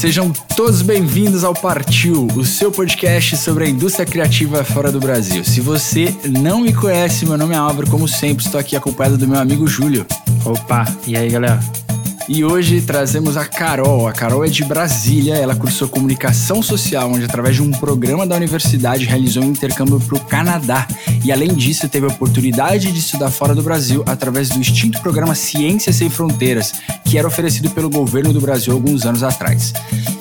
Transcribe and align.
Sejam 0.00 0.32
todos 0.56 0.80
bem-vindos 0.80 1.44
ao 1.44 1.52
Partiu, 1.52 2.26
o 2.34 2.42
seu 2.42 2.72
podcast 2.72 3.36
sobre 3.36 3.64
a 3.64 3.68
indústria 3.68 4.06
criativa 4.06 4.64
fora 4.64 4.90
do 4.90 4.98
Brasil. 4.98 5.44
Se 5.44 5.60
você 5.60 6.08
não 6.26 6.62
me 6.62 6.72
conhece, 6.72 7.26
meu 7.26 7.36
nome 7.36 7.54
é 7.54 7.58
Álvaro, 7.58 7.86
como 7.90 8.08
sempre, 8.08 8.42
estou 8.42 8.58
aqui 8.58 8.74
acompanhado 8.74 9.18
do 9.18 9.28
meu 9.28 9.38
amigo 9.38 9.66
Júlio. 9.66 10.06
Opa, 10.42 10.86
e 11.06 11.14
aí 11.18 11.28
galera? 11.28 11.60
E 12.32 12.44
hoje 12.44 12.80
trazemos 12.80 13.36
a 13.36 13.44
Carol. 13.44 14.06
A 14.06 14.12
Carol 14.12 14.44
é 14.44 14.48
de 14.48 14.64
Brasília, 14.64 15.34
ela 15.34 15.56
cursou 15.56 15.88
comunicação 15.88 16.62
social, 16.62 17.10
onde 17.10 17.24
através 17.24 17.56
de 17.56 17.62
um 17.62 17.72
programa 17.72 18.24
da 18.24 18.36
universidade 18.36 19.04
realizou 19.04 19.42
um 19.42 19.48
intercâmbio 19.50 19.98
para 19.98 20.16
o 20.16 20.20
Canadá. 20.20 20.86
E 21.24 21.32
além 21.32 21.52
disso, 21.52 21.88
teve 21.88 22.06
a 22.06 22.08
oportunidade 22.08 22.92
de 22.92 23.00
estudar 23.00 23.32
fora 23.32 23.52
do 23.52 23.64
Brasil 23.64 24.04
através 24.06 24.48
do 24.48 24.60
extinto 24.60 25.00
programa 25.00 25.34
Ciências 25.34 25.96
Sem 25.96 26.08
Fronteiras, 26.08 26.72
que 27.04 27.18
era 27.18 27.26
oferecido 27.26 27.68
pelo 27.70 27.90
governo 27.90 28.32
do 28.32 28.40
Brasil 28.40 28.72
alguns 28.72 29.04
anos 29.04 29.24
atrás. 29.24 29.72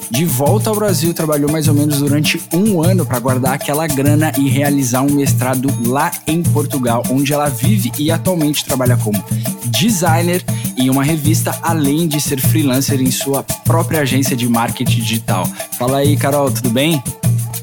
De 0.09 0.25
volta 0.25 0.69
ao 0.69 0.75
Brasil, 0.75 1.13
trabalhou 1.13 1.51
mais 1.51 1.67
ou 1.67 1.73
menos 1.73 1.99
durante 1.99 2.41
um 2.53 2.81
ano 2.81 3.05
para 3.05 3.19
guardar 3.19 3.53
aquela 3.53 3.85
grana 3.85 4.31
e 4.37 4.49
realizar 4.49 5.01
um 5.01 5.11
mestrado 5.11 5.69
lá 5.85 6.11
em 6.25 6.41
Portugal, 6.41 7.03
onde 7.11 7.31
ela 7.31 7.47
vive 7.47 7.91
e 7.97 8.09
atualmente 8.09 8.65
trabalha 8.65 8.97
como 8.97 9.23
designer 9.65 10.43
em 10.75 10.89
uma 10.89 11.03
revista, 11.03 11.55
além 11.61 12.07
de 12.07 12.19
ser 12.19 12.41
freelancer 12.41 12.99
em 12.99 13.11
sua 13.11 13.43
própria 13.43 14.01
agência 14.01 14.35
de 14.35 14.49
marketing 14.49 14.99
digital. 14.99 15.47
Fala 15.77 15.99
aí, 15.99 16.17
Carol, 16.17 16.49
tudo 16.51 16.69
bem? 16.69 17.03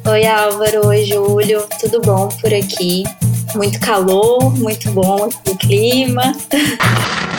Oi, 0.08 0.24
Álvaro. 0.24 0.86
Oi, 0.86 1.04
Júlio. 1.04 1.64
Tudo 1.80 2.00
bom 2.00 2.28
por 2.40 2.54
aqui? 2.54 3.02
Muito 3.56 3.80
calor, 3.80 4.56
muito 4.56 4.88
bom 4.92 5.28
o 5.48 5.56
clima. 5.56 6.32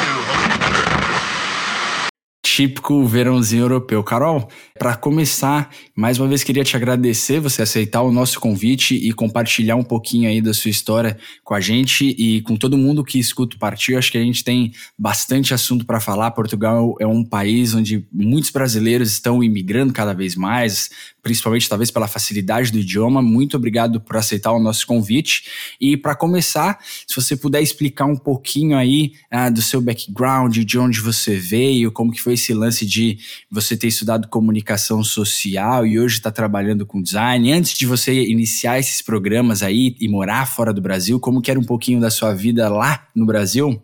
típico 2.57 3.05
verãozinho 3.05 3.65
europeu. 3.65 4.03
Carol, 4.03 4.49
para 4.79 4.95
começar, 4.95 5.69
mais 5.95 6.17
uma 6.17 6.27
vez 6.27 6.43
queria 6.43 6.63
te 6.63 6.75
agradecer 6.75 7.39
você 7.39 7.61
aceitar 7.61 8.01
o 8.01 8.11
nosso 8.11 8.39
convite 8.39 8.95
e 8.95 9.13
compartilhar 9.13 9.75
um 9.75 9.83
pouquinho 9.83 10.27
aí 10.27 10.41
da 10.41 10.55
sua 10.55 10.71
história 10.71 11.19
com 11.43 11.53
a 11.53 11.59
gente 11.59 12.15
e 12.17 12.41
com 12.41 12.55
todo 12.55 12.75
mundo 12.75 13.03
que 13.03 13.19
escuta 13.19 13.55
o 13.55 13.59
Partiu. 13.59 13.95
Acho 13.95 14.11
que 14.11 14.17
a 14.17 14.23
gente 14.23 14.43
tem 14.43 14.73
bastante 14.97 15.53
assunto 15.53 15.85
para 15.85 15.99
falar. 15.99 16.31
Portugal 16.31 16.95
é 16.99 17.05
um 17.05 17.23
país 17.23 17.75
onde 17.75 18.03
muitos 18.11 18.49
brasileiros 18.49 19.11
estão 19.11 19.43
imigrando 19.43 19.93
cada 19.93 20.13
vez 20.13 20.35
mais, 20.35 20.89
principalmente 21.21 21.69
talvez 21.69 21.91
pela 21.91 22.07
facilidade 22.07 22.71
do 22.71 22.79
idioma. 22.79 23.21
Muito 23.21 23.55
obrigado 23.55 24.01
por 24.01 24.17
aceitar 24.17 24.51
o 24.51 24.59
nosso 24.59 24.87
convite. 24.87 25.43
E 25.79 25.95
para 25.95 26.15
começar, 26.15 26.79
se 27.05 27.15
você 27.15 27.37
puder 27.37 27.61
explicar 27.61 28.05
um 28.05 28.17
pouquinho 28.17 28.75
aí 28.75 29.13
uh, 29.31 29.53
do 29.53 29.61
seu 29.61 29.79
background, 29.79 30.57
de 30.57 30.79
onde 30.79 30.99
você 30.99 31.35
veio, 31.35 31.91
como 31.91 32.11
que 32.11 32.19
foi 32.19 32.33
esse 32.33 32.46
lance 32.53 32.85
de 32.85 33.17
você 33.49 33.75
ter 33.75 33.87
estudado 33.87 34.27
comunicação 34.27 35.03
social 35.03 35.85
e 35.85 35.99
hoje 35.99 36.15
está 36.15 36.31
trabalhando 36.31 36.85
com 36.85 37.01
design. 37.01 37.51
Antes 37.51 37.73
de 37.73 37.85
você 37.85 38.13
iniciar 38.13 38.79
esses 38.79 39.01
programas 39.01 39.63
aí 39.63 39.95
e 39.99 40.07
morar 40.07 40.45
fora 40.45 40.73
do 40.73 40.81
Brasil, 40.81 41.19
como 41.19 41.41
que 41.41 41.51
era 41.51 41.59
um 41.59 41.65
pouquinho 41.65 41.99
da 41.99 42.09
sua 42.09 42.33
vida 42.33 42.69
lá 42.69 43.07
no 43.15 43.25
Brasil? 43.25 43.81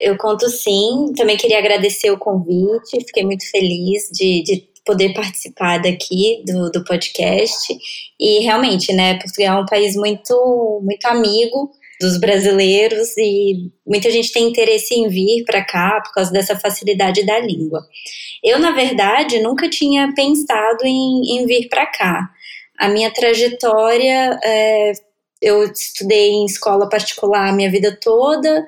Eu 0.00 0.16
conto 0.16 0.48
sim. 0.48 1.12
Também 1.16 1.36
queria 1.36 1.58
agradecer 1.58 2.10
o 2.10 2.18
convite. 2.18 3.04
Fiquei 3.06 3.24
muito 3.24 3.48
feliz 3.50 4.10
de, 4.12 4.42
de 4.42 4.64
poder 4.84 5.14
participar 5.14 5.78
daqui 5.78 6.42
do, 6.46 6.70
do 6.70 6.84
podcast. 6.84 7.74
E 8.20 8.40
realmente, 8.40 8.92
né, 8.92 9.18
Portugal 9.18 9.58
é 9.58 9.62
um 9.62 9.66
país 9.66 9.96
muito, 9.96 10.80
muito 10.84 11.06
amigo 11.06 11.70
dos 12.00 12.18
brasileiros 12.18 13.16
e 13.16 13.70
muita 13.86 14.10
gente 14.10 14.32
tem 14.32 14.48
interesse 14.48 14.94
em 14.94 15.08
vir 15.08 15.44
para 15.44 15.64
cá 15.64 16.00
por 16.04 16.12
causa 16.12 16.32
dessa 16.32 16.56
facilidade 16.56 17.24
da 17.24 17.38
língua. 17.38 17.82
Eu, 18.42 18.58
na 18.58 18.72
verdade, 18.72 19.40
nunca 19.40 19.68
tinha 19.68 20.12
pensado 20.14 20.84
em, 20.84 21.38
em 21.38 21.46
vir 21.46 21.68
para 21.68 21.86
cá. 21.86 22.28
A 22.78 22.88
minha 22.88 23.10
trajetória, 23.12 24.38
é, 24.44 24.92
eu 25.40 25.64
estudei 25.64 26.30
em 26.30 26.44
escola 26.44 26.88
particular 26.88 27.48
a 27.48 27.52
minha 27.52 27.70
vida 27.70 27.96
toda, 28.00 28.66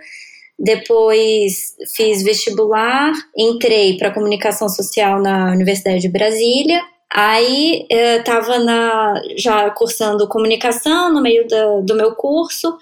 depois 0.59 1.75
fiz 1.94 2.22
vestibular, 2.22 3.12
entrei 3.36 3.98
para 3.98 4.12
comunicação 4.12 4.69
social 4.69 5.20
na 5.20 5.53
Universidade 5.53 6.00
de 6.00 6.09
Brasília. 6.09 6.81
Aí 7.12 7.86
estava 7.91 8.59
já 9.36 9.70
cursando 9.70 10.28
comunicação 10.28 11.12
no 11.12 11.20
meio 11.20 11.47
da, 11.47 11.81
do 11.81 11.94
meu 11.94 12.15
curso 12.15 12.76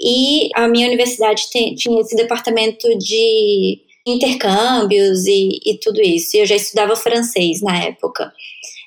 e 0.00 0.48
a 0.54 0.66
minha 0.66 0.86
universidade 0.86 1.42
tinha 1.50 2.00
esse 2.00 2.16
departamento 2.16 2.88
de 2.98 3.80
intercâmbios 4.06 5.26
e, 5.26 5.60
e 5.64 5.78
tudo 5.78 6.00
isso. 6.00 6.36
E 6.36 6.40
eu 6.40 6.46
já 6.46 6.56
estudava 6.56 6.96
francês 6.96 7.60
na 7.60 7.84
época. 7.84 8.32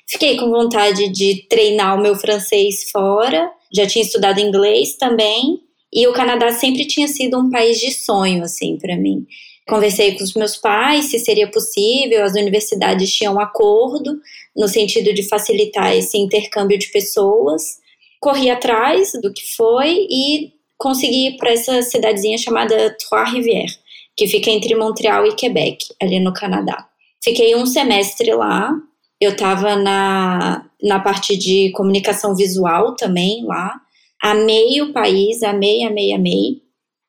Fiquei 0.06 0.36
com 0.36 0.50
vontade 0.50 1.08
de 1.08 1.46
treinar 1.48 1.96
o 1.96 2.02
meu 2.02 2.14
francês 2.16 2.90
fora, 2.90 3.50
já 3.72 3.86
tinha 3.86 4.04
estudado 4.04 4.40
inglês 4.40 4.96
também, 4.96 5.60
e 5.92 6.06
o 6.08 6.12
Canadá 6.12 6.52
sempre 6.52 6.86
tinha 6.86 7.06
sido 7.06 7.38
um 7.38 7.48
país 7.48 7.78
de 7.78 7.92
sonho, 7.92 8.42
assim, 8.42 8.76
para 8.76 8.96
mim. 8.96 9.24
Conversei 9.66 10.16
com 10.16 10.24
os 10.24 10.34
meus 10.34 10.56
pais 10.56 11.06
se 11.06 11.18
seria 11.18 11.50
possível, 11.50 12.22
as 12.22 12.34
universidades 12.34 13.10
tinham 13.14 13.34
um 13.34 13.40
acordo 13.40 14.20
no 14.54 14.68
sentido 14.68 15.14
de 15.14 15.22
facilitar 15.22 15.96
esse 15.96 16.18
intercâmbio 16.18 16.78
de 16.78 16.88
pessoas. 16.88 17.78
Corri 18.20 18.50
atrás 18.50 19.12
do 19.22 19.32
que 19.32 19.42
foi 19.56 20.06
e 20.10 20.53
consegui 20.84 21.28
ir 21.28 21.36
para 21.38 21.50
essa 21.50 21.80
cidadezinha 21.80 22.36
chamada 22.36 22.94
Trois-Rivières, 23.08 23.78
que 24.14 24.26
fica 24.26 24.50
entre 24.50 24.74
Montreal 24.74 25.26
e 25.26 25.34
Quebec, 25.34 25.78
ali 26.00 26.20
no 26.20 26.34
Canadá. 26.34 26.86
Fiquei 27.24 27.56
um 27.56 27.64
semestre 27.64 28.34
lá. 28.34 28.70
Eu 29.18 29.30
estava 29.30 29.76
na, 29.76 30.66
na 30.82 31.00
parte 31.00 31.38
de 31.38 31.72
comunicação 31.72 32.36
visual 32.36 32.94
também 32.96 33.42
lá. 33.46 33.72
Amei 34.22 34.82
o 34.82 34.92
país, 34.92 35.42
amei, 35.42 35.84
amei, 35.84 36.12
amei. 36.12 36.62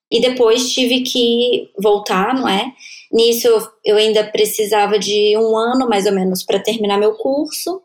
E 0.09 0.21
depois 0.21 0.71
tive 0.71 1.01
que 1.01 1.69
voltar, 1.77 2.33
não 2.33 2.47
é? 2.47 2.71
Nisso 3.11 3.49
eu 3.83 3.97
ainda 3.97 4.23
precisava 4.23 4.97
de 4.97 5.35
um 5.37 5.57
ano 5.57 5.89
mais 5.89 6.05
ou 6.05 6.13
menos 6.13 6.43
para 6.43 6.59
terminar 6.59 6.97
meu 6.97 7.15
curso. 7.15 7.81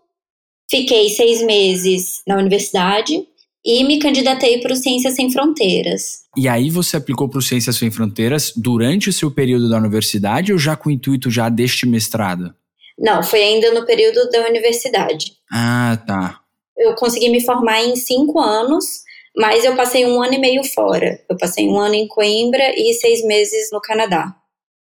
Fiquei 0.70 1.08
seis 1.08 1.42
meses 1.42 2.22
na 2.24 2.36
universidade 2.36 3.26
e 3.65 3.84
me 3.84 3.98
candidatei 3.98 4.60
para 4.60 4.72
o 4.72 4.76
Ciências 4.76 5.15
Sem 5.15 5.31
Fronteiras. 5.31 6.21
E 6.37 6.48
aí 6.48 6.71
você 6.71 6.97
aplicou 6.97 7.28
para 7.28 7.38
o 7.38 7.43
Ciências 7.43 7.76
Sem 7.76 7.91
Fronteiras 7.91 8.53
durante 8.56 9.09
o 9.09 9.12
seu 9.12 9.31
período 9.31 9.69
da 9.69 9.76
universidade 9.76 10.53
ou 10.53 10.59
já 10.59 10.76
com 10.76 10.88
o 10.88 10.93
intuito 10.93 11.31
já 11.31 11.48
deste 11.48 11.87
mestrado? 11.87 12.54
Não, 12.98 13.22
foi 13.22 13.43
ainda 13.43 13.72
no 13.72 13.87
período 13.87 14.28
da 14.31 14.47
universidade. 14.47 15.32
Ah, 15.50 15.98
tá. 16.06 16.41
Eu 16.76 16.94
consegui 16.94 17.28
me 17.28 17.44
formar 17.44 17.82
em 17.82 17.97
cinco 17.97 18.38
anos, 18.38 18.84
mas 19.37 19.65
eu 19.65 19.75
passei 19.77 20.06
um 20.06 20.22
ano 20.22 20.34
e 20.34 20.38
meio 20.38 20.62
fora. 20.65 21.21
Eu 21.28 21.37
passei 21.37 21.69
um 21.69 21.78
ano 21.78 21.94
em 21.94 22.09
Coimbra 22.09 22.72
e 22.77 22.92
seis 22.94 23.25
meses 23.25 23.71
no 23.72 23.81
Canadá. 23.81 24.34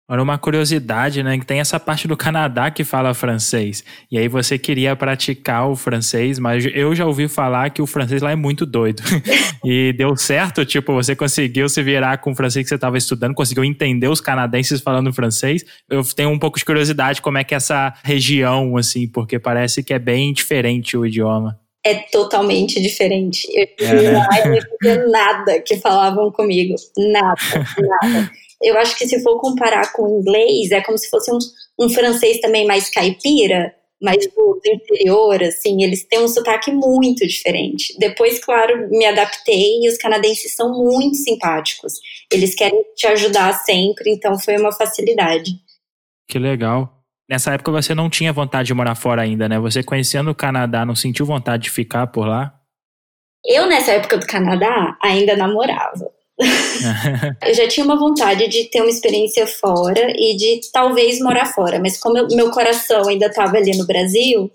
Olha 0.09 0.23
uma 0.23 0.37
curiosidade, 0.37 1.23
né? 1.23 1.39
Que 1.39 1.47
tem 1.47 1.61
essa 1.61 1.79
parte 1.79 2.09
do 2.09 2.17
Canadá 2.17 2.71
que 2.71 2.85
fala 2.85 3.15
francês. 3.15 3.85
E 4.11 4.19
aí 4.19 4.29
você 4.29 4.59
queria 4.59 4.95
praticar 4.97 5.69
o 5.69 5.77
francês, 5.77 6.39
mas 6.39 6.67
eu 6.75 6.95
já 6.95 7.07
ouvi 7.07 7.29
falar 7.29 7.71
que 7.71 7.81
o 7.81 7.87
francês 7.87 8.21
lá 8.21 8.33
é 8.33 8.37
muito 8.37 8.67
doido. 8.67 9.03
e 9.65 9.93
deu 9.93 10.17
certo? 10.17 10.65
Tipo, 10.65 10.93
você 10.93 11.15
conseguiu 11.15 11.69
se 11.69 11.83
virar 11.83 12.19
com 12.19 12.33
o 12.33 12.35
francês 12.35 12.65
que 12.65 12.69
você 12.69 12.75
estava 12.75 12.99
estudando, 12.99 13.35
conseguiu 13.35 13.65
entender 13.65 14.09
os 14.09 14.21
canadenses 14.21 14.81
falando 14.81 15.13
francês. 15.13 15.65
Eu 15.89 16.03
tenho 16.05 16.31
um 16.31 16.39
pouco 16.39 16.59
de 16.59 16.65
curiosidade 16.65 17.23
como 17.23 17.39
é 17.39 17.45
que 17.45 17.55
é 17.55 17.57
essa 17.57 17.95
região, 18.03 18.77
assim, 18.77 19.09
porque 19.09 19.39
parece 19.39 19.83
que 19.83 19.95
é 19.95 19.99
bem 19.99 20.33
diferente 20.33 20.97
o 20.97 21.07
idioma 21.07 21.63
é 21.85 21.95
totalmente 22.13 22.81
diferente. 22.81 23.49
Eu 23.55 23.89
é. 23.89 24.05
e 24.05 24.13
não 24.13 24.23
entendia 24.23 25.09
nada 25.09 25.61
que 25.61 25.77
falavam 25.79 26.31
comigo. 26.31 26.77
Nada, 26.97 27.37
nada 27.79 28.31
eu 28.63 28.79
acho 28.79 28.97
que 28.97 29.07
se 29.07 29.23
for 29.23 29.39
comparar 29.41 29.93
com 29.93 30.03
o 30.03 30.21
inglês, 30.21 30.71
é 30.71 30.81
como 30.81 30.97
se 30.99 31.09
fosse 31.11 31.31
um, 31.33 31.39
um 31.81 31.89
francês 31.89 32.41
também 32.41 32.67
mais 32.67 32.89
caipira, 32.91 33.75
mais 34.03 34.27
do, 34.27 34.61
interior, 34.67 35.43
assim, 35.43 35.83
eles 35.83 36.05
têm 36.05 36.21
um 36.21 36.29
sotaque 36.29 36.73
muito 36.73 37.27
diferente. 37.27 37.97
Depois, 37.99 38.45
claro, 38.45 38.89
me 38.91 39.07
adaptei 39.07 39.81
e 39.81 39.89
os 39.89 39.97
canadenses 39.97 40.55
são 40.57 40.73
muito 40.73 41.17
simpáticos. 41.17 41.95
Eles 42.33 42.55
querem 42.55 42.83
te 42.97 43.07
ajudar 43.07 43.53
sempre, 43.53 44.11
então 44.11 44.39
foi 44.39 44.57
uma 44.57 44.73
facilidade. 44.73 45.53
Que 46.29 46.39
legal. 46.39 46.99
Nessa 47.31 47.55
época 47.55 47.71
você 47.71 47.95
não 47.95 48.11
tinha 48.11 48.33
vontade 48.33 48.67
de 48.67 48.75
morar 48.75 48.95
fora 48.95 49.23
ainda, 49.23 49.49
né? 49.49 49.59
Você 49.59 49.83
conhecendo 49.83 50.31
o 50.31 50.35
Canadá, 50.35 50.85
não 50.85 50.97
sentiu 50.97 51.25
vontade 51.25 51.65
de 51.65 51.71
ficar 51.71 52.09
por 52.09 52.27
lá? 52.27 52.53
Eu, 53.45 53.67
nessa 53.67 53.93
época 53.93 54.19
do 54.19 54.27
Canadá, 54.27 54.97
ainda 55.03 55.37
namorava. 55.37 56.12
eu 57.47 57.55
já 57.55 57.69
tinha 57.69 57.85
uma 57.85 57.99
vontade 57.99 58.49
de 58.49 58.65
ter 58.65 58.81
uma 58.81 58.91
experiência 58.91 59.47
fora 59.47 60.13
e 60.17 60.37
de 60.37 60.61
talvez 60.73 61.21
morar 61.21 61.47
fora, 61.47 61.79
mas 61.79 61.99
como 61.99 62.19
eu, 62.19 62.29
meu 62.29 62.51
coração 62.51 63.09
ainda 63.09 63.27
estava 63.27 63.57
ali 63.57 63.77
no 63.77 63.87
Brasil, 63.87 64.51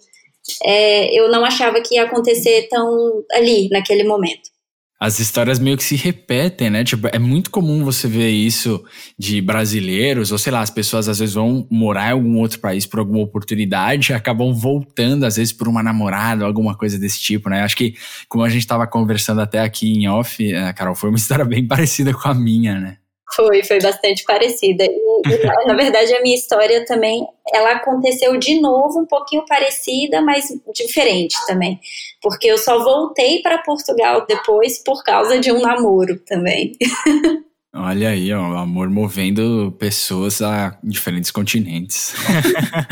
é, 0.63 1.13
eu 1.17 1.29
não 1.29 1.43
achava 1.43 1.81
que 1.81 1.95
ia 1.95 2.03
acontecer 2.03 2.67
tão 2.69 3.23
ali, 3.31 3.69
naquele 3.69 4.03
momento. 4.03 4.49
As 4.99 5.19
histórias 5.19 5.59
meio 5.59 5.77
que 5.77 5.83
se 5.83 5.95
repetem, 5.95 6.71
né? 6.71 6.83
Tipo, 6.83 7.07
é 7.11 7.19
muito 7.19 7.51
comum 7.51 7.83
você 7.83 8.07
ver 8.07 8.31
isso 8.31 8.83
de 9.17 9.39
brasileiros, 9.41 10.31
ou 10.31 10.39
sei 10.39 10.51
lá, 10.51 10.61
as 10.61 10.71
pessoas 10.71 11.07
às 11.07 11.19
vezes 11.19 11.35
vão 11.35 11.67
morar 11.69 12.09
em 12.09 12.13
algum 12.13 12.37
outro 12.37 12.59
país 12.59 12.85
por 12.85 12.99
alguma 12.99 13.19
oportunidade 13.23 14.11
e 14.11 14.15
acabam 14.15 14.51
voltando, 14.53 15.25
às 15.25 15.35
vezes, 15.35 15.53
por 15.53 15.67
uma 15.67 15.83
namorada 15.83 16.45
alguma 16.45 16.75
coisa 16.75 16.97
desse 16.97 17.19
tipo, 17.19 17.47
né? 17.49 17.61
Acho 17.61 17.77
que, 17.77 17.95
como 18.27 18.43
a 18.43 18.49
gente 18.49 18.61
estava 18.61 18.87
conversando 18.87 19.41
até 19.41 19.59
aqui 19.59 19.91
em 19.93 20.07
off, 20.09 20.43
eh, 20.43 20.73
Carol, 20.73 20.95
foi 20.95 21.09
uma 21.09 21.17
história 21.19 21.45
bem 21.45 21.67
parecida 21.67 22.13
com 22.13 22.27
a 22.27 22.33
minha, 22.33 22.79
né? 22.79 22.97
Foi, 23.35 23.63
foi 23.63 23.79
bastante 23.79 24.23
parecida. 24.23 24.85
E, 24.85 25.21
na 25.67 25.73
verdade, 25.75 26.13
a 26.13 26.21
minha 26.21 26.35
história 26.35 26.85
também, 26.85 27.25
ela 27.53 27.73
aconteceu 27.73 28.37
de 28.37 28.59
novo, 28.59 29.01
um 29.01 29.05
pouquinho 29.05 29.45
parecida, 29.45 30.21
mas 30.21 30.45
diferente 30.73 31.35
também. 31.45 31.79
Porque 32.21 32.47
eu 32.47 32.57
só 32.57 32.83
voltei 32.83 33.41
para 33.41 33.59
Portugal 33.59 34.25
depois 34.27 34.81
por 34.83 35.03
causa 35.03 35.39
de 35.39 35.51
um 35.51 35.61
namoro 35.61 36.19
também. 36.25 36.73
Olha 37.79 38.09
aí, 38.09 38.33
ó, 38.33 38.53
o 38.53 38.57
amor 38.57 38.89
movendo 38.89 39.71
pessoas 39.77 40.41
a 40.41 40.79
diferentes 40.83 41.29
continentes. 41.29 42.15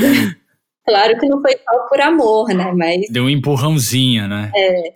claro 0.86 1.18
que 1.18 1.28
não 1.28 1.42
foi 1.42 1.54
só 1.54 1.88
por 1.88 2.00
amor, 2.02 2.50
né? 2.50 2.72
Mas. 2.76 3.08
Deu 3.10 3.24
um 3.24 3.30
empurrãozinho, 3.30 4.28
né? 4.28 4.52
É. 4.54 4.94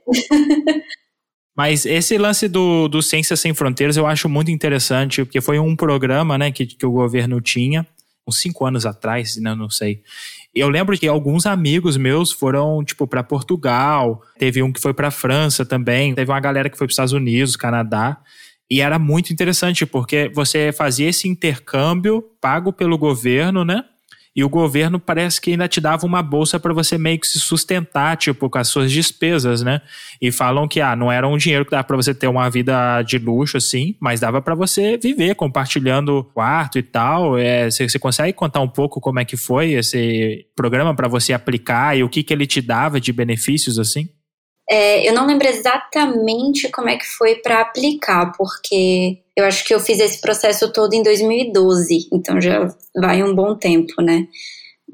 Mas 1.60 1.86
esse 1.86 2.18
lance 2.18 2.48
do, 2.48 2.88
do 2.88 3.02
Ciência 3.02 3.36
Sem 3.36 3.54
Fronteiras 3.54 3.98
eu 3.98 4.08
acho 4.08 4.30
muito 4.30 4.50
interessante, 4.50 5.26
porque 5.26 5.42
foi 5.42 5.60
um 5.60 5.76
programa 5.76 6.38
né, 6.38 6.52
que, 6.54 6.66
que 6.66 6.86
o 6.86 6.92
governo 6.92 7.42
tinha, 7.42 7.86
uns 8.26 8.40
cinco 8.40 8.66
anos 8.66 8.86
atrás, 8.86 9.36
né, 9.36 9.54
não 9.54 9.70
sei. 9.70 10.02
Eu 10.56 10.70
lembro 10.70 10.98
que 10.98 11.06
alguns 11.06 11.46
amigos 11.46 11.98
meus 11.98 12.32
foram, 12.32 12.82
tipo, 12.82 13.06
para 13.06 13.24
Portugal, 13.24 14.22
teve 14.38 14.64
um 14.64 14.72
que 14.72 14.80
foi 14.80 14.94
para 14.94 15.12
França 15.12 15.66
também, 15.66 16.16
teve 16.16 16.32
uma 16.32 16.40
galera 16.40 16.70
que 16.70 16.78
foi 16.78 16.88
para 16.88 16.94
Estados 16.94 17.12
Unidos, 17.12 17.58
Canadá. 17.58 18.18
E 18.72 18.80
era 18.80 18.98
muito 18.98 19.34
interessante, 19.34 19.86
porque 19.86 20.32
você 20.34 20.72
fazia 20.72 21.10
esse 21.10 21.28
intercâmbio 21.28 22.24
pago 22.40 22.72
pelo 22.72 22.98
governo, 22.98 23.66
né? 23.66 23.84
E 24.36 24.44
o 24.44 24.50
governo 24.50 25.00
parece 25.00 25.42
que 25.42 25.52
ainda 25.52 25.68
te 25.68 25.82
dava 25.82 26.06
uma 26.06 26.22
bolsa 26.22 26.60
para 26.60 26.74
você 26.74 26.98
meio 26.98 27.20
que 27.20 27.28
se 27.28 27.40
sustentar, 27.40 28.16
tipo, 28.16 28.50
com 28.50 28.58
as 28.58 28.68
suas 28.68 28.92
despesas, 28.92 29.62
né? 29.62 29.82
E 30.22 30.32
falam 30.32 30.68
que, 30.68 30.80
ah, 30.82 30.96
não 30.96 31.12
era 31.12 31.28
um 31.28 31.38
dinheiro 31.38 31.66
que 31.66 31.72
dava 31.72 31.84
para 31.84 31.98
você 31.98 32.14
ter 32.14 32.28
uma 32.28 32.50
vida 32.50 33.02
de 33.02 33.18
luxo, 33.18 33.58
assim, 33.58 33.96
mas 34.00 34.20
dava 34.20 34.42
para 34.42 34.54
você 34.56 34.98
viver 34.98 35.36
compartilhando 35.36 36.24
quarto 36.34 36.78
e 36.78 36.84
tal. 36.84 37.38
É, 37.38 37.70
você, 37.70 37.90
você, 37.90 37.98
consegue 38.00 38.34
contar 38.34 38.62
um 38.62 38.68
pouco 38.68 39.02
como 39.02 39.20
é 39.20 39.26
que 39.26 39.36
foi 39.36 39.72
esse 39.72 40.46
programa 40.56 40.96
para 40.96 41.08
você 41.08 41.34
aplicar 41.34 41.98
e 41.98 42.04
o 42.04 42.10
que, 42.10 42.24
que 42.24 42.34
ele 42.34 42.46
te 42.46 42.62
dava 42.62 43.00
de 43.00 43.12
benefícios, 43.12 43.80
assim? 43.80 44.10
É, 44.72 45.08
eu 45.08 45.14
não 45.14 45.26
lembro 45.26 45.48
exatamente 45.48 46.70
como 46.70 46.90
é 46.90 46.98
que 46.98 47.06
foi 47.06 47.36
para 47.38 47.62
aplicar, 47.62 48.32
porque 48.38 49.18
eu 49.36 49.46
acho 49.46 49.66
que 49.66 49.74
eu 49.74 49.80
fiz 49.80 50.00
esse 50.00 50.22
processo 50.22 50.72
todo 50.72 50.94
em 50.94 51.02
2012, 51.02 52.08
então 52.14 52.40
já 52.40 52.68
vai 52.96 53.24
um 53.24 53.34
bom 53.34 53.56
tempo, 53.56 54.00
né? 54.02 54.28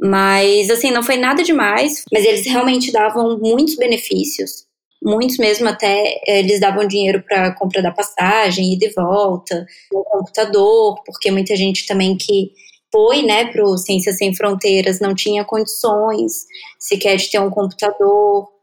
Mas, 0.02 0.70
assim, 0.70 0.92
não 0.92 1.04
foi 1.04 1.18
nada 1.18 1.44
demais, 1.44 2.04
mas 2.12 2.26
eles 2.26 2.46
realmente 2.46 2.92
davam 2.92 3.38
muitos 3.38 3.76
benefícios, 3.76 4.66
muitos 5.04 5.38
mesmo 5.38 5.68
até 5.68 6.22
eles 6.26 6.60
davam 6.60 6.88
dinheiro 6.88 7.22
para 7.28 7.54
compra 7.56 7.82
da 7.82 7.92
passagem 7.92 8.74
e 8.74 8.78
de 8.78 8.90
volta, 8.94 9.66
o 9.92 10.04
computador, 10.04 11.02
porque 11.06 11.32
muita 11.32 11.56
gente 11.56 11.86
também 11.86 12.18
que 12.18 12.52
foi, 12.92 13.24
né, 13.24 13.52
para 13.52 13.64
o 13.66 13.78
Ciências 13.78 14.18
Sem 14.18 14.34
Fronteiras 14.34 15.02
não 15.02 15.14
tinha 15.14 15.44
condições 15.44 16.46
sequer 16.80 17.18
de 17.18 17.30
ter 17.30 17.40
um 17.40 17.50
computador, 17.50 18.55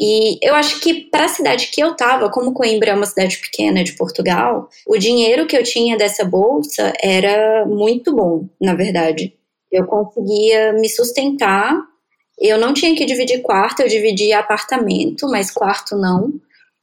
e 0.00 0.38
eu 0.42 0.54
acho 0.54 0.80
que 0.80 0.94
para 1.10 1.26
a 1.26 1.28
cidade 1.28 1.66
que 1.70 1.82
eu 1.82 1.92
estava, 1.92 2.30
como 2.30 2.54
Coimbra 2.54 2.92
é 2.92 2.94
uma 2.94 3.04
cidade 3.04 3.36
pequena 3.36 3.84
de 3.84 3.92
Portugal, 3.92 4.70
o 4.86 4.96
dinheiro 4.96 5.46
que 5.46 5.54
eu 5.54 5.62
tinha 5.62 5.98
dessa 5.98 6.24
bolsa 6.24 6.94
era 7.02 7.66
muito 7.66 8.14
bom, 8.16 8.48
na 8.58 8.74
verdade. 8.74 9.34
Eu 9.70 9.84
conseguia 9.84 10.72
me 10.72 10.88
sustentar. 10.88 11.76
Eu 12.38 12.58
não 12.58 12.72
tinha 12.72 12.96
que 12.96 13.04
dividir 13.04 13.42
quarto, 13.42 13.82
eu 13.82 13.88
dividia 13.88 14.38
apartamento, 14.38 15.28
mas 15.28 15.50
quarto 15.50 15.94
não. 15.96 16.32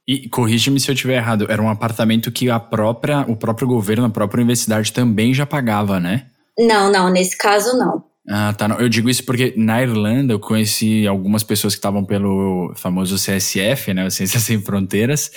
E 0.06 0.28
corrige-me 0.28 0.78
se 0.78 0.88
eu 0.88 0.94
estiver 0.94 1.16
errado, 1.16 1.46
era 1.50 1.60
um 1.60 1.68
apartamento 1.68 2.30
que 2.30 2.48
a 2.48 2.60
própria, 2.60 3.22
o 3.28 3.36
próprio 3.36 3.66
governo, 3.66 4.06
a 4.06 4.10
própria 4.10 4.38
universidade 4.38 4.92
também 4.92 5.34
já 5.34 5.44
pagava, 5.44 5.98
né? 5.98 6.26
Não, 6.56 6.90
não, 6.90 7.10
nesse 7.10 7.36
caso 7.36 7.76
não. 7.76 8.07
Ah, 8.30 8.52
tá. 8.52 8.68
Eu 8.78 8.90
digo 8.90 9.08
isso 9.08 9.24
porque 9.24 9.54
na 9.56 9.80
Irlanda 9.80 10.34
eu 10.34 10.38
conheci 10.38 11.06
algumas 11.06 11.42
pessoas 11.42 11.74
que 11.74 11.78
estavam 11.78 12.04
pelo 12.04 12.74
famoso 12.76 13.16
CSF, 13.16 13.94
né, 13.94 14.10
Ciências 14.10 14.42
Sem 14.42 14.60
Fronteiras, 14.60 15.30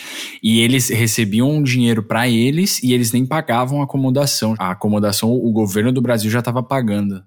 e 0.43 0.59
eles 0.61 0.89
recebiam 0.89 1.63
dinheiro 1.63 2.03
para 2.03 2.27
eles 2.27 2.83
e 2.83 2.93
eles 2.93 3.13
nem 3.13 3.25
pagavam 3.25 3.81
acomodação. 3.81 4.55
A 4.59 4.71
acomodação 4.71 5.31
o 5.31 5.51
governo 5.53 5.93
do 5.93 6.01
Brasil 6.01 6.29
já 6.29 6.39
estava 6.39 6.61
pagando. 6.61 7.23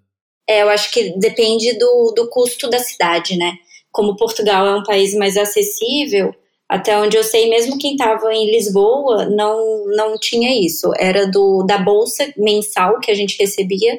É, 0.47 0.61
eu 0.61 0.69
acho 0.69 0.91
que 0.93 1.19
depende 1.19 1.73
do, 1.79 2.13
do 2.15 2.29
custo 2.29 2.69
da 2.69 2.79
cidade, 2.79 3.35
né? 3.39 3.55
Como 3.91 4.17
Portugal 4.17 4.67
é 4.67 4.75
um 4.75 4.83
país 4.83 5.15
mais 5.15 5.39
acessível, 5.39 6.35
até 6.69 6.99
onde 6.99 7.17
eu 7.17 7.25
sei, 7.25 7.49
mesmo 7.49 7.79
quem 7.79 7.93
estava 7.93 8.35
em 8.35 8.51
Lisboa 8.51 9.27
não, 9.31 9.87
não 9.97 10.19
tinha 10.19 10.63
isso. 10.63 10.93
Era 10.99 11.27
do 11.27 11.63
da 11.63 11.79
bolsa 11.79 12.31
mensal 12.37 13.01
que 13.01 13.11
a 13.11 13.15
gente 13.15 13.39
recebia 13.39 13.99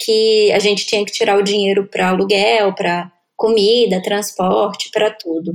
que 0.00 0.52
a 0.52 0.58
gente 0.58 0.86
tinha 0.86 1.04
que 1.04 1.12
tirar 1.12 1.38
o 1.38 1.42
dinheiro 1.42 1.86
para 1.86 2.08
aluguel, 2.08 2.74
para 2.74 3.10
comida, 3.36 4.02
transporte, 4.02 4.90
para 4.90 5.10
tudo. 5.10 5.52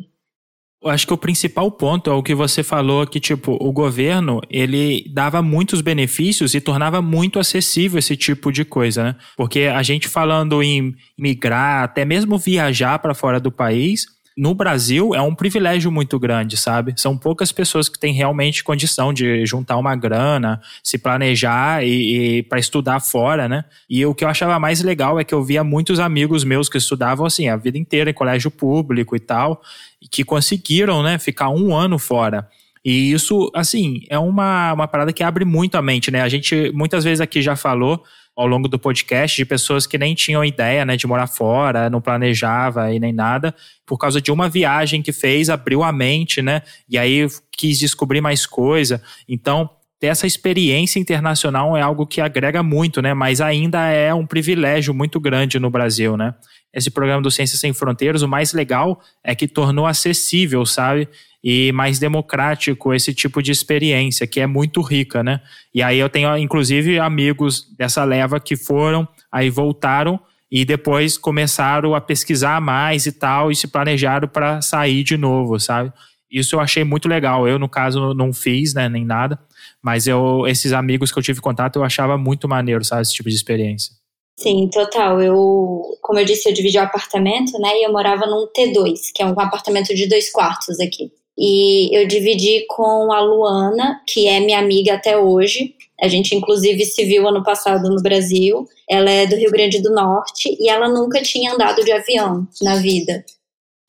Eu 0.83 0.89
acho 0.89 1.05
que 1.05 1.13
o 1.13 1.17
principal 1.17 1.69
ponto 1.71 2.09
é 2.09 2.13
o 2.13 2.23
que 2.23 2.33
você 2.33 2.63
falou 2.63 3.05
que 3.05 3.19
tipo 3.19 3.55
o 3.61 3.71
governo 3.71 4.41
ele 4.49 5.05
dava 5.13 5.39
muitos 5.39 5.79
benefícios 5.79 6.55
e 6.55 6.61
tornava 6.61 7.03
muito 7.03 7.37
acessível 7.37 7.99
esse 7.99 8.17
tipo 8.17 8.51
de 8.51 8.65
coisa, 8.65 9.03
né? 9.03 9.15
Porque 9.37 9.61
a 9.61 9.83
gente 9.83 10.07
falando 10.07 10.63
em 10.63 10.95
migrar, 11.15 11.83
até 11.83 12.03
mesmo 12.03 12.35
viajar 12.35 12.97
para 12.97 13.13
fora 13.13 13.39
do 13.39 13.51
país, 13.51 14.07
no 14.37 14.55
Brasil 14.55 15.13
é 15.13 15.21
um 15.21 15.35
privilégio 15.35 15.91
muito 15.91 16.17
grande, 16.17 16.55
sabe? 16.55 16.93
São 16.95 17.17
poucas 17.17 17.51
pessoas 17.51 17.89
que 17.89 17.99
têm 17.99 18.13
realmente 18.13 18.63
condição 18.63 19.13
de 19.13 19.45
juntar 19.45 19.77
uma 19.77 19.95
grana, 19.95 20.61
se 20.81 20.97
planejar 20.97 21.83
e, 21.85 22.37
e 22.37 22.43
para 22.43 22.59
estudar 22.59 22.99
fora, 23.01 23.49
né? 23.49 23.65
E 23.89 24.05
o 24.05 24.15
que 24.15 24.23
eu 24.23 24.29
achava 24.29 24.57
mais 24.57 24.81
legal 24.81 25.19
é 25.19 25.23
que 25.23 25.33
eu 25.33 25.43
via 25.43 25.63
muitos 25.63 25.99
amigos 25.99 26.43
meus 26.43 26.69
que 26.69 26.77
estudavam 26.77 27.25
assim 27.25 27.49
a 27.49 27.57
vida 27.57 27.77
inteira 27.77 28.09
em 28.09 28.13
colégio 28.13 28.49
público 28.49 29.15
e 29.15 29.19
tal, 29.19 29.61
e 30.01 30.07
que 30.07 30.23
conseguiram, 30.23 31.03
né, 31.03 31.19
ficar 31.19 31.49
um 31.49 31.75
ano 31.75 31.99
fora. 31.99 32.47
E 32.83 33.11
isso, 33.11 33.51
assim, 33.53 34.01
é 34.09 34.17
uma, 34.17 34.73
uma 34.73 34.87
parada 34.87 35.13
que 35.13 35.23
abre 35.23 35.45
muito 35.45 35.75
a 35.75 35.81
mente, 35.81 36.09
né? 36.09 36.21
A 36.21 36.29
gente 36.29 36.71
muitas 36.73 37.03
vezes 37.03 37.21
aqui 37.21 37.41
já 37.41 37.55
falou 37.55 38.03
ao 38.35 38.47
longo 38.47 38.67
do 38.67 38.79
podcast 38.79 39.37
de 39.37 39.45
pessoas 39.45 39.85
que 39.85 39.97
nem 39.97 40.15
tinham 40.15 40.43
ideia, 40.43 40.85
né, 40.85 40.95
de 40.95 41.05
morar 41.05 41.27
fora, 41.27 41.89
não 41.89 42.01
planejava 42.01 42.91
e 42.93 42.99
nem 42.99 43.13
nada, 43.13 43.53
por 43.85 43.97
causa 43.97 44.21
de 44.21 44.31
uma 44.31 44.49
viagem 44.49 45.01
que 45.01 45.11
fez, 45.11 45.49
abriu 45.49 45.83
a 45.83 45.91
mente, 45.91 46.41
né, 46.41 46.61
e 46.89 46.97
aí 46.97 47.27
quis 47.51 47.77
descobrir 47.77 48.21
mais 48.21 48.45
coisa. 48.45 49.01
Então, 49.27 49.69
ter 49.99 50.07
essa 50.07 50.25
experiência 50.25 50.99
internacional 50.99 51.77
é 51.77 51.81
algo 51.81 52.07
que 52.07 52.21
agrega 52.21 52.63
muito, 52.63 53.01
né, 53.01 53.13
mas 53.13 53.41
ainda 53.41 53.87
é 53.89 54.13
um 54.13 54.25
privilégio 54.25 54.93
muito 54.93 55.19
grande 55.19 55.59
no 55.59 55.69
Brasil, 55.69 56.15
né. 56.17 56.33
Esse 56.73 56.89
programa 56.89 57.21
do 57.21 57.31
Ciências 57.31 57.59
Sem 57.59 57.73
Fronteiras, 57.73 58.21
o 58.21 58.27
mais 58.27 58.53
legal 58.53 59.01
é 59.23 59.35
que 59.35 59.47
tornou 59.47 59.85
acessível, 59.85 60.65
sabe? 60.65 61.07
e 61.43 61.71
mais 61.71 61.97
democrático 61.97 62.93
esse 62.93 63.13
tipo 63.13 63.41
de 63.41 63.51
experiência, 63.51 64.27
que 64.27 64.39
é 64.39 64.45
muito 64.45 64.81
rica, 64.81 65.23
né? 65.23 65.41
E 65.73 65.81
aí 65.81 65.97
eu 65.97 66.09
tenho, 66.09 66.37
inclusive, 66.37 66.99
amigos 66.99 67.67
dessa 67.75 68.03
leva 68.03 68.39
que 68.39 68.55
foram, 68.55 69.07
aí 69.31 69.49
voltaram 69.49 70.19
e 70.51 70.63
depois 70.65 71.17
começaram 71.17 71.95
a 71.95 72.01
pesquisar 72.01 72.61
mais 72.61 73.05
e 73.05 73.11
tal, 73.11 73.51
e 73.51 73.55
se 73.55 73.67
planejaram 73.67 74.27
para 74.27 74.61
sair 74.61 75.03
de 75.03 75.17
novo, 75.17 75.59
sabe? 75.59 75.91
Isso 76.29 76.55
eu 76.55 76.59
achei 76.59 76.83
muito 76.83 77.07
legal. 77.07 77.47
Eu, 77.47 77.57
no 77.57 77.67
caso, 77.67 78.13
não 78.13 78.31
fiz, 78.31 78.73
né, 78.73 78.87
nem 78.87 79.05
nada, 79.05 79.39
mas 79.81 80.07
eu, 80.07 80.45
esses 80.47 80.73
amigos 80.73 81.11
que 81.11 81.17
eu 81.17 81.23
tive 81.23 81.41
contato, 81.41 81.77
eu 81.77 81.83
achava 81.83 82.17
muito 82.17 82.47
maneiro, 82.47 82.83
sabe, 82.83 83.01
esse 83.01 83.13
tipo 83.13 83.29
de 83.29 83.35
experiência. 83.35 84.00
Sim, 84.37 84.69
total. 84.69 85.21
Eu, 85.21 85.81
como 86.01 86.19
eu 86.19 86.25
disse, 86.25 86.49
eu 86.49 86.53
dividi 86.53 86.77
o 86.77 86.81
apartamento, 86.81 87.59
né? 87.59 87.77
E 87.77 87.85
eu 87.85 87.91
morava 87.91 88.25
num 88.25 88.47
T2, 88.47 89.11
que 89.13 89.21
é 89.21 89.25
um 89.25 89.39
apartamento 89.39 89.93
de 89.93 90.07
dois 90.07 90.31
quartos 90.31 90.79
aqui. 90.79 91.11
E 91.37 91.95
eu 91.95 92.07
dividi 92.07 92.65
com 92.67 93.11
a 93.11 93.21
Luana, 93.21 94.01
que 94.07 94.27
é 94.27 94.39
minha 94.39 94.59
amiga 94.59 94.93
até 94.93 95.17
hoje. 95.17 95.75
A 96.01 96.07
gente, 96.07 96.35
inclusive, 96.35 96.83
se 96.85 97.05
viu 97.05 97.27
ano 97.27 97.43
passado 97.43 97.89
no 97.89 98.01
Brasil. 98.01 98.67
Ela 98.89 99.09
é 99.09 99.27
do 99.27 99.35
Rio 99.35 99.51
Grande 99.51 99.81
do 99.81 99.93
Norte 99.93 100.55
e 100.59 100.69
ela 100.69 100.89
nunca 100.89 101.21
tinha 101.21 101.53
andado 101.53 101.83
de 101.83 101.91
avião 101.91 102.47
na 102.61 102.75
vida. 102.75 103.23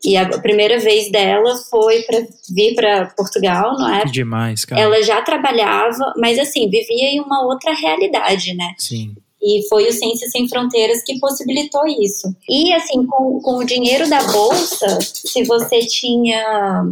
E 0.05 0.17
a 0.17 0.29
primeira 0.41 0.79
vez 0.79 1.11
dela 1.11 1.57
foi 1.71 2.03
para 2.03 2.27
vir 2.51 2.75
para 2.75 3.07
Portugal, 3.17 3.79
não 3.79 3.95
é? 3.95 4.05
Demais, 4.05 4.65
cara. 4.65 4.81
Ela 4.81 5.01
já 5.03 5.23
trabalhava, 5.23 6.13
mas 6.17 6.39
assim, 6.39 6.69
vivia 6.69 7.09
em 7.09 7.21
uma 7.21 7.45
outra 7.45 7.73
realidade, 7.73 8.53
né? 8.55 8.75
Sim. 8.79 9.15
E 9.43 9.67
foi 9.69 9.89
o 9.89 9.93
Ciências 9.93 10.31
Sem 10.31 10.49
Fronteiras 10.49 11.03
que 11.03 11.19
possibilitou 11.19 11.87
isso. 11.87 12.29
E 12.49 12.73
assim, 12.73 13.05
com, 13.07 13.41
com 13.41 13.57
o 13.57 13.65
dinheiro 13.65 14.09
da 14.09 14.23
bolsa, 14.23 14.99
se 15.03 15.43
você 15.45 15.81
tinha 15.81 16.85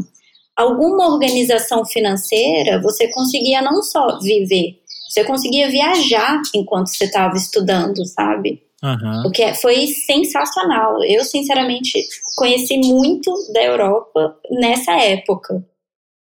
alguma 0.56 1.08
organização 1.12 1.84
financeira, 1.86 2.82
você 2.82 3.08
conseguia 3.08 3.62
não 3.62 3.82
só 3.82 4.18
viver, 4.20 4.80
você 5.08 5.24
conseguia 5.24 5.68
viajar 5.68 6.40
enquanto 6.54 6.88
você 6.88 7.04
estava 7.04 7.36
estudando, 7.36 8.04
sabe? 8.06 8.62
Uhum. 8.82 9.26
O 9.26 9.30
que 9.30 9.42
é, 9.42 9.54
foi 9.54 9.86
sensacional. 9.88 11.02
Eu, 11.04 11.24
sinceramente, 11.24 12.02
conheci 12.36 12.78
muito 12.78 13.32
da 13.52 13.62
Europa 13.62 14.36
nessa 14.50 14.92
época. 14.92 15.64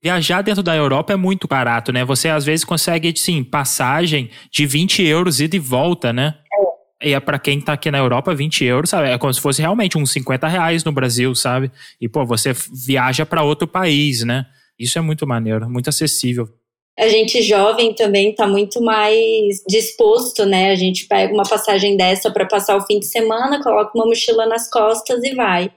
Viajar 0.04 0.42
dentro 0.42 0.62
da 0.62 0.76
Europa 0.76 1.14
é 1.14 1.16
muito 1.16 1.48
barato, 1.48 1.94
né? 1.94 2.04
Você 2.04 2.28
às 2.28 2.44
vezes 2.44 2.66
consegue, 2.66 3.14
sim, 3.16 3.44
passagem 3.44 4.30
de 4.52 4.66
20 4.66 5.02
euros 5.04 5.40
ida 5.40 5.56
e 5.56 5.60
volta, 5.60 6.12
né? 6.12 6.36
É. 7.02 7.10
E 7.10 7.14
é 7.14 7.20
para 7.20 7.40
quem 7.40 7.62
tá 7.62 7.74
aqui 7.74 7.90
na 7.90 7.98
Europa, 7.98 8.36
20 8.36 8.66
euros, 8.66 8.90
sabe? 8.90 9.10
É 9.10 9.18
como 9.18 9.34
se 9.34 9.40
fosse 9.40 9.62
realmente 9.62 9.98
uns 9.98 10.12
50 10.12 10.48
reais 10.48 10.84
no 10.84 10.92
Brasil, 10.92 11.34
sabe? 11.36 11.72
E, 12.00 12.10
pô, 12.10 12.26
você 12.26 12.52
viaja 12.86 13.26
para 13.26 13.44
outro 13.44 13.68
país, 13.68 14.24
né? 14.24 14.46
Isso 14.78 14.98
é 14.98 15.02
muito 15.02 15.26
maneiro, 15.26 15.70
muito 15.70 15.90
acessível 15.90 16.50
a 16.98 17.08
gente 17.08 17.42
jovem 17.42 17.94
também 17.96 18.30
está 18.30 18.48
muito 18.48 18.82
mais 18.82 19.64
disposto, 19.68 20.46
né? 20.46 20.72
A 20.72 20.76
gente 20.76 21.08
pega 21.08 21.34
uma 21.34 21.44
passagem 21.44 21.98
dessa 21.98 22.30
para 22.32 22.46
passar 22.46 22.78
o 22.78 22.86
fim 22.86 23.00
de 23.00 23.08
semana, 23.08 23.62
coloca 23.64 23.92
uma 23.96 24.06
mochila 24.06 24.46
nas 24.46 24.70
costas 24.70 25.24
e 25.24 25.34
vai. 25.34 25.72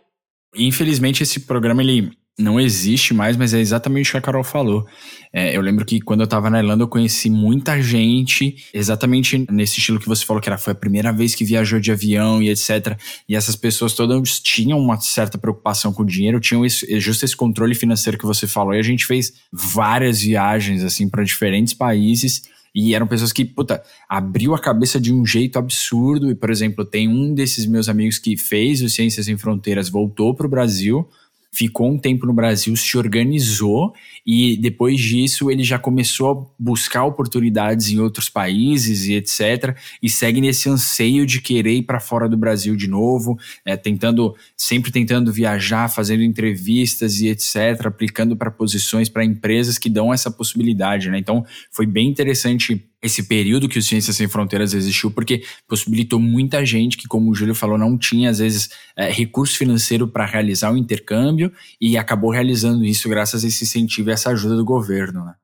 Infelizmente 0.55 1.23
esse 1.23 1.41
programa 1.41 1.83
ele 1.83 2.11
não 2.39 2.61
existe 2.61 3.15
mais, 3.15 3.35
mas 3.35 3.55
é 3.55 3.61
exatamente 3.61 4.11
o 4.11 4.13
que 4.13 4.19
a 4.19 4.21
Carol 4.21 4.45
falou. 4.45 4.87
É, 5.33 5.57
eu 5.57 5.61
lembro 5.63 5.87
que 5.87 6.01
quando 6.01 6.21
eu 6.21 6.27
tava 6.27 6.51
na 6.51 6.59
Irlanda 6.59 6.83
eu 6.85 6.89
conheci 6.89 7.31
muita 7.31 7.81
gente, 7.81 8.57
exatamente 8.75 9.47
nesse 9.51 9.79
estilo 9.79 9.99
que 9.99 10.07
você 10.07 10.25
falou, 10.25 10.43
que 10.43 10.49
era, 10.49 10.59
foi 10.59 10.75
a 10.75 10.77
primeira 10.77 11.13
vez 11.13 11.35
que 11.35 11.45
viajou 11.45 11.81
de 11.81 11.91
avião 11.91 12.43
e 12.43 12.51
etc. 12.51 12.99
E 13.27 13.35
essas 13.35 13.57
pessoas 13.57 13.95
todas 13.95 14.39
tinham 14.41 14.79
uma 14.79 15.01
certa 15.01 15.39
preocupação 15.39 15.95
com 15.95 16.03
o 16.03 16.07
dinheiro, 16.07 16.39
tinham 16.39 16.65
esse, 16.65 17.01
justo 17.01 17.25
esse 17.25 17.37
controle 17.37 17.75
financeiro 17.75 18.19
que 18.19 18.27
você 18.27 18.47
falou. 18.47 18.75
E 18.75 18.79
a 18.79 18.83
gente 18.83 19.07
fez 19.07 19.33
várias 19.51 20.21
viagens, 20.21 20.85
assim, 20.85 21.09
para 21.09 21.25
diferentes 21.25 21.73
países. 21.73 22.43
E 22.75 22.95
eram 22.95 23.07
pessoas 23.07 23.33
que, 23.33 23.47
puta, 23.47 23.83
abriu 24.07 24.55
a 24.55 24.59
cabeça 24.59 25.01
de 25.01 25.11
um 25.11 25.25
jeito 25.25 25.59
absurdo. 25.59 26.31
E, 26.31 26.35
por 26.35 26.51
exemplo, 26.51 26.85
tem 26.85 27.09
um 27.09 27.33
desses 27.33 27.65
meus 27.65 27.89
amigos 27.89 28.19
que 28.19 28.37
fez 28.37 28.83
o 28.83 28.91
Ciências 28.91 29.25
Sem 29.25 29.39
Fronteiras, 29.39 29.89
voltou 29.89 30.35
para 30.35 30.47
o 30.47 30.51
Brasil 30.51 31.09
ficou 31.57 31.91
um 31.91 31.99
tempo 31.99 32.27
no 32.27 32.35
Brasil, 32.35 32.77
se 32.77 32.99
organizou 32.99 33.95
e 34.27 34.59
depois 34.59 35.01
disso 35.01 35.51
ele 35.51 35.65
já 35.65 35.79
começou 35.79 36.31
a 36.31 36.63
buscar 36.63 37.05
oportunidades 37.05 37.89
em 37.89 37.99
outros 37.99 38.29
países 38.29 39.07
e 39.07 39.15
etc. 39.15 39.75
E 40.03 40.11
segue 40.11 40.39
nesse 40.39 40.69
anseio 40.69 41.25
de 41.25 41.41
querer 41.41 41.73
ir 41.73 41.83
para 41.85 41.99
fora 41.99 42.29
do 42.29 42.37
Brasil 42.37 42.77
de 42.77 42.87
novo, 42.87 43.39
é, 43.65 43.75
tentando 43.75 44.37
sempre 44.55 44.91
tentando 44.91 45.33
viajar, 45.33 45.89
fazendo 45.89 46.23
entrevistas 46.23 47.21
e 47.21 47.29
etc. 47.29 47.87
Aplicando 47.87 48.37
para 48.37 48.51
posições 48.51 49.09
para 49.09 49.25
empresas 49.25 49.79
que 49.79 49.89
dão 49.89 50.13
essa 50.13 50.31
possibilidade, 50.31 51.09
né? 51.09 51.19
Então 51.19 51.43
foi 51.71 51.87
bem 51.87 52.07
interessante 52.07 52.85
esse 53.07 53.23
período 53.23 53.69
que 53.69 53.79
o 53.79 53.83
Ciências 53.83 54.17
Sem 54.17 54.29
Fronteiras 54.29 54.75
existiu, 54.75 55.11
porque 55.11 55.43
possibilitou 55.67 56.21
muita 56.21 56.65
gente 56.65 56.97
que, 56.97 57.09
como 57.09 57.31
o 57.31 57.35
Júlio 57.35 57.55
falou, 57.55 57.79
não 57.79 57.97
tinha, 57.97 58.31
às 58.31 58.39
vezes, 58.39 58.69
é, 58.97 59.11
recurso 59.11 59.57
financeiro 59.57 60.07
para 60.07 60.27
realizar 60.27 60.73
o 60.73 60.77
intercâmbio 60.77 61.53
e 61.81 61.97
acabou 61.97 62.31
realizando 62.31 62.85
isso 62.85 63.09
graças 63.09 63.45
a 63.45 63.49
esse 63.49 63.65
incentivo 63.65 64.11
e 64.11 64.13
essa 64.13 64.31
ajuda 64.31 64.57
do 64.57 64.65
governo, 64.65 65.25
né? 65.25 65.35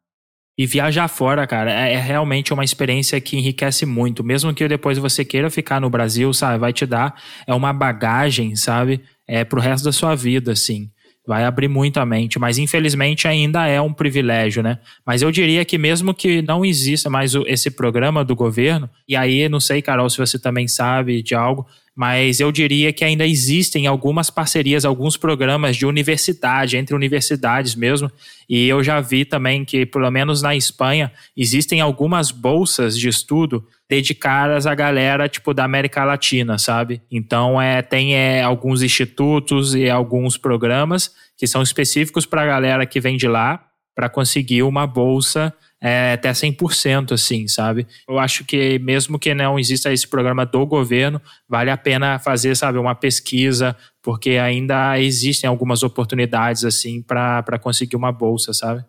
E 0.59 0.67
viajar 0.67 1.09
fora, 1.09 1.47
cara, 1.47 1.73
é, 1.73 1.95
é 1.95 1.99
realmente 1.99 2.53
uma 2.53 2.63
experiência 2.63 3.19
que 3.21 3.39
enriquece 3.39 3.87
muito. 3.87 4.23
Mesmo 4.23 4.53
que 4.53 4.69
depois 4.69 4.99
você 4.99 5.25
queira 5.25 5.49
ficar 5.49 5.81
no 5.81 5.89
Brasil, 5.89 6.33
sabe? 6.35 6.59
Vai 6.59 6.73
te 6.75 6.85
dar 6.85 7.15
é 7.47 7.55
uma 7.55 7.73
bagagem, 7.73 8.55
sabe? 8.55 9.01
É 9.27 9.45
pro 9.45 9.61
resto 9.61 9.85
da 9.85 9.93
sua 9.93 10.15
vida, 10.15 10.53
assim 10.53 10.91
vai 11.27 11.45
abrir 11.45 11.69
muito 11.69 12.01
a 12.01 12.07
mente, 12.07 12.39
mas 12.39 12.59
infelizmente 12.59 13.29
ainda 13.29 13.67
é 13.67 13.81
um 13.81 13.93
privilégio, 13.93 14.63
né? 14.63 14.79
Mas 15.07 15.23
eu 15.23 15.31
diria 15.31 15.65
que 15.65 15.79
mesmo 15.79 16.13
que 16.13 16.43
não 16.43 16.65
exista 16.65 17.09
mais 17.09 17.35
esse 17.47 17.71
programa 17.71 18.25
do 18.25 18.35
governo, 18.35 18.91
e 19.09 19.15
aí 19.15 19.49
não 19.49 19.61
sei, 19.61 19.81
Carol, 19.81 20.11
se 20.11 20.19
você 20.19 20.39
também 20.39 20.67
sabe 20.67 21.23
de 21.23 21.35
algo, 21.35 21.67
mas 21.95 22.41
eu 22.41 22.51
diria 22.51 22.93
que 22.93 23.05
ainda 23.05 23.27
existem 23.27 23.87
algumas 23.87 24.31
parcerias, 24.31 24.85
alguns 24.85 25.17
programas 25.17 25.77
de 25.77 25.85
universidade, 25.85 26.77
entre 26.77 26.95
universidades 26.95 27.75
mesmo, 27.75 28.11
e 28.49 28.67
eu 28.67 28.83
já 28.83 29.01
vi 29.01 29.25
também 29.25 29.65
que, 29.65 29.85
pelo 29.85 30.11
menos 30.11 30.41
na 30.41 30.57
Espanha, 30.57 31.13
existem 31.37 31.81
algumas 31.81 32.31
bolsas 32.31 32.99
de 32.99 33.09
estudo 33.09 33.67
dedicadas 33.89 34.67
à 34.67 34.75
galera, 34.75 35.29
tipo, 35.29 35.53
da 35.53 35.65
América 35.65 36.03
Latina, 36.05 36.57
sabe? 36.57 37.03
Então, 37.11 37.61
é, 37.61 37.83
tem 37.83 38.15
é, 38.15 38.43
alguns 38.43 38.81
institutos 38.81 39.75
e 39.75 39.91
alguns 39.91 40.39
programas 40.39 41.15
que 41.37 41.47
são 41.47 41.61
específicos 41.61 42.25
para 42.25 42.43
a 42.43 42.47
galera 42.47 42.87
que 42.87 43.01
vem 43.01 43.19
de 43.19 43.29
lá, 43.29 43.67
para 43.95 44.09
conseguir 44.09 44.63
uma 44.63 44.87
bolsa 44.87 45.53
é, 45.83 46.13
até 46.13 46.31
100%, 46.31 47.11
assim, 47.13 47.49
sabe? 47.49 47.89
Eu 48.09 48.19
acho 48.19 48.45
que 48.45 48.79
mesmo 48.79 49.19
que 49.19 49.35
não 49.35 49.59
exista 49.59 49.93
esse 49.93 50.07
programa 50.07 50.47
do 50.47 50.65
governo, 50.65 51.21
vale 51.49 51.71
a 51.71 51.77
pena 51.77 52.21
fazer, 52.21 52.57
sabe, 52.57 52.79
uma 52.79 52.95
pesquisa, 52.95 53.77
porque 54.01 54.31
ainda 54.33 55.01
existem 55.01 55.49
algumas 55.49 55.83
oportunidades, 55.83 56.65
assim, 56.65 57.03
para 57.03 57.59
conseguir 57.61 57.97
uma 57.97 58.13
bolsa, 58.13 58.53
sabe? 58.53 58.85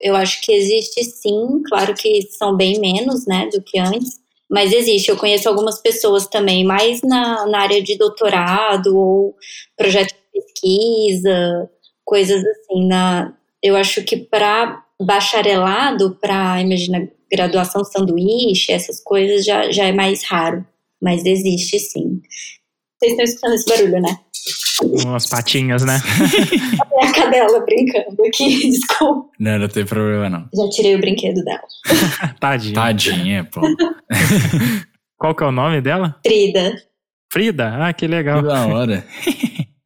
Eu 0.00 0.16
acho 0.16 0.40
que 0.40 0.52
existe 0.52 1.04
sim, 1.04 1.62
claro 1.68 1.94
que 1.94 2.22
são 2.38 2.56
bem 2.56 2.80
menos, 2.80 3.26
né, 3.26 3.48
do 3.52 3.62
que 3.62 3.78
antes, 3.78 4.18
mas 4.50 4.72
existe. 4.72 5.10
Eu 5.10 5.16
conheço 5.16 5.48
algumas 5.48 5.80
pessoas 5.80 6.26
também, 6.26 6.64
mais 6.64 7.02
na, 7.02 7.46
na 7.46 7.60
área 7.60 7.82
de 7.82 7.98
doutorado 7.98 8.96
ou 8.96 9.34
projeto 9.76 10.14
de 10.14 10.40
pesquisa, 10.40 11.70
coisas 12.04 12.42
assim. 12.42 12.86
Na, 12.86 13.34
eu 13.62 13.76
acho 13.76 14.02
que 14.04 14.16
para 14.16 14.83
bacharelado 15.00 16.16
para, 16.20 16.60
imagina, 16.60 17.08
graduação 17.30 17.84
sanduíche, 17.84 18.72
essas 18.72 19.02
coisas 19.02 19.44
já, 19.44 19.70
já 19.70 19.86
é 19.86 19.92
mais 19.92 20.24
raro, 20.24 20.64
mas 21.02 21.24
existe 21.24 21.78
sim. 21.78 22.20
Vocês 22.98 23.12
estão 23.12 23.24
escutando 23.24 23.54
esse 23.54 23.68
barulho, 23.68 24.00
né? 24.00 24.18
Umas 25.04 25.26
patinhas, 25.26 25.84
né? 25.84 25.98
é 27.00 27.06
a 27.06 27.12
cadela 27.12 27.60
brincando 27.60 28.22
aqui, 28.26 28.70
desculpa. 28.70 29.30
Não, 29.38 29.58
não 29.58 29.68
tem 29.68 29.84
problema 29.84 30.28
não. 30.28 30.48
Já 30.54 30.70
tirei 30.70 30.94
o 30.94 31.00
brinquedo 31.00 31.42
dela. 31.44 31.62
Tadinha. 32.40 32.74
Tadinha, 32.74 33.44
pô. 33.44 33.60
Qual 35.18 35.34
que 35.34 35.42
é 35.42 35.46
o 35.46 35.52
nome 35.52 35.80
dela? 35.80 36.16
Frida. 36.24 36.74
Frida? 37.32 37.76
Ah, 37.78 37.92
que 37.92 38.06
legal. 38.06 38.42
Que 38.42 38.48
da 38.48 38.66
hora. 38.66 39.06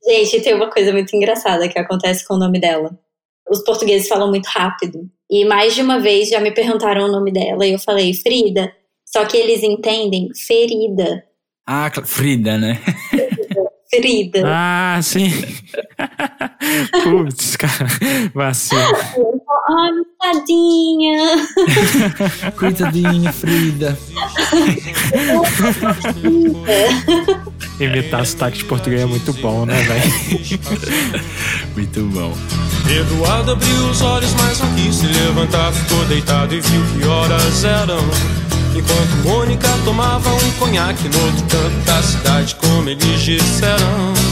Gente, 0.04 0.40
tem 0.40 0.54
uma 0.54 0.70
coisa 0.70 0.92
muito 0.92 1.14
engraçada 1.14 1.68
que 1.68 1.78
acontece 1.78 2.26
com 2.26 2.34
o 2.34 2.38
nome 2.38 2.60
dela 2.60 2.98
os 3.50 3.62
portugueses 3.64 4.08
falam 4.08 4.28
muito 4.28 4.46
rápido. 4.46 5.08
E 5.30 5.44
mais 5.44 5.74
de 5.74 5.82
uma 5.82 5.98
vez 5.98 6.28
já 6.28 6.40
me 6.40 6.50
perguntaram 6.50 7.04
o 7.04 7.12
nome 7.12 7.32
dela 7.32 7.66
e 7.66 7.72
eu 7.72 7.78
falei 7.78 8.14
Frida, 8.14 8.72
só 9.04 9.24
que 9.24 9.36
eles 9.36 9.62
entendem 9.62 10.28
ferida. 10.34 11.24
Ah, 11.66 11.90
Frida, 12.04 12.56
né? 12.56 12.80
Frida. 13.90 14.42
Ah, 14.44 15.00
sim. 15.02 15.30
Putz, 17.02 17.56
cara, 17.56 17.86
vacilo. 18.34 18.82
Ai, 19.70 19.90
tadinha. 20.20 21.46
Coitadinha, 22.56 23.32
Frida. 23.32 23.98
Imitar 27.80 28.26
sotaque 28.26 28.58
de 28.58 28.64
português 28.64 29.00
é 29.02 29.06
muito 29.06 29.32
bom, 29.34 29.64
né, 29.64 29.80
velho? 29.82 30.02
muito 31.74 32.02
bom. 32.08 32.32
Eduardo 32.90 33.52
abriu 33.52 33.88
os 33.90 34.02
olhos, 34.02 34.34
mas 34.34 34.58
não 34.60 34.74
quis 34.74 34.96
se 34.96 35.06
levantar. 35.06 35.72
Ficou 35.72 36.04
deitado 36.06 36.54
e 36.54 36.60
viu 36.60 36.82
que 36.92 37.06
horas 37.06 37.64
eram. 37.64 38.00
Enquanto 38.78 39.28
Mônica 39.28 39.68
tomava 39.84 40.30
um 40.30 40.50
conhaque 40.52 41.08
no 41.08 41.24
outro 41.24 41.44
canto 41.46 41.84
da 41.84 42.00
cidade, 42.00 42.54
como 42.54 42.88
eles 42.88 43.20
disseram. 43.22 44.27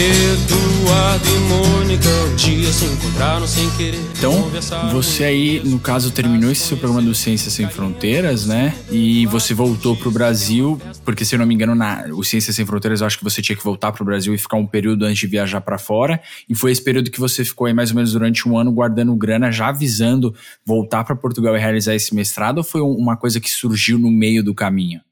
Eduardo 0.00 1.28
e 1.28 1.38
Mônica 1.40 2.08
um 2.08 2.34
dia 2.34 2.72
se 2.72 2.86
encontraram 2.86 3.46
sem 3.46 3.68
querer. 3.72 4.00
Então, 4.16 4.50
você 4.90 5.24
aí, 5.24 5.62
no 5.62 5.78
caso, 5.78 6.10
terminou 6.10 6.50
esse 6.50 6.62
seu 6.62 6.78
programa 6.78 7.06
do 7.06 7.14
Ciências 7.14 7.52
Sem 7.52 7.68
Fronteiras, 7.68 8.46
né? 8.46 8.74
E 8.90 9.26
você 9.26 9.52
voltou 9.52 9.94
pro 9.94 10.10
Brasil, 10.10 10.80
porque 11.04 11.22
se 11.22 11.34
eu 11.34 11.38
não 11.38 11.44
me 11.44 11.54
engano, 11.54 11.74
na, 11.74 12.06
o 12.14 12.24
Ciências 12.24 12.56
Sem 12.56 12.64
Fronteiras, 12.64 13.02
eu 13.02 13.06
acho 13.06 13.18
que 13.18 13.24
você 13.24 13.42
tinha 13.42 13.54
que 13.54 13.62
voltar 13.62 13.92
pro 13.92 14.02
Brasil 14.02 14.32
e 14.32 14.38
ficar 14.38 14.56
um 14.56 14.66
período 14.66 15.04
antes 15.04 15.18
de 15.18 15.26
viajar 15.26 15.60
para 15.60 15.76
fora. 15.76 16.18
E 16.48 16.54
foi 16.54 16.72
esse 16.72 16.82
período 16.82 17.10
que 17.10 17.20
você 17.20 17.44
ficou 17.44 17.66
aí 17.66 17.74
mais 17.74 17.90
ou 17.90 17.96
menos 17.96 18.12
durante 18.12 18.48
um 18.48 18.56
ano 18.56 18.72
guardando 18.72 19.14
grana, 19.14 19.52
já 19.52 19.70
visando 19.70 20.34
voltar 20.64 21.04
para 21.04 21.14
Portugal 21.14 21.54
e 21.54 21.60
realizar 21.60 21.94
esse 21.94 22.14
mestrado, 22.14 22.58
ou 22.58 22.64
foi 22.64 22.80
uma 22.80 23.18
coisa 23.18 23.38
que 23.38 23.50
surgiu 23.50 23.98
no 23.98 24.10
meio 24.10 24.42
do 24.42 24.54
caminho? 24.54 25.02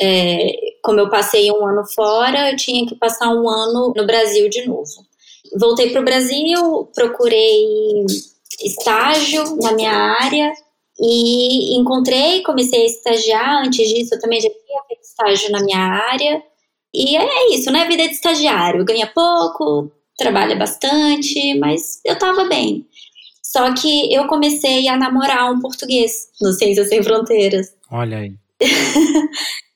É, 0.00 0.52
como 0.82 0.98
eu 0.98 1.10
passei 1.10 1.50
um 1.50 1.66
ano 1.66 1.84
fora, 1.94 2.50
eu 2.50 2.56
tinha 2.56 2.86
que 2.86 2.94
passar 2.94 3.28
um 3.28 3.48
ano 3.48 3.92
no 3.94 4.06
Brasil 4.06 4.48
de 4.48 4.66
novo. 4.66 4.88
Voltei 5.58 5.90
para 5.90 6.00
o 6.00 6.04
Brasil, 6.04 6.88
procurei 6.94 8.06
estágio 8.64 9.56
na 9.60 9.72
minha 9.72 9.92
área 9.92 10.52
e 10.98 11.76
encontrei, 11.76 12.42
comecei 12.42 12.82
a 12.82 12.86
estagiar. 12.86 13.64
Antes 13.64 13.88
disso, 13.88 14.14
eu 14.14 14.20
também 14.20 14.40
já 14.40 14.48
tinha 14.48 14.82
feito 14.86 15.02
estágio 15.02 15.50
na 15.50 15.62
minha 15.62 15.78
área. 15.78 16.42
E 16.94 17.16
é 17.16 17.54
isso, 17.54 17.70
né? 17.70 17.86
Vida 17.86 18.06
de 18.06 18.14
estagiário. 18.14 18.84
Ganha 18.84 19.06
pouco, 19.06 19.90
trabalha 20.16 20.56
bastante, 20.56 21.58
mas 21.58 22.00
eu 22.04 22.18
tava 22.18 22.44
bem. 22.44 22.86
Só 23.42 23.72
que 23.74 24.12
eu 24.14 24.26
comecei 24.28 24.86
a 24.88 24.96
namorar 24.96 25.52
um 25.52 25.58
português 25.58 26.28
no 26.40 26.52
Ciências 26.52 26.88
Sem 26.88 27.02
Fronteiras. 27.02 27.74
Olha 27.90 28.18
aí. 28.18 28.34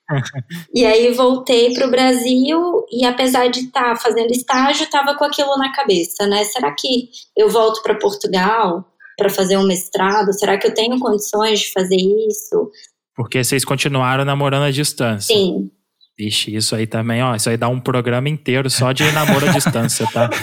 e 0.75 0.85
aí 0.85 1.13
voltei 1.15 1.73
para 1.73 1.87
o 1.87 1.91
Brasil 1.91 2.85
e 2.93 3.05
apesar 3.05 3.49
de 3.49 3.61
estar 3.61 3.95
tá 3.95 3.97
fazendo 3.97 4.31
estágio, 4.31 4.85
estava 4.85 5.15
com 5.17 5.25
aquilo 5.25 5.57
na 5.57 5.73
cabeça, 5.73 6.27
né? 6.27 6.45
Será 6.45 6.73
que 6.73 7.09
eu 7.37 7.49
volto 7.49 7.83
para 7.83 7.99
Portugal 7.99 8.85
para 9.17 9.31
fazer 9.31 9.57
um 9.57 9.67
mestrado? 9.67 10.33
Será 10.33 10.59
que 10.59 10.67
eu 10.67 10.75
tenho 10.75 10.99
condições 10.99 11.61
de 11.61 11.73
fazer 11.73 11.97
isso? 11.97 12.71
Porque 13.17 13.43
vocês 13.43 13.65
continuaram 13.65 14.25
namorando 14.25 14.65
à 14.65 14.71
distância. 14.71 15.35
Sim. 15.35 15.71
Ixi, 16.19 16.55
isso 16.55 16.77
aí 16.77 16.87
também, 16.87 17.23
ó, 17.23 17.35
isso 17.35 17.51
aí 17.51 17.57
dá 17.57 17.69
um 17.69 17.81
programa 17.81 18.29
inteiro 18.29 18.71
só 18.71 18.93
de 18.93 19.03
namoro 19.11 19.49
à 19.49 19.53
distância, 19.53 20.07
tá? 20.13 20.31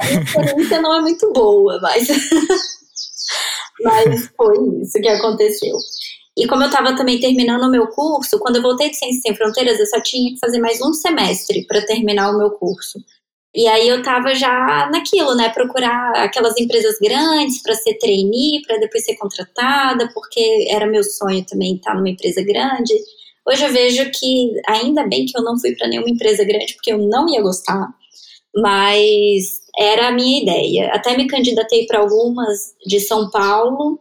A 0.00 0.12
experiência 0.12 0.80
não 0.80 0.94
é 0.94 1.00
muito 1.00 1.32
boa, 1.32 1.78
mas 1.82 2.06
mas 3.82 4.30
foi 4.36 4.54
isso 4.82 5.00
que 5.00 5.08
aconteceu. 5.08 5.76
E 6.36 6.46
como 6.46 6.62
eu 6.62 6.68
estava 6.68 6.96
também 6.96 7.20
terminando 7.20 7.64
o 7.64 7.70
meu 7.70 7.88
curso, 7.88 8.38
quando 8.38 8.56
eu 8.56 8.62
voltei 8.62 8.90
de 8.90 8.96
Ciências 8.96 9.22
Sem 9.22 9.34
Fronteiras, 9.34 9.78
eu 9.78 9.86
só 9.86 10.00
tinha 10.00 10.32
que 10.32 10.38
fazer 10.38 10.58
mais 10.58 10.80
um 10.80 10.92
semestre 10.92 11.66
para 11.66 11.84
terminar 11.84 12.30
o 12.30 12.38
meu 12.38 12.50
curso. 12.52 12.98
E 13.54 13.66
aí 13.66 13.88
eu 13.88 13.98
estava 13.98 14.32
já 14.34 14.88
naquilo, 14.92 15.34
né? 15.34 15.48
Procurar 15.48 16.12
aquelas 16.16 16.56
empresas 16.56 16.96
grandes 17.00 17.60
para 17.60 17.74
ser 17.74 17.98
trainee, 17.98 18.62
para 18.64 18.78
depois 18.78 19.04
ser 19.04 19.16
contratada, 19.16 20.08
porque 20.14 20.66
era 20.68 20.86
meu 20.86 21.02
sonho 21.02 21.44
também 21.44 21.74
estar 21.74 21.94
numa 21.94 22.08
empresa 22.08 22.42
grande. 22.42 22.94
Hoje 23.46 23.64
eu 23.64 23.72
vejo 23.72 24.10
que 24.12 24.52
ainda 24.68 25.06
bem 25.08 25.26
que 25.26 25.36
eu 25.36 25.42
não 25.42 25.58
fui 25.58 25.74
para 25.74 25.88
nenhuma 25.88 26.10
empresa 26.10 26.44
grande, 26.44 26.74
porque 26.74 26.92
eu 26.92 26.98
não 26.98 27.28
ia 27.28 27.42
gostar, 27.42 27.88
mas 28.54 29.60
era 29.76 30.08
a 30.08 30.12
minha 30.12 30.42
ideia. 30.42 30.90
Até 30.92 31.16
me 31.16 31.26
candidatei 31.26 31.86
para 31.86 31.98
algumas 31.98 32.74
de 32.86 33.00
São 33.00 33.30
Paulo, 33.30 33.98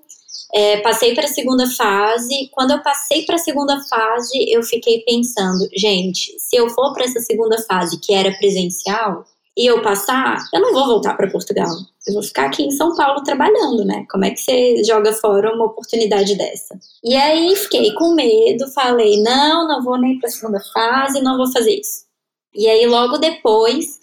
é, 0.53 0.77
passei 0.77 1.13
para 1.13 1.25
a 1.25 1.29
segunda 1.29 1.67
fase. 1.69 2.49
Quando 2.51 2.71
eu 2.71 2.81
passei 2.81 3.25
para 3.25 3.35
a 3.35 3.39
segunda 3.39 3.79
fase, 3.87 4.37
eu 4.51 4.63
fiquei 4.63 5.03
pensando, 5.05 5.67
gente, 5.75 6.35
se 6.39 6.55
eu 6.55 6.69
for 6.69 6.93
para 6.93 7.05
essa 7.05 7.19
segunda 7.19 7.57
fase, 7.63 7.99
que 7.99 8.13
era 8.13 8.31
presencial, 8.37 9.25
e 9.59 9.65
eu 9.65 9.81
passar, 9.81 10.37
eu 10.53 10.61
não 10.61 10.71
vou 10.71 10.85
voltar 10.85 11.15
para 11.15 11.29
Portugal. 11.29 11.67
Eu 12.07 12.13
vou 12.13 12.23
ficar 12.23 12.45
aqui 12.45 12.63
em 12.63 12.71
São 12.71 12.95
Paulo 12.95 13.21
trabalhando, 13.23 13.83
né? 13.83 14.05
Como 14.09 14.23
é 14.23 14.31
que 14.31 14.39
você 14.39 14.81
joga 14.85 15.11
fora 15.11 15.53
uma 15.53 15.65
oportunidade 15.65 16.35
dessa? 16.35 16.79
E 17.03 17.13
aí 17.13 17.53
fiquei 17.57 17.93
com 17.93 18.13
medo, 18.13 18.71
falei: 18.71 19.21
não, 19.21 19.67
não 19.67 19.83
vou 19.83 19.99
nem 19.99 20.17
para 20.17 20.29
a 20.29 20.31
segunda 20.31 20.61
fase, 20.73 21.21
não 21.21 21.35
vou 21.35 21.51
fazer 21.51 21.77
isso. 21.77 22.05
E 22.55 22.69
aí 22.69 22.87
logo 22.87 23.17
depois 23.17 23.99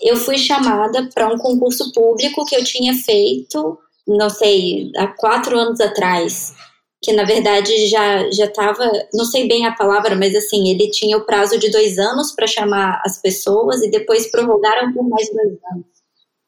eu 0.00 0.16
fui 0.16 0.38
chamada 0.38 1.08
para 1.12 1.26
um 1.26 1.36
concurso 1.36 1.92
público 1.92 2.46
que 2.46 2.54
eu 2.54 2.62
tinha 2.62 2.94
feito 2.94 3.78
não 4.16 4.28
sei, 4.30 4.90
há 4.96 5.06
quatro 5.08 5.58
anos 5.58 5.80
atrás, 5.80 6.54
que 7.02 7.12
na 7.12 7.24
verdade 7.24 7.86
já 7.86 8.30
já 8.30 8.44
estava, 8.44 8.90
não 9.14 9.24
sei 9.24 9.48
bem 9.48 9.66
a 9.66 9.72
palavra, 9.72 10.14
mas 10.16 10.34
assim, 10.34 10.68
ele 10.68 10.90
tinha 10.90 11.16
o 11.16 11.24
prazo 11.24 11.58
de 11.58 11.70
dois 11.70 11.98
anos 11.98 12.32
para 12.32 12.46
chamar 12.46 13.00
as 13.04 13.20
pessoas 13.20 13.82
e 13.82 13.90
depois 13.90 14.30
prorrogaram 14.30 14.92
por 14.92 15.08
mais 15.08 15.28
dois 15.32 15.58
anos. 15.72 15.86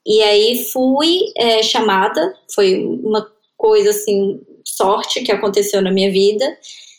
E 0.06 0.22
aí 0.22 0.64
fui 0.72 1.20
é, 1.36 1.62
chamada, 1.62 2.34
foi 2.54 2.84
uma 2.84 3.26
coisa 3.56 3.90
assim, 3.90 4.40
sorte 4.64 5.22
que 5.22 5.32
aconteceu 5.32 5.80
na 5.80 5.92
minha 5.92 6.10
vida. 6.10 6.44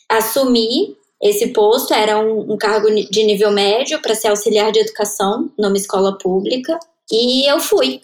Assumi 0.08 0.96
esse 1.22 1.48
posto, 1.48 1.92
era 1.94 2.18
um, 2.18 2.52
um 2.52 2.56
cargo 2.56 2.88
de 2.90 3.22
nível 3.22 3.50
médio 3.50 4.00
para 4.00 4.14
ser 4.14 4.28
auxiliar 4.28 4.72
de 4.72 4.80
educação 4.80 5.50
numa 5.58 5.76
escola 5.76 6.18
pública. 6.18 6.78
E 7.10 7.50
eu 7.50 7.60
fui. 7.60 8.00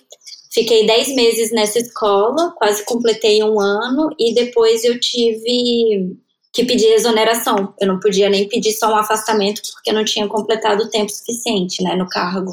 Fiquei 0.53 0.85
10 0.85 1.15
meses 1.15 1.53
nessa 1.53 1.79
escola, 1.79 2.53
quase 2.57 2.85
completei 2.85 3.43
um 3.43 3.61
ano, 3.61 4.11
e 4.19 4.35
depois 4.35 4.85
eu 4.85 4.99
tive 4.99 6.17
que 6.53 6.65
pedir 6.65 6.93
exoneração. 6.93 7.73
Eu 7.81 7.87
não 7.87 8.01
podia 8.01 8.29
nem 8.29 8.49
pedir 8.49 8.73
só 8.73 8.93
um 8.93 8.97
afastamento, 8.97 9.63
porque 9.73 9.93
não 9.93 10.05
tinha 10.05 10.27
completado 10.27 10.83
o 10.83 10.91
tempo 10.91 11.11
suficiente 11.11 11.83
né, 11.85 11.95
no 11.95 12.09
cargo. 12.09 12.51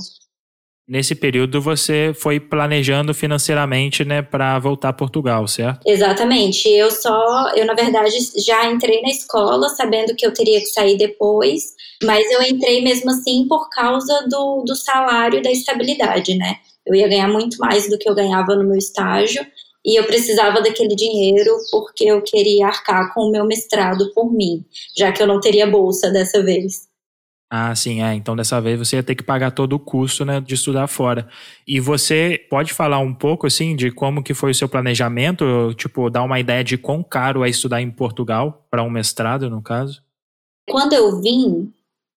Nesse 0.88 1.15
período 1.15 1.60
você 1.60 2.13
foi 2.15 2.39
planejando 2.39 3.13
financeiramente, 3.13 4.05
né, 4.05 4.21
para 4.21 4.57
voltar 4.57 4.89
a 4.89 4.93
Portugal, 4.93 5.45
certo? 5.45 5.81
Exatamente. 5.86 6.69
Eu 6.69 6.89
só, 6.89 7.51
eu 7.55 7.65
na 7.65 7.73
verdade 7.73 8.15
já 8.45 8.71
entrei 8.71 9.01
na 9.01 9.10
escola 9.10 9.67
sabendo 9.69 10.15
que 10.15 10.25
eu 10.25 10.33
teria 10.33 10.60
que 10.62 10.67
sair 10.67 10.97
depois, 10.97 11.73
mas 12.01 12.25
eu 12.31 12.41
entrei 12.41 12.81
mesmo 12.81 13.10
assim 13.10 13.45
por 13.49 13.69
causa 13.69 14.25
do, 14.29 14.63
do 14.65 14.75
salário 14.77 15.39
e 15.39 15.41
da 15.41 15.51
estabilidade, 15.51 16.36
né? 16.36 16.55
Eu 16.88 16.95
ia 16.95 17.08
ganhar 17.08 17.28
muito 17.28 17.58
mais 17.58 17.89
do 17.89 17.97
que 17.97 18.10
eu 18.10 18.15
ganhava 18.15 18.56
no 18.56 18.63
meu 18.63 18.78
estágio 18.78 19.45
e 19.86 20.00
eu 20.00 20.06
precisava 20.06 20.62
daquele 20.62 20.95
dinheiro 20.95 21.52
porque 21.69 22.06
eu 22.06 22.21
queria 22.21 22.67
arcar 22.67 23.13
com 23.13 23.21
o 23.21 23.32
meu 23.32 23.45
mestrado 23.45 24.12
por 24.13 24.32
mim, 24.32 24.65
já 24.97 25.12
que 25.12 25.21
eu 25.21 25.28
não 25.28 25.39
teria 25.39 25.67
bolsa 25.67 26.10
dessa 26.10 26.41
vez. 26.41 26.88
Ah, 27.50 27.73
sim, 27.73 28.02
é. 28.02 28.13
Então 28.13 28.36
dessa 28.36 28.60
vez 28.60 28.78
você 28.78 28.97
ia 28.97 29.04
ter 29.04 29.15
que 29.15 29.23
pagar 29.23 29.52
todo 29.52 29.73
o 29.73 29.80
custo, 29.80 30.26
né, 30.26 30.41
de 30.41 30.56
estudar 30.56 30.88
fora. 30.88 31.28
E 31.65 31.80
você 31.80 32.45
pode 32.50 32.73
falar 32.73 33.00
um 33.00 33.13
pouco, 33.13 33.47
assim, 33.47 33.76
de 33.76 33.89
como 33.89 34.23
que 34.23 34.34
foi 34.34 34.52
o 34.52 34.56
seu 34.56 34.67
planejamento? 34.67 35.73
Tipo, 35.76 36.10
dar 36.10 36.23
uma 36.23 36.39
ideia 36.39 36.63
de 36.63 36.78
quão 36.78 37.02
caro 37.02 37.45
é 37.45 37.50
estudar 37.50 37.82
em 37.82 37.89
Portugal 37.89 38.65
para 38.69 38.84
um 38.84 38.89
mestrado, 38.89 39.50
no 39.50 39.62
caso? 39.62 40.02
Quando 40.69 40.91
eu 40.91 41.21
vim, 41.21 41.71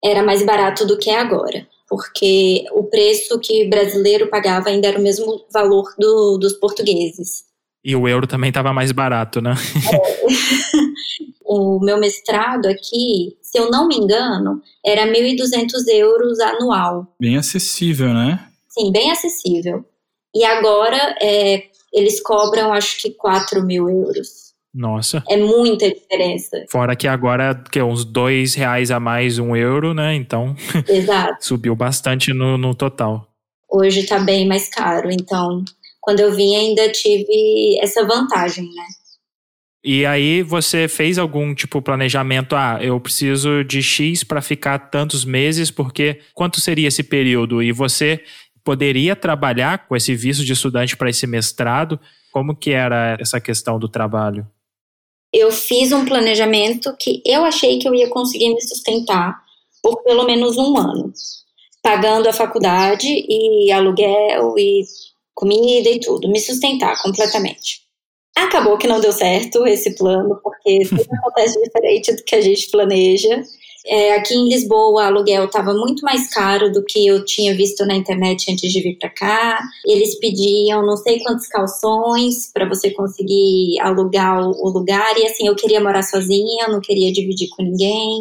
era 0.04 0.24
mais 0.24 0.44
barato 0.44 0.84
do 0.84 0.98
que 0.98 1.08
é 1.08 1.20
agora 1.20 1.64
porque 1.90 2.64
o 2.70 2.84
preço 2.84 3.36
que 3.40 3.68
brasileiro 3.68 4.28
pagava 4.28 4.68
ainda 4.68 4.86
era 4.86 4.98
o 4.98 5.02
mesmo 5.02 5.44
valor 5.52 5.92
do, 5.98 6.38
dos 6.38 6.52
portugueses. 6.52 7.44
E 7.84 7.96
o 7.96 8.06
euro 8.06 8.28
também 8.28 8.50
estava 8.50 8.72
mais 8.72 8.92
barato, 8.92 9.40
né? 9.40 9.54
É. 9.92 10.76
o 11.44 11.80
meu 11.80 11.98
mestrado 11.98 12.66
aqui, 12.66 13.36
se 13.42 13.58
eu 13.58 13.70
não 13.70 13.88
me 13.88 13.96
engano, 13.96 14.62
era 14.86 15.04
1.200 15.04 15.88
euros 15.88 16.38
anual. 16.38 17.12
Bem 17.18 17.36
acessível, 17.36 18.14
né? 18.14 18.46
Sim, 18.68 18.92
bem 18.92 19.10
acessível. 19.10 19.84
E 20.32 20.44
agora 20.44 21.16
é, 21.20 21.64
eles 21.92 22.22
cobram, 22.22 22.72
acho 22.72 23.02
que 23.02 23.10
4 23.10 23.64
mil 23.64 23.90
euros. 23.90 24.39
Nossa. 24.72 25.22
É 25.28 25.36
muita 25.36 25.88
diferença. 25.88 26.64
Fora 26.70 26.94
que 26.94 27.08
agora 27.08 27.60
que 27.70 27.78
é 27.78 27.84
uns 27.84 28.04
dois 28.04 28.54
reais 28.54 28.90
a 28.90 29.00
mais 29.00 29.38
um 29.38 29.56
euro, 29.56 29.92
né? 29.92 30.14
Então 30.14 30.54
Exato. 30.88 31.44
subiu 31.44 31.74
bastante 31.74 32.32
no, 32.32 32.56
no 32.56 32.74
total. 32.74 33.26
Hoje 33.68 34.06
tá 34.06 34.18
bem 34.18 34.46
mais 34.46 34.68
caro, 34.68 35.10
então 35.10 35.64
quando 36.00 36.20
eu 36.20 36.32
vim 36.32 36.54
ainda 36.56 36.88
tive 36.90 37.78
essa 37.80 38.04
vantagem, 38.06 38.64
né? 38.64 38.84
E 39.82 40.04
aí 40.04 40.42
você 40.42 40.86
fez 40.88 41.18
algum 41.18 41.54
tipo 41.54 41.80
planejamento? 41.80 42.54
Ah, 42.54 42.78
eu 42.82 43.00
preciso 43.00 43.64
de 43.64 43.82
X 43.82 44.22
para 44.22 44.42
ficar 44.42 44.78
tantos 44.78 45.24
meses, 45.24 45.70
porque 45.70 46.20
quanto 46.34 46.60
seria 46.60 46.88
esse 46.88 47.02
período? 47.02 47.62
E 47.62 47.72
você 47.72 48.22
poderia 48.62 49.16
trabalhar 49.16 49.86
com 49.88 49.96
esse 49.96 50.14
visto 50.14 50.44
de 50.44 50.52
estudante 50.52 50.96
para 50.96 51.08
esse 51.08 51.26
mestrado? 51.26 51.98
Como 52.30 52.54
que 52.54 52.72
era 52.72 53.16
essa 53.18 53.40
questão 53.40 53.78
do 53.78 53.88
trabalho? 53.88 54.46
Eu 55.32 55.50
fiz 55.50 55.92
um 55.92 56.04
planejamento 56.04 56.94
que 56.98 57.22
eu 57.24 57.44
achei 57.44 57.78
que 57.78 57.88
eu 57.88 57.94
ia 57.94 58.08
conseguir 58.08 58.52
me 58.52 58.60
sustentar 58.60 59.40
por 59.82 60.02
pelo 60.02 60.24
menos 60.24 60.56
um 60.56 60.76
ano, 60.76 61.12
pagando 61.82 62.28
a 62.28 62.32
faculdade 62.32 63.06
e 63.06 63.70
aluguel 63.72 64.54
e 64.58 64.82
comida 65.34 65.88
e 65.88 66.00
tudo, 66.00 66.28
me 66.28 66.40
sustentar 66.40 67.00
completamente. 67.02 67.80
Acabou 68.36 68.78
que 68.78 68.86
não 68.86 69.00
deu 69.00 69.12
certo 69.12 69.66
esse 69.66 69.96
plano, 69.96 70.38
porque 70.42 70.84
sempre 70.84 71.08
acontece 71.18 71.60
diferente 71.62 72.12
do 72.12 72.24
que 72.24 72.34
a 72.34 72.40
gente 72.40 72.70
planeja. 72.70 73.42
É, 73.86 74.14
aqui 74.14 74.34
em 74.34 74.48
Lisboa, 74.48 74.90
o 74.90 74.98
aluguel 74.98 75.46
estava 75.46 75.72
muito 75.72 76.04
mais 76.04 76.28
caro 76.28 76.70
do 76.70 76.84
que 76.84 77.06
eu 77.06 77.24
tinha 77.24 77.54
visto 77.54 77.86
na 77.86 77.96
internet 77.96 78.50
antes 78.52 78.70
de 78.70 78.80
vir 78.80 78.98
para 78.98 79.08
cá. 79.08 79.60
Eles 79.86 80.18
pediam 80.18 80.84
não 80.84 80.96
sei 80.96 81.20
quantos 81.20 81.46
calções 81.46 82.50
para 82.52 82.68
você 82.68 82.90
conseguir 82.90 83.80
alugar 83.80 84.46
o, 84.46 84.68
lugar. 84.68 85.18
E 85.18 85.26
assim, 85.26 85.46
eu 85.46 85.56
queria 85.56 85.80
morar 85.80 86.02
sozinha, 86.02 86.68
não 86.68 86.80
queria 86.80 87.10
dividir 87.12 87.48
com 87.50 87.62
ninguém. 87.62 88.20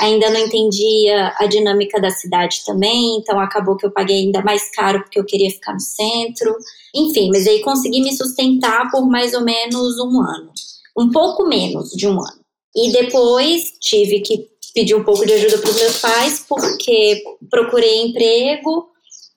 Ainda 0.00 0.30
não 0.30 0.40
entendia 0.40 1.34
a 1.38 1.46
dinâmica 1.46 2.00
da 2.00 2.10
cidade 2.10 2.62
também, 2.64 3.18
então 3.18 3.38
acabou 3.38 3.76
que 3.76 3.84
eu 3.84 3.90
paguei 3.90 4.20
ainda 4.22 4.42
mais 4.42 4.70
caro 4.74 5.02
porque 5.02 5.20
eu 5.20 5.24
queria 5.24 5.50
ficar 5.50 5.74
no 5.74 5.80
centro. 5.80 6.56
Enfim, 6.94 7.28
mas 7.30 7.46
aí 7.46 7.60
consegui 7.60 8.00
me 8.00 8.16
sustentar 8.16 8.90
por 8.90 9.06
mais 9.06 9.34
ou 9.34 9.42
menos 9.42 9.98
um 10.00 10.20
ano. 10.20 10.50
Um 10.98 11.10
pouco 11.10 11.46
menos 11.46 11.90
de 11.90 12.08
um 12.08 12.12
ano. 12.12 12.40
E 12.74 12.92
depois 12.92 13.72
tive 13.80 14.20
que 14.20 14.48
pedi 14.72 14.94
um 14.94 15.04
pouco 15.04 15.24
de 15.26 15.32
ajuda 15.32 15.58
para 15.58 15.70
os 15.70 15.76
meus 15.76 15.98
pais, 15.98 16.44
porque 16.48 17.22
procurei 17.50 18.02
emprego 18.02 18.88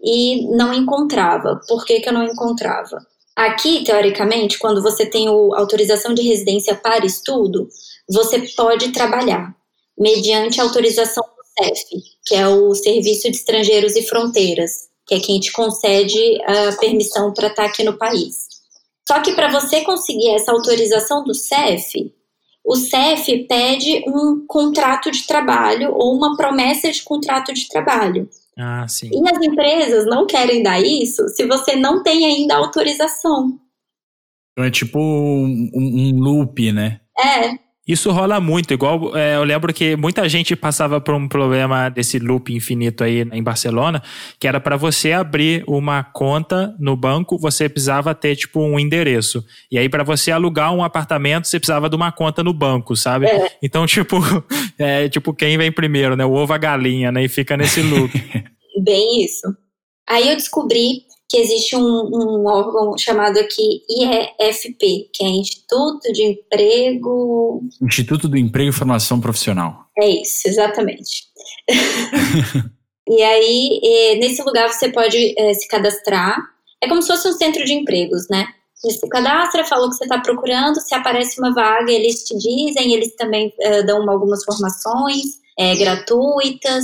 e 0.03 0.47
não 0.55 0.73
encontrava. 0.73 1.59
Por 1.67 1.85
que, 1.85 1.99
que 1.99 2.09
eu 2.09 2.13
não 2.13 2.23
encontrava? 2.23 2.97
Aqui, 3.35 3.83
teoricamente, 3.83 4.59
quando 4.59 4.81
você 4.81 5.05
tem 5.05 5.27
o, 5.29 5.55
autorização 5.55 6.13
de 6.13 6.21
residência 6.21 6.75
para 6.75 7.05
estudo, 7.05 7.67
você 8.07 8.39
pode 8.55 8.91
trabalhar 8.91 9.55
mediante 9.97 10.61
autorização 10.61 11.23
do 11.23 11.63
CEF, 11.63 11.85
que 12.25 12.35
é 12.35 12.47
o 12.47 12.75
Serviço 12.75 13.31
de 13.31 13.37
Estrangeiros 13.37 13.95
e 13.95 14.03
Fronteiras, 14.03 14.87
que 15.07 15.15
é 15.15 15.19
quem 15.19 15.39
te 15.39 15.51
concede 15.51 16.39
a 16.45 16.75
permissão 16.77 17.33
para 17.33 17.47
estar 17.47 17.63
tá 17.63 17.69
aqui 17.69 17.83
no 17.83 17.97
país. 17.97 18.47
Só 19.07 19.19
que 19.21 19.33
para 19.33 19.51
você 19.51 19.81
conseguir 19.81 20.29
essa 20.29 20.51
autorização 20.51 21.23
do 21.23 21.33
CEF, 21.33 22.13
o 22.65 22.75
CEF 22.75 23.45
pede 23.47 24.03
um 24.07 24.45
contrato 24.47 25.11
de 25.11 25.27
trabalho 25.27 25.91
ou 25.93 26.15
uma 26.15 26.37
promessa 26.37 26.91
de 26.91 27.03
contrato 27.03 27.53
de 27.53 27.67
trabalho. 27.67 28.29
Ah, 28.57 28.87
sim. 28.87 29.09
E 29.11 29.29
as 29.29 29.41
empresas 29.43 30.05
não 30.05 30.25
querem 30.25 30.63
dar 30.63 30.79
isso 30.79 31.27
se 31.29 31.45
você 31.45 31.75
não 31.75 32.03
tem 32.03 32.25
ainda 32.25 32.55
autorização. 32.55 33.59
Então 34.51 34.65
é 34.65 34.71
tipo 34.71 34.99
um, 34.99 35.71
um 35.73 36.19
loop, 36.19 36.71
né? 36.71 37.01
É. 37.19 37.62
Isso 37.85 38.11
rola 38.11 38.39
muito, 38.39 38.73
igual 38.73 39.15
é, 39.15 39.35
eu 39.35 39.43
lembro 39.43 39.73
que 39.73 39.97
muita 39.97 40.27
gente 40.29 40.55
passava 40.55 41.01
por 41.01 41.13
um 41.15 41.27
problema 41.27 41.89
desse 41.89 42.17
loop 42.17 42.53
infinito 42.53 43.03
aí 43.03 43.27
em 43.29 43.43
Barcelona, 43.43 44.01
que 44.39 44.47
era 44.47 44.57
para 44.57 44.77
você 44.77 45.11
abrir 45.11 45.65
uma 45.67 46.01
conta 46.01 46.73
no 46.79 46.95
banco, 46.95 47.37
você 47.37 47.67
precisava 47.67 48.15
ter 48.15 48.37
tipo 48.37 48.61
um 48.61 48.79
endereço. 48.79 49.43
E 49.69 49.77
aí 49.77 49.89
para 49.89 50.01
você 50.01 50.31
alugar 50.31 50.73
um 50.73 50.81
apartamento, 50.81 51.45
você 51.45 51.59
precisava 51.59 51.89
de 51.89 51.95
uma 51.97 52.09
conta 52.09 52.41
no 52.41 52.53
banco, 52.53 52.95
sabe? 52.95 53.25
É. 53.25 53.57
Então, 53.61 53.85
tipo, 53.85 54.17
é 54.79 55.09
tipo 55.09 55.33
quem 55.33 55.57
vem 55.57 55.71
primeiro, 55.71 56.15
né? 56.15 56.25
O 56.25 56.31
ovo 56.31 56.53
a 56.53 56.57
galinha, 56.57 57.11
né? 57.11 57.25
E 57.25 57.27
fica 57.27 57.57
nesse 57.57 57.81
loop. 57.81 58.13
Bem 58.81 59.25
isso. 59.25 59.53
Aí 60.07 60.29
eu 60.29 60.37
descobri 60.37 61.01
que 61.29 61.37
existe 61.37 61.75
um, 61.75 61.81
um, 61.81 62.45
órgão 62.45 62.97
chamado 62.97 63.39
aqui 63.39 63.81
IEFP, 63.89 65.09
que 65.13 65.23
é 65.23 65.27
Instituto 65.27 66.11
de 66.13 66.23
Emprego. 66.23 67.61
Instituto 67.81 68.27
do 68.27 68.37
Emprego 68.37 68.69
e 68.69 68.73
Formação 68.73 69.19
Profissional. 69.19 69.85
É 69.97 70.07
isso, 70.07 70.47
exatamente. 70.47 71.23
e 73.09 73.21
aí, 73.21 74.17
nesse 74.19 74.43
lugar 74.43 74.69
você 74.69 74.89
pode 74.91 75.33
é, 75.37 75.53
se 75.53 75.67
cadastrar. 75.67 76.37
É 76.81 76.87
como 76.87 77.01
se 77.01 77.07
fosse 77.07 77.27
um 77.27 77.33
centro 77.33 77.63
de 77.65 77.73
empregos, 77.73 78.27
né? 78.29 78.47
Você 78.75 78.99
se 78.99 79.07
cadastra, 79.07 79.63
falou 79.63 79.89
que 79.89 79.95
você 79.95 80.03
está 80.03 80.19
procurando, 80.19 80.79
se 80.81 80.93
aparece 80.93 81.39
uma 81.39 81.53
vaga, 81.53 81.89
eles 81.89 82.25
te 82.25 82.37
dizem, 82.37 82.93
eles 82.93 83.15
também 83.15 83.53
é, 83.61 83.81
dão 83.81 84.09
algumas 84.09 84.43
formações 84.43 85.23
é, 85.57 85.75
gratuitas. 85.75 86.83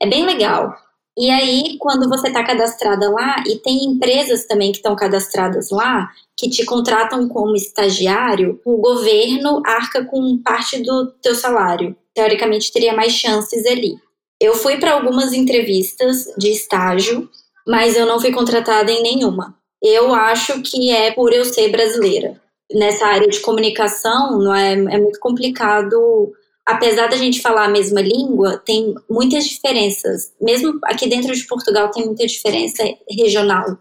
É 0.00 0.06
bem 0.06 0.24
legal. 0.24 0.72
E 1.16 1.30
aí, 1.30 1.76
quando 1.78 2.08
você 2.08 2.28
está 2.28 2.42
cadastrada 2.42 3.10
lá, 3.10 3.44
e 3.46 3.56
tem 3.58 3.84
empresas 3.84 4.46
também 4.46 4.72
que 4.72 4.78
estão 4.78 4.96
cadastradas 4.96 5.70
lá, 5.70 6.10
que 6.36 6.48
te 6.48 6.64
contratam 6.64 7.28
como 7.28 7.54
estagiário, 7.54 8.58
o 8.64 8.78
governo 8.78 9.62
arca 9.64 10.04
com 10.04 10.38
parte 10.42 10.82
do 10.82 11.12
teu 11.22 11.34
salário. 11.34 11.94
Teoricamente, 12.14 12.72
teria 12.72 12.94
mais 12.94 13.12
chances 13.12 13.66
ali. 13.66 13.96
Eu 14.40 14.54
fui 14.54 14.78
para 14.78 14.94
algumas 14.94 15.32
entrevistas 15.32 16.24
de 16.38 16.50
estágio, 16.50 17.28
mas 17.66 17.94
eu 17.94 18.06
não 18.06 18.18
fui 18.18 18.32
contratada 18.32 18.90
em 18.90 19.02
nenhuma. 19.02 19.54
Eu 19.82 20.14
acho 20.14 20.62
que 20.62 20.90
é 20.90 21.12
por 21.12 21.32
eu 21.32 21.44
ser 21.44 21.70
brasileira. 21.70 22.40
Nessa 22.72 23.06
área 23.06 23.28
de 23.28 23.40
comunicação, 23.40 24.38
não 24.38 24.54
é, 24.54 24.72
é 24.72 24.98
muito 24.98 25.20
complicado 25.20 26.32
apesar 26.66 27.08
da 27.08 27.16
gente 27.16 27.40
falar 27.40 27.66
a 27.66 27.70
mesma 27.70 28.00
língua, 28.00 28.58
tem 28.64 28.94
muitas 29.08 29.44
diferenças. 29.44 30.32
Mesmo 30.40 30.78
aqui 30.84 31.08
dentro 31.08 31.34
de 31.34 31.46
Portugal 31.46 31.90
tem 31.90 32.06
muita 32.06 32.26
diferença 32.26 32.82
regional. 33.08 33.78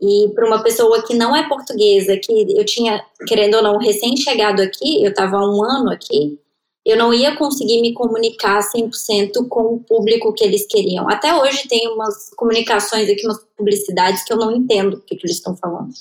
E 0.00 0.28
para 0.34 0.46
uma 0.46 0.62
pessoa 0.62 1.02
que 1.04 1.14
não 1.14 1.34
é 1.34 1.48
portuguesa, 1.48 2.16
que 2.16 2.56
eu 2.56 2.64
tinha, 2.64 3.04
querendo 3.26 3.56
ou 3.56 3.62
não, 3.62 3.78
recém-chegado 3.78 4.62
aqui, 4.62 5.02
eu 5.02 5.10
estava 5.10 5.36
há 5.36 5.50
um 5.50 5.62
ano 5.64 5.90
aqui, 5.90 6.38
eu 6.86 6.96
não 6.96 7.12
ia 7.12 7.36
conseguir 7.36 7.82
me 7.82 7.92
comunicar 7.92 8.60
100% 8.60 9.48
com 9.48 9.74
o 9.74 9.80
público 9.80 10.32
que 10.32 10.44
eles 10.44 10.66
queriam. 10.66 11.08
Até 11.08 11.34
hoje 11.34 11.68
tem 11.68 11.88
umas 11.88 12.30
comunicações 12.30 13.10
aqui, 13.10 13.26
umas 13.26 13.44
publicidades 13.56 14.24
que 14.24 14.32
eu 14.32 14.36
não 14.36 14.54
entendo 14.54 14.94
o 14.94 15.00
que, 15.00 15.16
que 15.16 15.26
eles 15.26 15.36
estão 15.36 15.56
falando. 15.56 15.92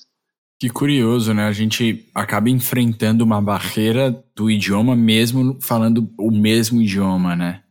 Que 0.60 0.70
curioso, 0.70 1.34
né? 1.34 1.44
A 1.44 1.52
gente 1.52 2.10
acaba 2.16 2.50
enfrentando 2.50 3.24
uma 3.24 3.40
barreira 3.40 4.24
do 4.36 4.50
idioma 4.50 4.96
mesmo 4.96 5.58
falando 5.62 6.10
o 6.18 6.32
mesmo 6.32 6.82
idioma, 6.82 7.36
né? 7.36 7.62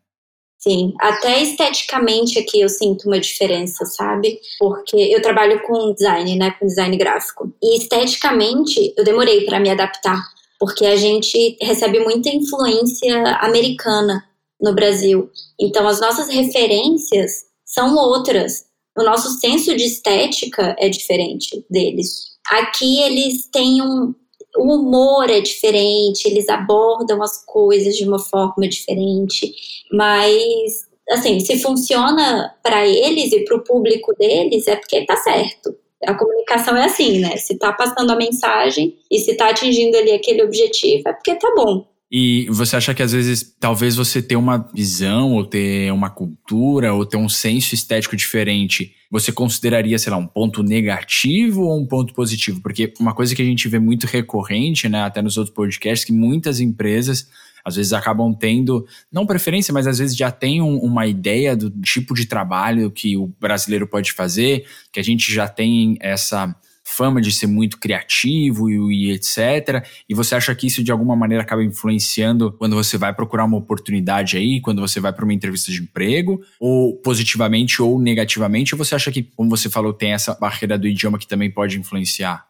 Sim, 0.58 0.94
até 1.00 1.42
esteticamente 1.42 2.38
aqui 2.38 2.60
eu 2.60 2.68
sinto 2.68 3.06
uma 3.06 3.20
diferença, 3.20 3.84
sabe? 3.84 4.38
Porque 4.58 4.96
eu 4.96 5.22
trabalho 5.22 5.62
com 5.62 5.94
design, 5.94 6.36
né, 6.36 6.50
com 6.58 6.66
design 6.66 6.96
gráfico. 6.96 7.52
E 7.62 7.78
esteticamente 7.78 8.92
eu 8.96 9.04
demorei 9.04 9.44
para 9.44 9.60
me 9.60 9.70
adaptar, 9.70 10.20
porque 10.58 10.86
a 10.86 10.96
gente 10.96 11.56
recebe 11.60 12.00
muita 12.00 12.30
influência 12.30 13.36
americana 13.40 14.24
no 14.60 14.74
Brasil. 14.74 15.30
Então 15.60 15.86
as 15.86 16.00
nossas 16.00 16.28
referências 16.28 17.44
são 17.64 17.94
outras. 17.96 18.64
O 18.98 19.02
nosso 19.02 19.38
senso 19.38 19.76
de 19.76 19.84
estética 19.84 20.74
é 20.78 20.88
diferente 20.88 21.64
deles. 21.70 22.35
Aqui 22.50 23.02
eles 23.02 23.48
têm 23.52 23.82
um. 23.82 24.14
O 24.58 24.72
humor 24.72 25.28
é 25.28 25.40
diferente, 25.40 26.26
eles 26.26 26.48
abordam 26.48 27.22
as 27.22 27.44
coisas 27.44 27.94
de 27.94 28.08
uma 28.08 28.18
forma 28.18 28.66
diferente, 28.66 29.52
mas, 29.92 30.86
assim, 31.10 31.40
se 31.40 31.58
funciona 31.58 32.54
para 32.62 32.86
eles 32.86 33.32
e 33.32 33.44
para 33.44 33.56
o 33.58 33.62
público 33.62 34.14
deles, 34.18 34.66
é 34.66 34.76
porque 34.76 35.04
tá 35.04 35.14
certo. 35.18 35.76
A 36.06 36.14
comunicação 36.14 36.74
é 36.74 36.84
assim, 36.84 37.18
né? 37.18 37.36
Se 37.36 37.58
tá 37.58 37.70
passando 37.72 38.10
a 38.10 38.16
mensagem 38.16 38.96
e 39.10 39.18
se 39.18 39.34
tá 39.36 39.50
atingindo 39.50 39.96
ali 39.96 40.12
aquele 40.12 40.42
objetivo, 40.42 41.06
é 41.06 41.12
porque 41.12 41.34
tá 41.34 41.52
bom. 41.54 41.86
E 42.10 42.46
você 42.50 42.76
acha 42.76 42.94
que 42.94 43.02
às 43.02 43.12
vezes 43.12 43.56
talvez 43.58 43.96
você 43.96 44.22
ter 44.22 44.36
uma 44.36 44.58
visão, 44.72 45.32
ou 45.32 45.44
ter 45.44 45.92
uma 45.92 46.08
cultura, 46.08 46.94
ou 46.94 47.04
ter 47.04 47.16
um 47.16 47.28
senso 47.28 47.74
estético 47.74 48.16
diferente, 48.16 48.94
você 49.10 49.32
consideraria, 49.32 49.98
sei 49.98 50.12
lá, 50.12 50.16
um 50.16 50.26
ponto 50.26 50.62
negativo 50.62 51.62
ou 51.62 51.80
um 51.80 51.86
ponto 51.86 52.14
positivo? 52.14 52.60
Porque 52.60 52.92
uma 53.00 53.12
coisa 53.12 53.34
que 53.34 53.42
a 53.42 53.44
gente 53.44 53.68
vê 53.68 53.80
muito 53.80 54.06
recorrente, 54.06 54.88
né, 54.88 55.02
até 55.02 55.20
nos 55.20 55.36
outros 55.36 55.54
podcasts, 55.54 56.04
que 56.04 56.12
muitas 56.12 56.60
empresas 56.60 57.28
às 57.64 57.74
vezes 57.74 57.92
acabam 57.92 58.32
tendo, 58.32 58.86
não 59.10 59.26
preferência, 59.26 59.74
mas 59.74 59.88
às 59.88 59.98
vezes 59.98 60.16
já 60.16 60.30
tem 60.30 60.62
um, 60.62 60.78
uma 60.78 61.04
ideia 61.08 61.56
do 61.56 61.68
tipo 61.68 62.14
de 62.14 62.24
trabalho 62.24 62.92
que 62.92 63.16
o 63.16 63.26
brasileiro 63.40 63.88
pode 63.88 64.12
fazer, 64.12 64.64
que 64.92 65.00
a 65.00 65.02
gente 65.02 65.34
já 65.34 65.48
tem 65.48 65.96
essa 66.00 66.54
fama 66.88 67.20
de 67.20 67.32
ser 67.32 67.48
muito 67.48 67.80
criativo 67.80 68.70
e, 68.70 69.08
e, 69.08 69.10
etc. 69.10 69.84
E 70.08 70.14
você 70.14 70.36
acha 70.36 70.54
que 70.54 70.68
isso 70.68 70.84
de 70.84 70.92
alguma 70.92 71.16
maneira 71.16 71.42
acaba 71.42 71.64
influenciando 71.64 72.52
quando 72.52 72.76
você 72.76 72.96
vai 72.96 73.12
procurar 73.12 73.44
uma 73.44 73.58
oportunidade 73.58 74.36
aí, 74.36 74.60
quando 74.60 74.80
você 74.80 75.00
vai 75.00 75.12
para 75.12 75.24
uma 75.24 75.34
entrevista 75.34 75.72
de 75.72 75.82
emprego, 75.82 76.40
ou 76.60 76.96
positivamente 76.98 77.82
ou 77.82 77.98
negativamente? 77.98 78.72
Ou 78.72 78.78
você 78.78 78.94
acha 78.94 79.10
que, 79.10 79.24
como 79.24 79.50
você 79.50 79.68
falou, 79.68 79.92
tem 79.92 80.12
essa 80.12 80.34
barreira 80.34 80.78
do 80.78 80.86
idioma 80.86 81.18
que 81.18 81.26
também 81.26 81.50
pode 81.50 81.76
influenciar? 81.76 82.46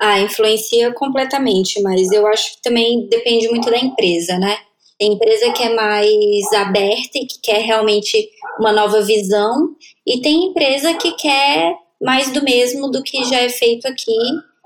Ah, 0.00 0.20
influencia 0.20 0.92
completamente, 0.92 1.82
mas 1.82 2.12
eu 2.12 2.26
acho 2.28 2.54
que 2.54 2.62
também 2.62 3.08
depende 3.08 3.48
muito 3.48 3.68
da 3.68 3.78
empresa, 3.78 4.38
né? 4.38 4.56
Tem 4.98 5.12
empresa 5.12 5.50
que 5.52 5.64
é 5.64 5.74
mais 5.74 6.52
aberta 6.54 7.18
e 7.18 7.26
que 7.26 7.40
quer 7.42 7.62
realmente 7.62 8.30
uma 8.60 8.72
nova 8.72 9.02
visão, 9.02 9.74
e 10.06 10.20
tem 10.20 10.50
empresa 10.50 10.94
que 10.94 11.12
quer 11.12 11.74
mais 12.00 12.32
do 12.32 12.42
mesmo 12.42 12.90
do 12.90 13.02
que 13.02 13.24
já 13.24 13.40
é 13.40 13.48
feito 13.48 13.86
aqui 13.86 14.16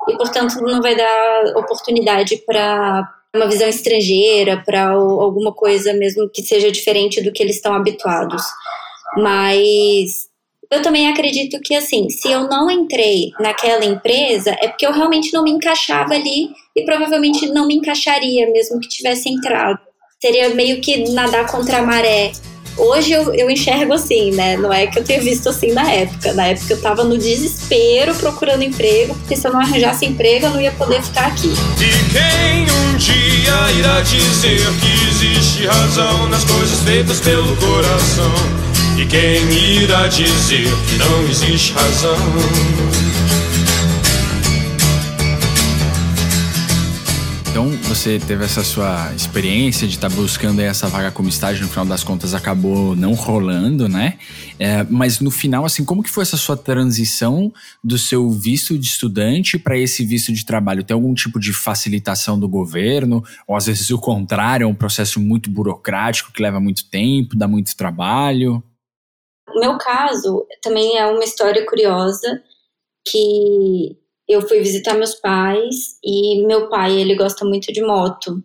e, 0.08 0.16
portanto, 0.16 0.60
não 0.60 0.80
vai 0.80 0.96
dar 0.96 1.56
oportunidade 1.56 2.36
para 2.46 3.08
uma 3.34 3.46
visão 3.46 3.68
estrangeira, 3.68 4.62
para 4.64 4.88
alguma 4.88 5.52
coisa 5.52 5.92
mesmo 5.92 6.28
que 6.28 6.42
seja 6.42 6.70
diferente 6.70 7.22
do 7.22 7.32
que 7.32 7.42
eles 7.42 7.56
estão 7.56 7.74
habituados. 7.74 8.42
Mas 9.16 10.28
eu 10.70 10.82
também 10.82 11.08
acredito 11.08 11.60
que, 11.60 11.74
assim, 11.74 12.08
se 12.08 12.30
eu 12.30 12.48
não 12.48 12.70
entrei 12.70 13.30
naquela 13.38 13.84
empresa, 13.84 14.56
é 14.60 14.68
porque 14.68 14.86
eu 14.86 14.92
realmente 14.92 15.32
não 15.32 15.42
me 15.42 15.50
encaixava 15.50 16.14
ali 16.14 16.50
e 16.76 16.84
provavelmente 16.84 17.46
não 17.48 17.66
me 17.66 17.74
encaixaria 17.74 18.48
mesmo 18.50 18.80
que 18.80 18.88
tivesse 18.88 19.28
entrado. 19.28 19.78
Seria 20.20 20.50
meio 20.50 20.80
que 20.80 21.10
nadar 21.12 21.50
contra 21.50 21.78
a 21.78 21.82
maré. 21.82 22.32
Hoje 22.80 23.12
eu, 23.12 23.34
eu 23.34 23.50
enxergo 23.50 23.92
assim, 23.92 24.30
né? 24.32 24.56
Não 24.56 24.72
é 24.72 24.86
que 24.86 24.98
eu 24.98 25.04
tenha 25.04 25.20
visto 25.20 25.50
assim 25.50 25.72
na 25.72 25.90
época. 25.92 26.32
Na 26.32 26.46
época 26.46 26.72
eu 26.72 26.80
tava 26.80 27.04
no 27.04 27.18
desespero 27.18 28.14
procurando 28.14 28.62
emprego, 28.62 29.14
porque 29.14 29.36
se 29.36 29.46
eu 29.46 29.52
não 29.52 29.60
arranjasse 29.60 30.06
emprego 30.06 30.46
eu 30.46 30.50
não 30.50 30.60
ia 30.60 30.72
poder 30.72 31.02
ficar 31.02 31.26
aqui. 31.26 31.52
E 31.78 32.10
quem 32.10 32.62
um 32.62 32.96
dia 32.96 33.78
irá 33.78 34.00
dizer 34.00 34.66
que 34.80 35.08
existe 35.10 35.66
razão 35.66 36.26
nas 36.28 36.42
coisas 36.44 36.80
feitas 36.80 37.20
pelo 37.20 37.54
coração? 37.56 38.32
E 38.96 39.04
quem 39.04 39.82
irá 39.82 40.06
dizer 40.06 40.68
que 40.88 40.96
não 40.96 41.28
existe 41.28 41.72
razão? 41.74 42.16
Então 47.60 47.72
você 47.82 48.18
teve 48.18 48.42
essa 48.42 48.64
sua 48.64 49.12
experiência 49.14 49.86
de 49.86 49.96
estar 49.96 50.08
tá 50.08 50.16
buscando 50.16 50.60
essa 50.60 50.88
vaga 50.88 51.10
como 51.10 51.28
estágio, 51.28 51.64
no 51.64 51.68
final 51.68 51.84
das 51.84 52.02
contas 52.02 52.32
acabou 52.32 52.96
não 52.96 53.12
rolando, 53.12 53.86
né? 53.86 54.18
É, 54.58 54.82
mas 54.84 55.20
no 55.20 55.30
final, 55.30 55.66
assim, 55.66 55.84
como 55.84 56.02
que 56.02 56.08
foi 56.08 56.22
essa 56.22 56.38
sua 56.38 56.56
transição 56.56 57.52
do 57.84 57.98
seu 57.98 58.30
visto 58.30 58.78
de 58.78 58.86
estudante 58.86 59.58
para 59.58 59.76
esse 59.76 60.06
visto 60.06 60.32
de 60.32 60.46
trabalho? 60.46 60.82
Tem 60.82 60.94
algum 60.94 61.12
tipo 61.12 61.38
de 61.38 61.52
facilitação 61.52 62.40
do 62.40 62.48
governo? 62.48 63.22
Ou 63.46 63.54
às 63.54 63.66
vezes 63.66 63.90
o 63.90 63.98
contrário, 63.98 64.64
é 64.64 64.66
um 64.66 64.74
processo 64.74 65.20
muito 65.20 65.50
burocrático 65.50 66.32
que 66.32 66.42
leva 66.42 66.60
muito 66.60 66.88
tempo, 66.88 67.36
dá 67.36 67.46
muito 67.46 67.76
trabalho? 67.76 68.64
O 69.54 69.60
meu 69.60 69.76
caso 69.76 70.46
também 70.62 70.96
é 70.96 71.04
uma 71.04 71.24
história 71.24 71.66
curiosa 71.66 72.42
que 73.06 73.98
eu 74.30 74.46
fui 74.46 74.60
visitar 74.60 74.94
meus 74.94 75.14
pais 75.14 75.98
e 76.04 76.44
meu 76.46 76.68
pai, 76.68 77.00
ele 77.00 77.14
gosta 77.14 77.44
muito 77.44 77.72
de 77.72 77.82
moto. 77.82 78.42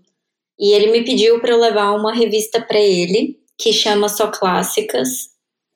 E 0.60 0.74
ele 0.74 0.92
me 0.92 1.04
pediu 1.04 1.40
para 1.40 1.52
eu 1.52 1.60
levar 1.60 1.92
uma 1.92 2.14
revista 2.14 2.62
para 2.62 2.80
ele, 2.80 3.38
que 3.58 3.72
chama 3.74 4.10
Só 4.10 4.28
Clássicas, 4.28 5.30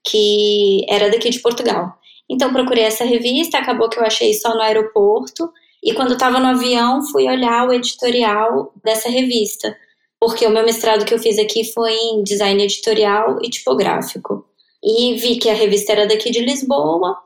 que 0.07 0.85
era 0.89 1.09
daqui 1.09 1.29
de 1.29 1.39
Portugal. 1.39 1.93
Então 2.29 2.53
procurei 2.53 2.83
essa 2.83 3.03
revista, 3.03 3.57
acabou 3.57 3.89
que 3.89 3.99
eu 3.99 4.05
achei 4.05 4.33
só 4.33 4.53
no 4.53 4.61
aeroporto, 4.61 5.51
e 5.83 5.93
quando 5.93 6.13
estava 6.13 6.39
no 6.39 6.47
avião, 6.47 7.01
fui 7.07 7.27
olhar 7.27 7.67
o 7.67 7.73
editorial 7.73 8.73
dessa 8.83 9.09
revista, 9.09 9.75
porque 10.19 10.45
o 10.45 10.49
meu 10.49 10.65
mestrado 10.65 11.05
que 11.05 11.13
eu 11.13 11.19
fiz 11.19 11.39
aqui 11.39 11.63
foi 11.73 11.93
em 11.93 12.23
design 12.23 12.61
editorial 12.63 13.39
e 13.41 13.49
tipográfico. 13.49 14.45
E 14.83 15.15
vi 15.15 15.37
que 15.37 15.49
a 15.49 15.53
revista 15.53 15.91
era 15.91 16.07
daqui 16.07 16.31
de 16.31 16.41
Lisboa, 16.41 17.17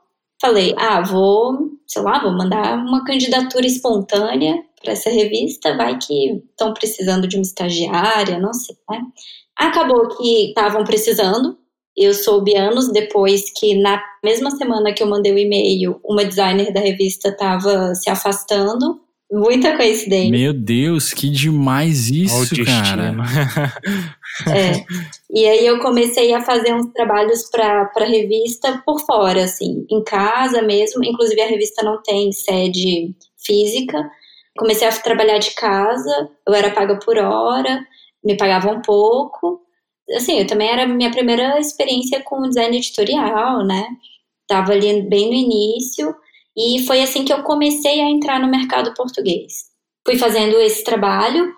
falei, 0.44 0.76
ah, 0.78 1.00
vou, 1.00 1.72
sei 1.88 2.02
lá, 2.02 2.22
vou 2.22 2.34
mandar 2.34 2.78
uma 2.78 3.06
candidatura 3.06 3.66
espontânea 3.66 4.62
para 4.82 4.92
essa 4.92 5.10
revista, 5.10 5.78
vai 5.78 5.98
que 5.98 6.44
estão 6.50 6.74
precisando 6.74 7.26
de 7.26 7.38
uma 7.38 7.44
estagiária, 7.44 8.38
não 8.38 8.54
sei, 8.54 8.76
né? 8.90 9.02
Acabou 9.56 10.10
que 10.18 10.50
estavam 10.50 10.84
precisando. 10.84 11.58
Eu 11.96 12.14
soube 12.14 12.58
anos 12.58 12.92
depois 12.92 13.54
que 13.58 13.76
na 13.76 14.04
mesma 14.22 14.52
semana 14.52 14.92
que 14.92 15.02
eu 15.02 15.08
mandei 15.08 15.32
o 15.32 15.38
e-mail, 15.38 16.02
uma 16.04 16.26
designer 16.26 16.74
da 16.74 16.82
revista 16.82 17.30
estava 17.30 17.96
se 17.96 18.10
afastando 18.10 19.00
Muita 19.34 19.76
coincidência. 19.76 20.30
Meu 20.30 20.54
Deus, 20.54 21.12
que 21.12 21.28
demais 21.28 22.12
isso, 22.12 22.54
cara. 22.64 23.16
é. 24.48 24.86
E 25.34 25.48
aí 25.48 25.66
eu 25.66 25.80
comecei 25.80 26.32
a 26.32 26.42
fazer 26.42 26.76
uns 26.76 26.94
trabalhos 26.94 27.50
para 27.50 28.06
revista 28.06 28.84
por 28.86 29.00
fora, 29.00 29.46
assim, 29.46 29.84
em 29.90 30.04
casa 30.04 30.62
mesmo. 30.62 31.04
Inclusive 31.04 31.42
a 31.42 31.48
revista 31.48 31.84
não 31.84 32.00
tem 32.04 32.32
sede 32.32 33.16
física. 33.44 34.08
Comecei 34.56 34.88
a 34.88 34.92
trabalhar 34.92 35.40
de 35.40 35.56
casa, 35.56 36.30
eu 36.48 36.54
era 36.54 36.70
paga 36.70 37.00
por 37.00 37.18
hora, 37.18 37.84
me 38.24 38.38
pagavam 38.38 38.76
um 38.76 38.82
pouco. 38.84 39.60
Assim, 40.16 40.40
eu 40.40 40.46
também 40.46 40.70
era 40.70 40.86
minha 40.86 41.10
primeira 41.10 41.60
experiência 41.60 42.22
com 42.22 42.48
design 42.48 42.78
editorial, 42.78 43.66
né? 43.66 43.88
Tava 44.48 44.74
ali 44.74 45.02
bem 45.02 45.30
no 45.30 45.34
início. 45.34 46.16
E 46.56 46.86
foi 46.86 47.02
assim 47.02 47.26
que 47.26 47.34
eu 47.34 47.42
comecei 47.42 48.00
a 48.02 48.08
entrar 48.08 48.40
no 48.40 48.48
mercado 48.48 48.94
português. 48.94 49.64
Fui 50.06 50.16
fazendo 50.16 50.60
esse 50.60 50.84
trabalho 50.84 51.52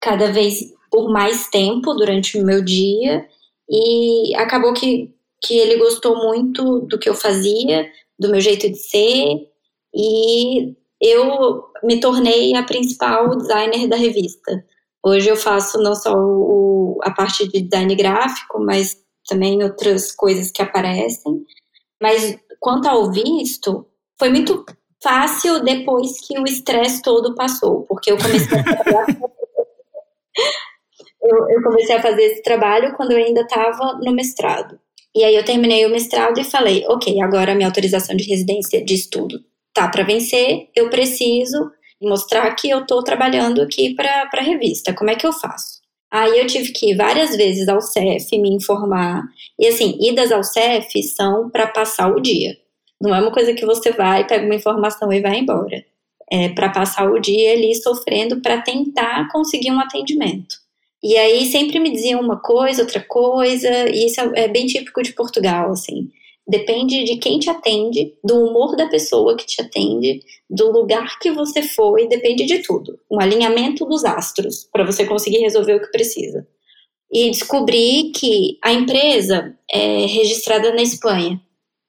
cada 0.00 0.32
vez 0.32 0.77
por 0.90 1.10
mais 1.10 1.48
tempo 1.48 1.94
durante 1.94 2.38
o 2.38 2.44
meu 2.44 2.64
dia 2.64 3.26
e 3.68 4.34
acabou 4.36 4.72
que, 4.72 5.12
que 5.42 5.58
ele 5.58 5.76
gostou 5.76 6.16
muito 6.16 6.80
do 6.80 6.98
que 6.98 7.08
eu 7.08 7.14
fazia, 7.14 7.90
do 8.18 8.30
meu 8.30 8.40
jeito 8.40 8.68
de 8.68 8.76
ser 8.76 9.48
e 9.94 10.74
eu 11.00 11.64
me 11.82 12.00
tornei 12.00 12.54
a 12.56 12.62
principal 12.62 13.36
designer 13.36 13.86
da 13.88 13.96
revista. 13.96 14.64
Hoje 15.04 15.28
eu 15.28 15.36
faço 15.36 15.78
não 15.78 15.94
só 15.94 16.12
o, 16.14 16.98
a 17.02 17.10
parte 17.10 17.48
de 17.48 17.62
design 17.62 17.94
gráfico, 17.94 18.58
mas 18.58 18.96
também 19.28 19.62
outras 19.62 20.12
coisas 20.12 20.50
que 20.50 20.62
aparecem. 20.62 21.44
Mas 22.02 22.36
quanto 22.58 22.86
ao 22.86 23.10
visto, 23.12 23.86
foi 24.18 24.30
muito 24.30 24.64
fácil 25.02 25.62
depois 25.62 26.20
que 26.26 26.38
o 26.38 26.44
estresse 26.44 27.02
todo 27.02 27.34
passou, 27.34 27.82
porque 27.82 28.10
eu 28.10 28.16
comecei 28.16 28.58
a 28.58 28.64
eu, 31.28 31.50
eu, 31.50 31.62
comecei 31.62 31.96
a 31.96 32.02
fazer 32.02 32.22
esse 32.22 32.42
trabalho 32.42 32.94
quando 32.96 33.12
eu 33.12 33.18
ainda 33.18 33.42
estava 33.42 33.98
no 34.02 34.12
mestrado. 34.12 34.78
E 35.14 35.24
aí 35.24 35.34
eu 35.34 35.44
terminei 35.44 35.84
o 35.84 35.90
mestrado 35.90 36.38
e 36.38 36.44
falei, 36.44 36.84
ok, 36.88 37.20
agora 37.20 37.52
a 37.52 37.54
minha 37.54 37.68
autorização 37.68 38.16
de 38.16 38.24
residência 38.24 38.84
de 38.84 38.94
estudo 38.94 39.40
tá 39.74 39.88
para 39.88 40.02
vencer, 40.02 40.68
eu 40.74 40.90
preciso 40.90 41.70
mostrar 42.02 42.52
que 42.54 42.68
eu 42.68 42.80
estou 42.80 43.02
trabalhando 43.02 43.60
aqui 43.60 43.94
para 43.94 44.28
a 44.32 44.42
revista. 44.42 44.94
Como 44.94 45.10
é 45.10 45.14
que 45.14 45.26
eu 45.26 45.32
faço? 45.32 45.78
Aí 46.10 46.38
eu 46.38 46.46
tive 46.46 46.72
que 46.72 46.90
ir 46.90 46.96
várias 46.96 47.36
vezes 47.36 47.68
ao 47.68 47.80
CEF 47.80 48.38
me 48.38 48.50
informar. 48.54 49.22
E 49.58 49.66
assim, 49.66 49.98
idas 50.00 50.32
ao 50.32 50.42
CEF 50.42 51.02
são 51.02 51.50
para 51.50 51.66
passar 51.66 52.10
o 52.10 52.20
dia. 52.20 52.56
Não 53.00 53.14
é 53.14 53.20
uma 53.20 53.32
coisa 53.32 53.52
que 53.52 53.66
você 53.66 53.92
vai, 53.92 54.26
pega 54.26 54.44
uma 54.44 54.54
informação 54.54 55.12
e 55.12 55.20
vai 55.20 55.38
embora. 55.38 55.84
É 56.30 56.48
para 56.48 56.70
passar 56.70 57.10
o 57.10 57.18
dia 57.18 57.52
ali 57.52 57.74
sofrendo 57.74 58.40
para 58.40 58.60
tentar 58.60 59.28
conseguir 59.30 59.70
um 59.70 59.80
atendimento. 59.80 60.56
E 61.02 61.16
aí 61.16 61.46
sempre 61.46 61.78
me 61.78 61.90
diziam 61.90 62.20
uma 62.20 62.40
coisa, 62.40 62.82
outra 62.82 63.00
coisa, 63.00 63.88
e 63.88 64.06
isso 64.06 64.20
é 64.34 64.48
bem 64.48 64.66
típico 64.66 65.02
de 65.02 65.12
Portugal, 65.12 65.70
assim. 65.70 66.10
Depende 66.46 67.04
de 67.04 67.18
quem 67.18 67.38
te 67.38 67.50
atende, 67.50 68.14
do 68.24 68.46
humor 68.46 68.74
da 68.74 68.88
pessoa 68.88 69.36
que 69.36 69.46
te 69.46 69.60
atende, 69.60 70.20
do 70.48 70.72
lugar 70.72 71.18
que 71.18 71.30
você 71.30 71.62
foi, 71.62 72.08
depende 72.08 72.46
de 72.46 72.62
tudo. 72.62 72.98
Um 73.10 73.20
alinhamento 73.20 73.84
dos 73.84 74.04
astros 74.04 74.68
para 74.72 74.84
você 74.84 75.04
conseguir 75.04 75.38
resolver 75.38 75.74
o 75.74 75.80
que 75.80 75.90
precisa. 75.90 76.46
E 77.12 77.30
descobri 77.30 78.12
que 78.14 78.58
a 78.64 78.72
empresa 78.72 79.54
é 79.70 80.06
registrada 80.06 80.72
na 80.72 80.82
Espanha 80.82 81.40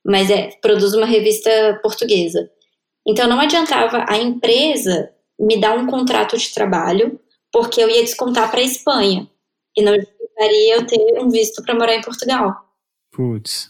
mas 0.05 0.29
é, 0.29 0.49
produz 0.61 0.93
uma 0.93 1.05
revista 1.05 1.79
portuguesa. 1.81 2.49
Então 3.07 3.27
não 3.27 3.39
adiantava 3.39 4.05
a 4.07 4.17
empresa 4.17 5.11
me 5.39 5.59
dar 5.59 5.77
um 5.77 5.87
contrato 5.87 6.37
de 6.37 6.51
trabalho, 6.53 7.19
porque 7.51 7.81
eu 7.81 7.89
ia 7.89 8.03
descontar 8.03 8.49
para 8.49 8.59
a 8.59 8.63
Espanha. 8.63 9.29
E 9.75 9.81
não 9.81 9.95
justificaria 9.95 10.75
eu 10.75 10.85
ter 10.85 11.19
um 11.21 11.29
visto 11.29 11.61
para 11.63 11.75
morar 11.75 11.95
em 11.95 12.01
Portugal. 12.01 12.55
Putz. 13.11 13.69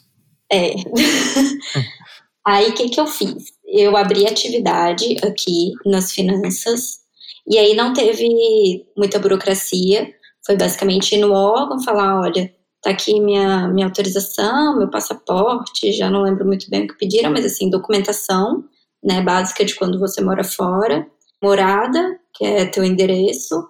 É. 0.51 0.73
aí 2.45 2.69
o 2.69 2.73
que, 2.73 2.89
que 2.89 2.99
eu 2.99 3.07
fiz? 3.07 3.45
Eu 3.65 3.95
abri 3.95 4.25
atividade 4.25 5.15
aqui 5.23 5.73
nas 5.85 6.11
finanças, 6.11 6.99
e 7.47 7.57
aí 7.57 7.75
não 7.75 7.93
teve 7.93 8.85
muita 8.97 9.19
burocracia. 9.19 10.13
Foi 10.45 10.55
basicamente 10.55 11.15
ir 11.15 11.19
no 11.19 11.33
órgão 11.33 11.81
falar: 11.83 12.19
olha, 12.21 12.53
tá 12.81 12.91
aqui 12.91 13.19
minha, 13.19 13.67
minha 13.67 13.87
autorização, 13.87 14.77
meu 14.77 14.89
passaporte, 14.89 15.91
já 15.91 16.09
não 16.09 16.23
lembro 16.23 16.45
muito 16.45 16.69
bem 16.69 16.83
o 16.83 16.87
que 16.87 16.97
pediram, 16.97 17.31
mas 17.31 17.45
assim, 17.45 17.69
documentação, 17.69 18.63
né, 19.03 19.21
básica 19.21 19.65
de 19.65 19.75
quando 19.75 19.99
você 19.99 20.21
mora 20.21 20.43
fora, 20.43 21.07
morada, 21.41 22.18
que 22.39 22.45
é 22.45 22.65
teu 22.65 22.85
endereço, 22.85 23.67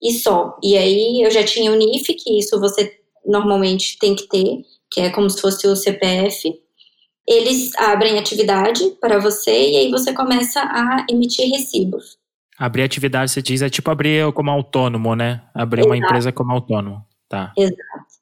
e 0.00 0.12
só. 0.12 0.56
E 0.62 0.78
aí 0.78 1.22
eu 1.22 1.30
já 1.30 1.44
tinha 1.44 1.72
o 1.72 1.74
NIF, 1.74 2.14
que 2.14 2.38
isso 2.38 2.58
você 2.60 2.96
normalmente 3.26 3.98
tem 3.98 4.14
que 4.14 4.28
ter, 4.28 4.64
que 4.88 5.00
é 5.00 5.10
como 5.10 5.28
se 5.28 5.40
fosse 5.40 5.66
o 5.66 5.74
CPF. 5.74 6.54
Eles 7.26 7.74
abrem 7.76 8.18
atividade 8.18 8.96
para 9.00 9.18
você 9.18 9.50
e 9.50 9.76
aí 9.76 9.90
você 9.90 10.12
começa 10.12 10.60
a 10.60 11.04
emitir 11.10 11.50
recibos. 11.50 12.16
Abrir 12.56 12.82
atividade, 12.84 13.30
você 13.30 13.42
diz, 13.42 13.60
é 13.60 13.68
tipo 13.68 13.90
abrir 13.90 14.32
como 14.32 14.50
autônomo, 14.50 15.16
né? 15.16 15.42
Abrir 15.52 15.80
Exato. 15.80 15.94
uma 15.94 15.96
empresa 15.96 16.32
como 16.32 16.52
autônomo. 16.52 17.04
Tá. 17.28 17.52
Exato. 17.56 18.12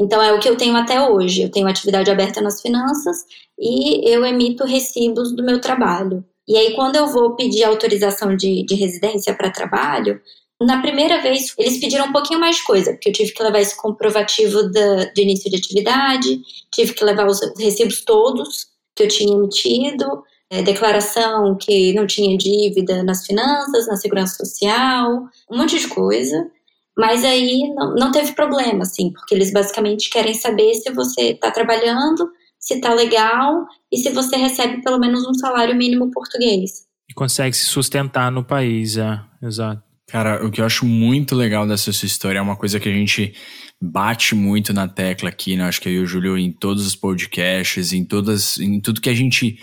Então 0.00 0.22
é 0.22 0.32
o 0.32 0.40
que 0.40 0.48
eu 0.48 0.56
tenho 0.56 0.76
até 0.76 1.06
hoje. 1.06 1.42
Eu 1.42 1.50
tenho 1.50 1.66
atividade 1.66 2.10
aberta 2.10 2.40
nas 2.40 2.62
finanças 2.62 3.24
e 3.58 4.10
eu 4.10 4.24
emito 4.24 4.64
recibos 4.64 5.34
do 5.34 5.42
meu 5.42 5.60
trabalho. 5.60 6.24
E 6.46 6.56
aí, 6.56 6.74
quando 6.74 6.96
eu 6.96 7.06
vou 7.06 7.34
pedir 7.34 7.64
autorização 7.64 8.36
de, 8.36 8.64
de 8.64 8.74
residência 8.74 9.34
para 9.34 9.50
trabalho, 9.50 10.20
na 10.60 10.80
primeira 10.80 11.20
vez 11.20 11.54
eles 11.58 11.78
pediram 11.78 12.06
um 12.06 12.12
pouquinho 12.12 12.40
mais 12.40 12.56
de 12.56 12.64
coisa, 12.64 12.92
porque 12.92 13.08
eu 13.08 13.12
tive 13.12 13.32
que 13.32 13.42
levar 13.42 13.60
esse 13.60 13.76
comprovativo 13.76 14.70
da, 14.70 15.04
de 15.06 15.22
início 15.22 15.50
de 15.50 15.56
atividade, 15.56 16.40
tive 16.72 16.92
que 16.94 17.04
levar 17.04 17.26
os 17.26 17.40
recibos 17.58 18.02
todos 18.04 18.68
que 18.94 19.02
eu 19.02 19.08
tinha 19.08 19.34
emitido, 19.34 20.22
é, 20.50 20.62
declaração 20.62 21.56
que 21.56 21.92
não 21.94 22.06
tinha 22.06 22.36
dívida 22.36 23.02
nas 23.02 23.26
finanças, 23.26 23.86
na 23.86 23.96
segurança 23.96 24.36
social, 24.36 25.24
um 25.50 25.58
monte 25.58 25.78
de 25.78 25.88
coisa. 25.88 26.48
Mas 26.96 27.24
aí 27.24 27.74
não, 27.74 27.94
não 27.94 28.12
teve 28.12 28.32
problema, 28.32 28.82
assim, 28.82 29.10
porque 29.12 29.34
eles 29.34 29.52
basicamente 29.52 30.08
querem 30.08 30.34
saber 30.34 30.74
se 30.74 30.92
você 30.92 31.32
está 31.32 31.50
trabalhando, 31.50 32.30
se 32.64 32.74
está 32.74 32.94
legal 32.94 33.66
e 33.92 33.98
se 33.98 34.10
você 34.10 34.36
recebe 34.36 34.82
pelo 34.82 34.98
menos 34.98 35.26
um 35.26 35.34
salário 35.34 35.76
mínimo 35.76 36.10
português. 36.10 36.86
E 37.08 37.12
consegue 37.12 37.54
se 37.54 37.66
sustentar 37.66 38.32
no 38.32 38.42
país, 38.42 38.96
é, 38.96 39.20
exato. 39.42 39.82
Cara, 40.08 40.44
o 40.44 40.50
que 40.50 40.62
eu 40.62 40.64
acho 40.64 40.86
muito 40.86 41.34
legal 41.34 41.66
dessa 41.66 41.92
sua 41.92 42.06
história 42.06 42.38
é 42.38 42.42
uma 42.42 42.56
coisa 42.56 42.80
que 42.80 42.88
a 42.88 42.92
gente 42.92 43.34
bate 43.80 44.34
muito 44.34 44.72
na 44.72 44.88
tecla 44.88 45.28
aqui, 45.28 45.56
né? 45.56 45.64
Acho 45.64 45.80
que 45.80 45.88
eu 45.90 45.92
e 45.92 45.98
o 45.98 46.06
Júlio 46.06 46.38
em 46.38 46.50
todos 46.50 46.86
os 46.86 46.96
podcasts, 46.96 47.92
em 47.92 48.04
todas, 48.04 48.58
em 48.58 48.80
tudo 48.80 49.00
que 49.00 49.10
a 49.10 49.14
gente 49.14 49.58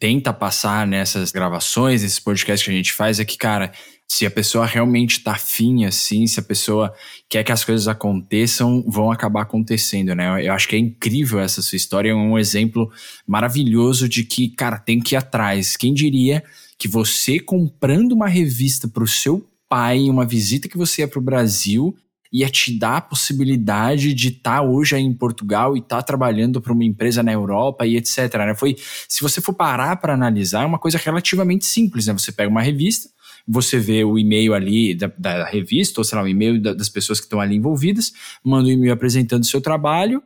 tenta 0.00 0.32
passar 0.32 0.84
nessas 0.84 1.30
gravações, 1.30 2.02
nesses 2.02 2.18
podcasts 2.18 2.64
que 2.64 2.72
a 2.72 2.76
gente 2.76 2.92
faz, 2.92 3.20
é 3.20 3.24
que, 3.24 3.38
cara, 3.38 3.72
se 4.12 4.26
a 4.26 4.30
pessoa 4.30 4.66
realmente 4.66 5.12
está 5.12 5.32
afim, 5.32 5.86
assim, 5.86 6.26
se 6.26 6.38
a 6.38 6.42
pessoa 6.42 6.92
quer 7.30 7.42
que 7.42 7.50
as 7.50 7.64
coisas 7.64 7.88
aconteçam, 7.88 8.84
vão 8.86 9.10
acabar 9.10 9.40
acontecendo, 9.40 10.14
né? 10.14 10.46
Eu 10.46 10.52
acho 10.52 10.68
que 10.68 10.76
é 10.76 10.78
incrível 10.78 11.40
essa 11.40 11.62
sua 11.62 11.76
história, 11.76 12.10
é 12.10 12.14
um 12.14 12.38
exemplo 12.38 12.92
maravilhoso 13.26 14.06
de 14.06 14.22
que, 14.22 14.50
cara, 14.50 14.76
tem 14.76 15.00
que 15.00 15.14
ir 15.14 15.16
atrás. 15.16 15.78
Quem 15.78 15.94
diria 15.94 16.44
que 16.78 16.86
você 16.86 17.40
comprando 17.40 18.12
uma 18.12 18.28
revista 18.28 18.86
para 18.86 19.02
o 19.02 19.08
seu 19.08 19.48
pai, 19.66 20.10
uma 20.10 20.26
visita 20.26 20.68
que 20.68 20.76
você 20.76 21.00
ia 21.00 21.08
para 21.08 21.18
o 21.18 21.22
Brasil, 21.22 21.96
ia 22.30 22.50
te 22.50 22.78
dar 22.78 22.98
a 22.98 23.00
possibilidade 23.00 24.12
de 24.12 24.28
estar 24.28 24.56
tá 24.56 24.62
hoje 24.62 24.94
aí 24.94 25.02
em 25.02 25.14
Portugal 25.14 25.74
e 25.74 25.80
estar 25.80 25.96
tá 25.96 26.02
trabalhando 26.02 26.60
para 26.60 26.74
uma 26.74 26.84
empresa 26.84 27.22
na 27.22 27.32
Europa 27.32 27.86
e 27.86 27.96
etc. 27.96 28.34
Né? 28.34 28.54
Foi, 28.54 28.76
se 29.08 29.22
você 29.22 29.40
for 29.40 29.54
parar 29.54 29.96
para 29.96 30.12
analisar, 30.12 30.64
é 30.64 30.66
uma 30.66 30.78
coisa 30.78 30.98
relativamente 30.98 31.64
simples, 31.64 32.06
né? 32.06 32.12
Você 32.12 32.30
pega 32.30 32.50
uma 32.50 32.60
revista, 32.60 33.08
você 33.46 33.78
vê 33.78 34.04
o 34.04 34.18
e-mail 34.18 34.54
ali 34.54 34.94
da, 34.94 35.12
da 35.18 35.44
revista, 35.44 36.00
ou 36.00 36.04
sei 36.04 36.16
lá, 36.16 36.24
o 36.24 36.28
e-mail 36.28 36.60
da, 36.60 36.74
das 36.74 36.88
pessoas 36.88 37.20
que 37.20 37.26
estão 37.26 37.40
ali 37.40 37.56
envolvidas, 37.56 38.12
manda 38.44 38.68
um 38.68 38.72
e-mail 38.72 38.92
apresentando 38.92 39.42
o 39.42 39.46
seu 39.46 39.60
trabalho 39.60 40.22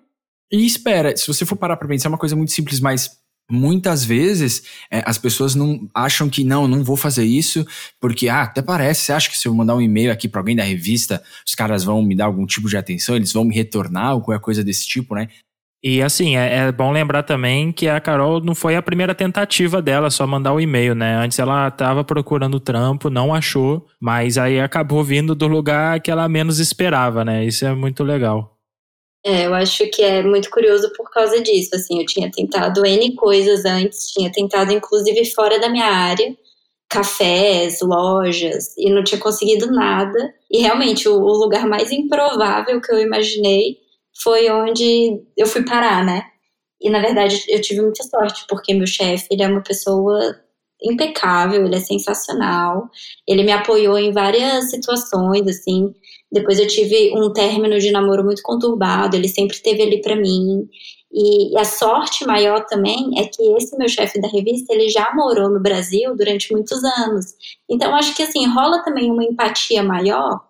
e 0.50 0.64
espera. 0.64 1.16
Se 1.16 1.26
você 1.26 1.44
for 1.44 1.56
parar 1.56 1.76
para 1.76 1.88
pensar, 1.88 2.08
é 2.08 2.10
uma 2.10 2.18
coisa 2.18 2.36
muito 2.36 2.52
simples, 2.52 2.80
mas 2.80 3.10
muitas 3.50 4.04
vezes 4.04 4.64
é, 4.90 5.02
as 5.06 5.18
pessoas 5.18 5.54
não 5.54 5.88
acham 5.94 6.28
que 6.28 6.42
não, 6.42 6.66
não 6.66 6.82
vou 6.82 6.96
fazer 6.96 7.24
isso, 7.24 7.64
porque 8.00 8.28
ah, 8.28 8.42
até 8.42 8.60
parece, 8.60 9.02
você 9.02 9.12
acha 9.12 9.30
que 9.30 9.38
se 9.38 9.46
eu 9.46 9.54
mandar 9.54 9.76
um 9.76 9.80
e-mail 9.80 10.10
aqui 10.10 10.28
para 10.28 10.40
alguém 10.40 10.56
da 10.56 10.64
revista, 10.64 11.22
os 11.46 11.54
caras 11.54 11.84
vão 11.84 12.02
me 12.02 12.16
dar 12.16 12.26
algum 12.26 12.44
tipo 12.44 12.68
de 12.68 12.76
atenção, 12.76 13.14
eles 13.14 13.32
vão 13.32 13.44
me 13.44 13.54
retornar 13.54 14.14
ou 14.14 14.20
qualquer 14.20 14.42
coisa 14.42 14.64
desse 14.64 14.86
tipo, 14.86 15.14
né? 15.14 15.28
E 15.82 16.02
assim, 16.02 16.36
é, 16.36 16.66
é, 16.66 16.72
bom 16.72 16.90
lembrar 16.90 17.22
também 17.22 17.70
que 17.70 17.88
a 17.88 18.00
Carol 18.00 18.40
não 18.40 18.54
foi 18.54 18.76
a 18.76 18.82
primeira 18.82 19.14
tentativa 19.14 19.80
dela 19.80 20.10
só 20.10 20.26
mandar 20.26 20.52
o 20.52 20.60
e-mail, 20.60 20.94
né? 20.94 21.16
Antes 21.16 21.38
ela 21.38 21.68
estava 21.68 22.02
procurando 22.02 22.58
trampo, 22.58 23.10
não 23.10 23.32
achou, 23.32 23.86
mas 24.00 24.38
aí 24.38 24.58
acabou 24.58 25.04
vindo 25.04 25.34
do 25.34 25.46
lugar 25.46 26.00
que 26.00 26.10
ela 26.10 26.28
menos 26.28 26.58
esperava, 26.58 27.24
né? 27.24 27.44
Isso 27.44 27.64
é 27.64 27.74
muito 27.74 28.02
legal. 28.02 28.56
É, 29.24 29.46
eu 29.46 29.54
acho 29.54 29.88
que 29.90 30.02
é 30.02 30.22
muito 30.22 30.48
curioso 30.50 30.90
por 30.96 31.10
causa 31.10 31.40
disso. 31.42 31.70
Assim, 31.74 32.00
eu 32.00 32.06
tinha 32.06 32.30
tentado 32.30 32.86
N 32.86 33.14
coisas 33.14 33.64
antes, 33.64 34.08
tinha 34.12 34.30
tentado 34.30 34.72
inclusive 34.72 35.24
fora 35.34 35.58
da 35.58 35.68
minha 35.68 35.86
área, 35.86 36.34
cafés, 36.88 37.80
lojas, 37.82 38.76
e 38.78 38.88
não 38.88 39.04
tinha 39.04 39.20
conseguido 39.20 39.70
nada. 39.70 40.32
E 40.50 40.62
realmente, 40.62 41.08
o, 41.08 41.14
o 41.14 41.32
lugar 41.38 41.66
mais 41.66 41.90
improvável 41.92 42.80
que 42.80 42.92
eu 42.92 43.00
imaginei 43.00 43.85
foi 44.22 44.50
onde 44.50 45.22
eu 45.36 45.46
fui 45.46 45.64
parar, 45.64 46.04
né? 46.04 46.22
E 46.80 46.90
na 46.90 47.00
verdade 47.00 47.44
eu 47.48 47.60
tive 47.60 47.80
muita 47.80 48.02
sorte, 48.04 48.44
porque 48.48 48.74
meu 48.74 48.86
chefe, 48.86 49.26
ele 49.30 49.42
é 49.42 49.48
uma 49.48 49.62
pessoa 49.62 50.36
impecável, 50.82 51.64
ele 51.64 51.76
é 51.76 51.80
sensacional. 51.80 52.88
Ele 53.26 53.42
me 53.42 53.52
apoiou 53.52 53.98
em 53.98 54.12
várias 54.12 54.70
situações, 54.70 55.46
assim. 55.48 55.94
Depois 56.30 56.58
eu 56.58 56.66
tive 56.66 57.12
um 57.16 57.32
término 57.32 57.78
de 57.78 57.90
namoro 57.90 58.24
muito 58.24 58.42
conturbado, 58.42 59.16
ele 59.16 59.28
sempre 59.28 59.56
esteve 59.56 59.82
ali 59.82 60.00
para 60.02 60.16
mim. 60.16 60.68
E, 61.12 61.56
a 61.58 61.64
sorte 61.64 62.26
maior 62.26 62.66
também 62.66 63.18
é 63.18 63.24
que 63.24 63.42
esse 63.56 63.76
meu 63.78 63.88
chefe 63.88 64.20
da 64.20 64.28
revista, 64.28 64.74
ele 64.74 64.88
já 64.90 65.14
morou 65.14 65.48
no 65.48 65.60
Brasil 65.60 66.14
durante 66.16 66.52
muitos 66.52 66.82
anos. 66.84 67.26
Então 67.70 67.94
acho 67.94 68.14
que 68.14 68.22
assim, 68.22 68.46
rola 68.46 68.82
também 68.82 69.10
uma 69.10 69.24
empatia 69.24 69.82
maior 69.82 70.40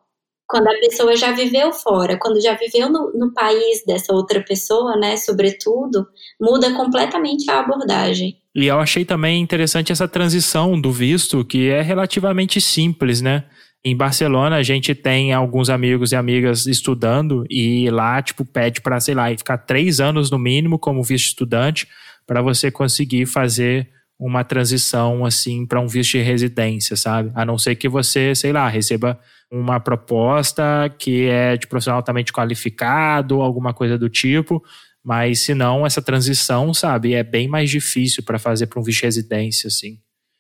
quando 0.49 0.69
a 0.69 0.79
pessoa 0.79 1.17
já 1.17 1.33
viveu 1.33 1.73
fora, 1.73 2.19
quando 2.19 2.41
já 2.41 2.55
viveu 2.55 2.89
no, 2.89 3.13
no, 3.13 3.33
país 3.33 3.83
dessa 3.85 4.13
outra 4.13 4.41
pessoa, 4.43 4.97
né, 4.97 5.17
sobretudo, 5.17 6.07
muda 6.41 6.73
completamente 6.75 7.51
a 7.51 7.61
abordagem. 7.61 8.37
E 8.55 8.67
eu 8.67 8.79
achei 8.79 9.05
também 9.05 9.43
interessante 9.43 9.93
essa 9.93 10.07
transição 10.07 10.81
do 10.81 10.93
visto, 10.93 11.45
que 11.45 11.69
é 11.69 11.83
relativamente 11.83 12.61
simples, 12.61 13.21
né? 13.21 13.45
Em 13.85 13.97
Barcelona, 13.97 14.57
a 14.57 14.63
gente 14.63 14.95
tem 14.95 15.33
alguns 15.33 15.69
amigos 15.69 16.11
e 16.11 16.17
amigas 16.17 16.67
estudando 16.67 17.45
e 17.49 17.89
lá, 17.91 18.21
tipo, 18.23 18.45
pede 18.45 18.81
para, 18.81 18.99
sei 18.99 19.15
lá, 19.15 19.29
ficar 19.29 19.59
três 19.59 20.01
anos 20.01 20.31
no 20.31 20.39
mínimo 20.39 20.79
como 20.79 21.03
visto 21.03 21.27
estudante 21.27 21.87
para 22.27 22.43
você 22.43 22.71
conseguir 22.71 23.27
fazer 23.27 23.89
uma 24.19 24.43
transição, 24.45 25.25
assim, 25.25 25.67
para 25.67 25.81
um 25.81 25.87
visto 25.87 26.13
de 26.13 26.23
residência, 26.23 26.97
sabe? 26.97 27.31
A 27.35 27.45
não 27.45 27.59
ser 27.59 27.77
que 27.77 27.89
você, 27.89 28.35
sei 28.35 28.53
lá, 28.53 28.67
receba 28.69 29.19
uma 29.51 29.79
proposta 29.79 30.63
que 30.99 31.27
é 31.27 31.57
de 31.57 31.67
profissional 31.67 31.99
altamente 31.99 32.33
qualificado, 32.33 33.43
alguma 33.43 33.75
coisa 33.75 33.99
do 33.99 34.09
tipo, 34.09 34.63
mas 35.05 35.41
se 35.41 35.55
não, 35.55 35.87
essa 35.87 36.03
transição, 36.03 36.75
sabe, 36.75 37.15
é 37.15 37.23
bem 37.23 37.47
mais 37.47 37.71
difícil 37.71 38.25
para 38.25 38.39
fazer 38.39 38.67
para 38.67 38.81
um 38.81 38.83
visto 38.83 39.01
de 39.01 39.07
residência, 39.07 39.69
assim. 39.69 39.99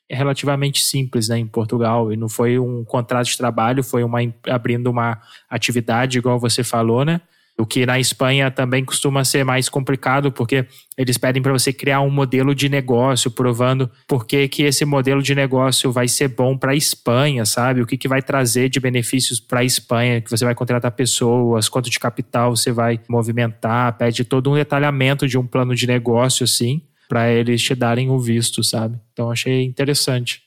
É 0.09 0.17
relativamente 0.17 0.83
simples, 0.83 1.29
né, 1.29 1.39
em 1.39 1.47
Portugal, 1.47 2.12
e 2.12 2.17
não 2.17 2.29
foi 2.29 2.59
um 2.59 2.85
contrato 2.85 3.27
de 3.27 3.37
trabalho, 3.37 3.85
foi 3.85 4.03
uma 4.03 4.19
abrindo 4.49 4.89
uma 4.89 5.21
atividade, 5.51 6.19
igual 6.19 6.39
você 6.39 6.65
falou, 6.65 7.05
né? 7.05 7.21
O 7.59 7.64
que 7.64 7.87
na 7.87 7.99
Espanha 7.99 8.51
também 8.51 8.85
costuma 8.85 9.25
ser 9.25 9.42
mais 9.42 9.66
complicado, 9.66 10.31
porque 10.31 10.66
eles 10.97 11.16
pedem 11.16 11.40
para 11.40 11.53
você 11.53 11.73
criar 11.73 12.03
um 12.03 12.11
modelo 12.11 12.55
de 12.55 12.69
negócio, 12.69 13.31
provando 13.31 13.90
por 14.07 14.27
que, 14.27 14.47
que 14.47 14.62
esse 14.64 14.85
modelo 14.85 15.23
de 15.23 15.35
negócio 15.35 15.90
vai 15.90 16.07
ser 16.07 16.29
bom 16.29 16.57
para 16.57 16.73
a 16.73 16.77
Espanha, 16.77 17.47
sabe? 17.47 17.81
O 17.81 17.87
que, 17.87 17.97
que 17.97 18.09
vai 18.09 18.21
trazer 18.21 18.69
de 18.69 18.79
benefícios 18.79 19.40
para 19.40 19.61
a 19.61 19.64
Espanha, 19.64 20.21
que 20.21 20.31
você 20.31 20.45
vai 20.45 20.55
contratar 20.55 20.92
pessoas, 20.92 21.66
quanto 21.66 21.88
de 21.88 21.99
capital 21.99 22.55
você 22.55 22.71
vai 22.71 23.01
movimentar, 23.09 23.97
pede 23.97 24.23
todo 24.23 24.51
um 24.51 24.55
detalhamento 24.55 25.27
de 25.27 25.38
um 25.38 25.47
plano 25.47 25.75
de 25.75 25.87
negócio, 25.87 26.45
assim, 26.45 26.83
para 27.09 27.33
eles 27.33 27.62
te 27.62 27.75
darem 27.75 28.11
o 28.11 28.19
visto, 28.19 28.62
sabe? 28.62 28.99
Então 29.12 29.31
achei 29.31 29.64
interessante. 29.64 30.42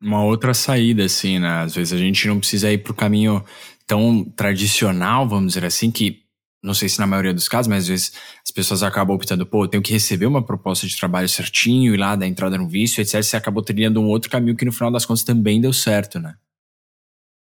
Uma 0.00 0.22
outra 0.22 0.54
saída, 0.54 1.04
assim, 1.04 1.40
né? 1.40 1.62
Às 1.62 1.74
vezes 1.74 1.92
a 1.92 1.98
gente 1.98 2.28
não 2.28 2.38
precisa 2.38 2.70
ir 2.70 2.78
para 2.78 2.92
o 2.92 2.94
caminho 2.94 3.42
tão 3.86 4.24
tradicional, 4.24 5.26
vamos 5.26 5.54
dizer 5.54 5.64
assim, 5.64 5.90
que 5.90 6.25
não 6.62 6.74
sei 6.74 6.88
se 6.88 6.98
na 6.98 7.06
maioria 7.06 7.32
dos 7.32 7.48
casos, 7.48 7.68
mas 7.68 7.84
às 7.84 7.88
vezes 7.88 8.12
as 8.42 8.50
pessoas 8.50 8.82
acabam 8.82 9.14
optando, 9.14 9.46
pô, 9.46 9.64
eu 9.64 9.68
tenho 9.68 9.82
que 9.82 9.92
receber 9.92 10.26
uma 10.26 10.44
proposta 10.44 10.86
de 10.86 10.96
trabalho 10.96 11.28
certinho 11.28 11.94
e 11.94 11.96
lá 11.96 12.16
da 12.16 12.26
entrada 12.26 12.58
no 12.58 12.68
vício, 12.68 13.00
etc. 13.00 13.22
Você 13.22 13.36
acabou 13.36 13.62
trilhando 13.62 14.00
um 14.00 14.08
outro 14.08 14.30
caminho 14.30 14.56
que 14.56 14.64
no 14.64 14.72
final 14.72 14.90
das 14.90 15.06
contas 15.06 15.22
também 15.24 15.60
deu 15.60 15.72
certo, 15.72 16.18
né? 16.18 16.34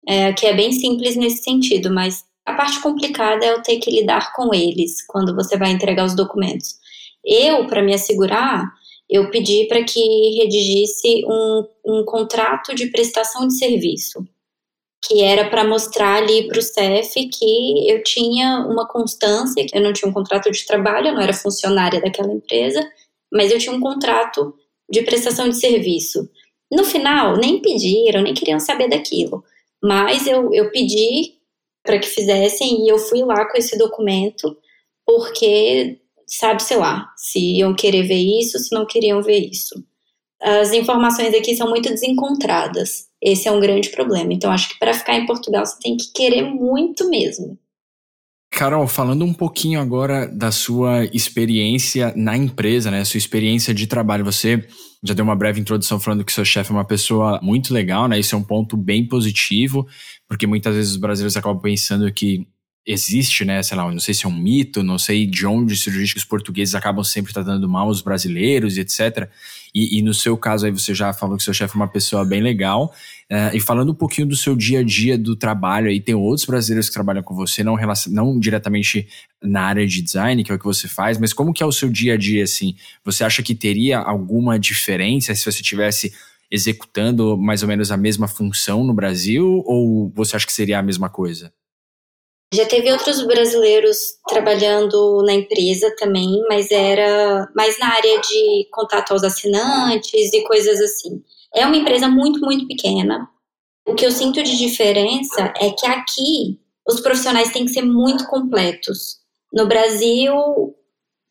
É, 0.07 0.31
que 0.33 0.45
é 0.45 0.55
bem 0.55 0.71
simples 0.71 1.15
nesse 1.15 1.43
sentido, 1.43 1.91
mas 1.91 2.23
a 2.45 2.53
parte 2.53 2.81
complicada 2.81 3.45
é 3.45 3.51
eu 3.51 3.61
ter 3.61 3.77
que 3.77 3.91
lidar 3.91 4.33
com 4.33 4.53
eles 4.53 5.05
quando 5.05 5.35
você 5.35 5.57
vai 5.57 5.71
entregar 5.71 6.05
os 6.05 6.15
documentos. 6.15 6.75
Eu, 7.23 7.67
para 7.67 7.83
me 7.83 7.93
assegurar, 7.93 8.71
eu 9.09 9.29
pedi 9.29 9.67
para 9.67 9.83
que 9.83 9.99
redigisse 10.39 11.25
um, 11.25 11.67
um 11.85 12.05
contrato 12.05 12.73
de 12.73 12.87
prestação 12.87 13.47
de 13.47 13.57
serviço 13.57 14.25
que 15.01 15.21
era 15.21 15.49
para 15.49 15.63
mostrar 15.63 16.17
ali 16.17 16.47
para 16.47 16.59
o 16.59 16.61
CEF 16.61 17.27
que 17.29 17.89
eu 17.89 18.03
tinha 18.03 18.65
uma 18.69 18.87
constância, 18.87 19.65
que 19.65 19.77
eu 19.77 19.81
não 19.81 19.93
tinha 19.93 20.09
um 20.09 20.13
contrato 20.13 20.51
de 20.51 20.65
trabalho, 20.65 21.07
eu 21.07 21.13
não 21.13 21.21
era 21.21 21.33
funcionária 21.33 22.01
daquela 22.01 22.33
empresa, 22.33 22.85
mas 23.31 23.51
eu 23.51 23.59
tinha 23.59 23.73
um 23.73 23.79
contrato 23.79 24.53
de 24.89 25.01
prestação 25.03 25.47
de 25.47 25.57
serviço. 25.57 26.29
No 26.71 26.83
final, 26.83 27.37
nem 27.37 27.61
pediram, 27.61 28.21
nem 28.21 28.33
queriam 28.33 28.59
saber 28.59 28.89
daquilo, 28.89 29.43
mas 29.81 30.27
eu, 30.27 30.53
eu 30.53 30.69
pedi 30.71 31.39
para 31.83 31.97
que 31.97 32.07
fizessem 32.07 32.85
e 32.85 32.89
eu 32.89 32.97
fui 32.97 33.23
lá 33.23 33.45
com 33.49 33.57
esse 33.57 33.77
documento, 33.77 34.57
porque 35.05 35.99
sabe, 36.27 36.61
sei 36.61 36.77
lá, 36.77 37.11
se 37.17 37.39
iam 37.57 37.73
querer 37.73 38.03
ver 38.03 38.19
isso, 38.39 38.59
se 38.59 38.73
não 38.73 38.85
queriam 38.85 39.21
ver 39.21 39.39
isso. 39.39 39.83
As 40.41 40.71
informações 40.73 41.33
aqui 41.33 41.55
são 41.55 41.69
muito 41.69 41.89
desencontradas. 41.89 43.08
Esse 43.21 43.47
é 43.47 43.51
um 43.51 43.59
grande 43.59 43.89
problema. 43.89 44.33
Então, 44.33 44.51
acho 44.51 44.69
que 44.69 44.79
para 44.79 44.93
ficar 44.93 45.15
em 45.15 45.25
Portugal 45.25 45.65
você 45.65 45.77
tem 45.81 45.97
que 45.97 46.11
querer 46.13 46.43
muito 46.43 47.09
mesmo. 47.09 47.57
Carol, 48.51 48.87
falando 48.87 49.23
um 49.23 49.33
pouquinho 49.33 49.79
agora 49.79 50.27
da 50.27 50.51
sua 50.51 51.05
experiência 51.13 52.11
na 52.15 52.35
empresa, 52.35 52.89
né? 52.89 53.05
Sua 53.05 53.17
experiência 53.17 53.73
de 53.73 53.85
trabalho. 53.85 54.25
Você 54.25 54.67
já 55.03 55.13
deu 55.13 55.23
uma 55.23 55.35
breve 55.35 55.61
introdução 55.61 55.99
falando 55.99 56.25
que 56.25 56.31
seu 56.31 56.43
chefe 56.43 56.71
é 56.71 56.73
uma 56.73 56.83
pessoa 56.83 57.39
muito 57.41 57.73
legal, 57.73 58.07
né? 58.07 58.19
Isso 58.19 58.35
é 58.35 58.37
um 58.37 58.43
ponto 58.43 58.75
bem 58.75 59.07
positivo, 59.07 59.87
porque 60.27 60.47
muitas 60.47 60.75
vezes 60.75 60.91
os 60.91 60.97
brasileiros 60.97 61.37
acabam 61.37 61.61
pensando 61.61 62.11
que 62.11 62.47
existe, 62.85 63.45
né, 63.45 63.61
sei 63.61 63.77
lá, 63.77 63.89
não 63.91 63.99
sei 63.99 64.13
se 64.13 64.25
é 64.25 64.29
um 64.29 64.35
mito, 64.35 64.81
não 64.81 64.97
sei 64.97 65.25
de 65.25 65.45
onde 65.45 65.75
surgiu 65.75 66.05
que 66.07 66.17
os 66.17 66.25
portugueses 66.25 66.73
acabam 66.73 67.03
sempre 67.03 67.31
tratando 67.31 67.67
mal 67.69 67.87
os 67.87 68.01
brasileiros 68.01 68.77
e 68.77 68.81
etc. 68.81 69.29
E, 69.73 69.99
e, 69.99 70.01
no 70.01 70.13
seu 70.13 70.35
caso 70.35 70.65
aí 70.65 70.71
você 70.71 70.95
já 70.95 71.13
falou 71.13 71.37
que 71.37 71.43
seu 71.43 71.53
chefe 71.53 71.75
é 71.75 71.79
uma 71.79 71.87
pessoa 71.87 72.25
bem 72.25 72.41
legal. 72.41 72.93
Uh, 73.31 73.55
e 73.55 73.59
falando 73.59 73.91
um 73.91 73.95
pouquinho 73.95 74.27
do 74.27 74.35
seu 74.35 74.55
dia 74.55 74.79
a 74.79 74.83
dia 74.83 75.15
do 75.15 75.35
trabalho, 75.35 75.89
aí 75.89 75.99
tem 75.99 76.15
outros 76.15 76.45
brasileiros 76.45 76.87
que 76.87 76.93
trabalham 76.93 77.21
com 77.21 77.35
você, 77.35 77.63
não, 77.63 77.77
não 78.07 78.39
diretamente 78.39 79.07
na 79.41 79.61
área 79.61 79.85
de 79.85 80.01
design, 80.01 80.43
que 80.43 80.51
é 80.51 80.55
o 80.55 80.59
que 80.59 80.65
você 80.65 80.87
faz, 80.87 81.19
mas 81.19 81.31
como 81.31 81.53
que 81.53 81.61
é 81.61 81.65
o 81.65 81.71
seu 81.71 81.89
dia 81.89 82.15
a 82.15 82.17
dia, 82.17 82.43
assim? 82.43 82.75
Você 83.05 83.23
acha 83.23 83.43
que 83.43 83.53
teria 83.53 83.99
alguma 83.99 84.57
diferença 84.57 85.35
se 85.35 85.45
você 85.45 85.61
tivesse 85.61 86.11
executando 86.49 87.37
mais 87.37 87.61
ou 87.61 87.67
menos 87.67 87.91
a 87.91 87.97
mesma 87.97 88.27
função 88.27 88.83
no 88.83 88.95
Brasil, 88.95 89.61
ou 89.67 90.11
você 90.15 90.35
acha 90.35 90.47
que 90.47 90.53
seria 90.53 90.79
a 90.79 90.83
mesma 90.83 91.07
coisa? 91.07 91.53
Já 92.51 92.65
teve 92.65 92.91
outros 92.91 93.21
brasileiros 93.25 93.97
trabalhando 94.27 95.21
na 95.23 95.33
empresa 95.33 95.93
também, 95.97 96.41
mas 96.49 96.71
era 96.71 97.47
mais 97.55 97.77
na 97.77 97.93
área 97.93 98.19
de 98.21 98.67
contato 98.71 99.11
aos 99.11 99.23
assinantes 99.23 100.33
e 100.33 100.43
coisas 100.43 100.81
assim. 100.81 101.23
É 101.53 101.65
uma 101.65 101.77
empresa 101.77 102.07
muito, 102.07 102.39
muito 102.39 102.67
pequena. 102.67 103.29
O 103.87 103.93
que 103.93 104.05
eu 104.05 104.11
sinto 104.11 104.41
de 104.41 104.57
diferença 104.57 105.53
é 105.57 105.69
que 105.71 105.85
aqui 105.85 106.59
os 106.87 106.99
profissionais 107.01 107.51
têm 107.51 107.65
que 107.65 107.71
ser 107.71 107.83
muito 107.83 108.25
completos. 108.27 109.19
No 109.53 109.67
Brasil, 109.67 110.35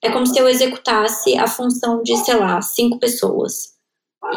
é 0.03 0.11
como 0.11 0.27
se 0.27 0.39
eu 0.39 0.49
executasse 0.49 1.37
a 1.37 1.49
função 1.49 2.01
de, 2.03 2.17
sei 2.17 2.37
lá, 2.37 2.61
cinco 2.63 2.99
pessoas. 3.01 3.75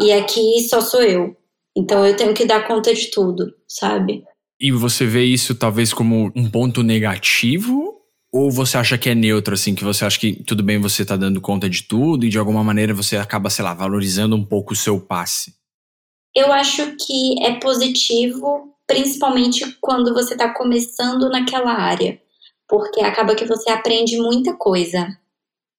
E 0.02 0.12
aqui 0.12 0.68
só 0.68 0.82
sou 0.82 1.02
eu. 1.02 1.36
Então 1.76 2.06
eu 2.06 2.16
tenho 2.16 2.34
que 2.34 2.46
dar 2.46 2.68
conta 2.68 2.94
de 2.94 3.12
tudo, 3.12 3.54
sabe? 3.68 4.24
E 4.62 4.72
você 4.72 5.08
vê 5.08 5.24
isso 5.24 5.56
talvez 5.56 5.92
como 5.92 6.32
um 6.36 6.48
ponto 6.48 6.84
negativo? 6.84 8.00
Ou 8.32 8.52
você 8.52 8.78
acha 8.78 8.96
que 8.96 9.10
é 9.10 9.16
neutro, 9.16 9.56
assim, 9.56 9.74
que 9.74 9.84
você 9.84 10.06
acha 10.06 10.20
que 10.20 10.44
tudo 10.44 10.62
bem 10.62 10.80
você 10.80 11.04
tá 11.04 11.18
dando 11.18 11.42
conta 11.42 11.68
de 11.68 11.82
tudo 11.82 12.26
e 12.26 12.30
de 12.30 12.38
alguma 12.38 12.64
maneira 12.64 12.94
você 12.94 13.18
acaba, 13.18 13.50
sei 13.50 13.66
lá, 13.66 13.74
valorizando 13.74 14.36
um 14.36 14.46
pouco 14.46 14.74
o 14.74 14.76
seu 14.76 15.02
passe? 15.02 15.56
Eu 16.36 16.54
acho 16.54 16.96
que 16.96 17.44
é 17.44 17.60
positivo, 17.60 18.76
principalmente 18.86 19.66
quando 19.82 20.14
você 20.14 20.34
está 20.34 20.54
começando 20.54 21.28
naquela 21.28 21.74
área, 21.74 22.22
porque 22.70 23.02
acaba 23.02 23.34
que 23.34 23.46
você 23.46 23.72
aprende 23.72 24.18
muita 24.18 24.54
coisa. 24.54 25.08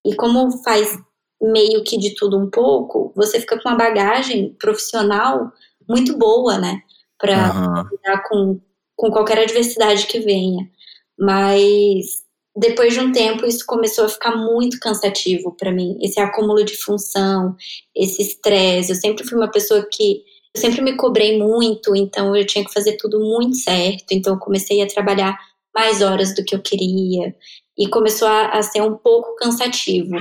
E 0.05 0.15
como 0.17 0.51
faz 0.65 0.99
meio 1.41 1.85
que 1.85 1.97
de 1.97 2.17
tudo 2.17 2.37
um 2.37 2.51
pouco, 2.51 3.13
você 3.15 3.39
fica 3.39 3.59
com 3.61 3.69
uma 3.69 3.79
bagagem 3.79 4.55
profissional 4.61 5.53
muito 5.89 6.19
boa, 6.19 6.59
né? 6.59 6.83
Para 7.17 7.55
uhum. 7.55 7.89
lidar 7.91 8.23
com, 8.29 8.61
com 9.03 9.11
qualquer 9.11 9.41
adversidade 9.41 10.07
que 10.07 10.21
venha. 10.21 10.71
Mas 11.19 12.23
depois 12.57 12.95
de 12.95 13.01
um 13.01 13.11
tempo, 13.11 13.45
isso 13.45 13.67
começou 13.67 14.05
a 14.05 14.09
ficar 14.09 14.37
muito 14.37 14.79
cansativo 14.79 15.57
para 15.57 15.73
mim. 15.73 15.99
Esse 16.01 16.21
acúmulo 16.21 16.65
de 16.65 16.77
função, 16.77 17.57
esse 17.97 18.23
estresse. 18.23 18.93
Eu 18.93 18.97
sempre 18.97 19.25
fui 19.25 19.37
uma 19.37 19.51
pessoa 19.51 19.85
que. 19.91 20.23
Eu 20.55 20.61
sempre 20.61 20.83
me 20.83 20.97
cobrei 20.97 21.37
muito, 21.37 21.97
então 21.97 22.37
eu 22.37 22.47
tinha 22.47 22.65
que 22.65 22.73
fazer 22.73 22.97
tudo 22.97 23.19
muito 23.19 23.57
certo. 23.57 24.13
Então 24.13 24.35
eu 24.35 24.39
comecei 24.39 24.81
a 24.81 24.87
trabalhar 24.87 25.37
mais 25.75 26.01
horas 26.01 26.33
do 26.33 26.45
que 26.45 26.55
eu 26.55 26.63
queria. 26.63 27.35
E 27.77 27.89
começou 27.89 28.29
a, 28.29 28.51
a 28.51 28.63
ser 28.63 28.83
um 28.83 28.95
pouco 28.97 29.35
cansativo 29.35 30.15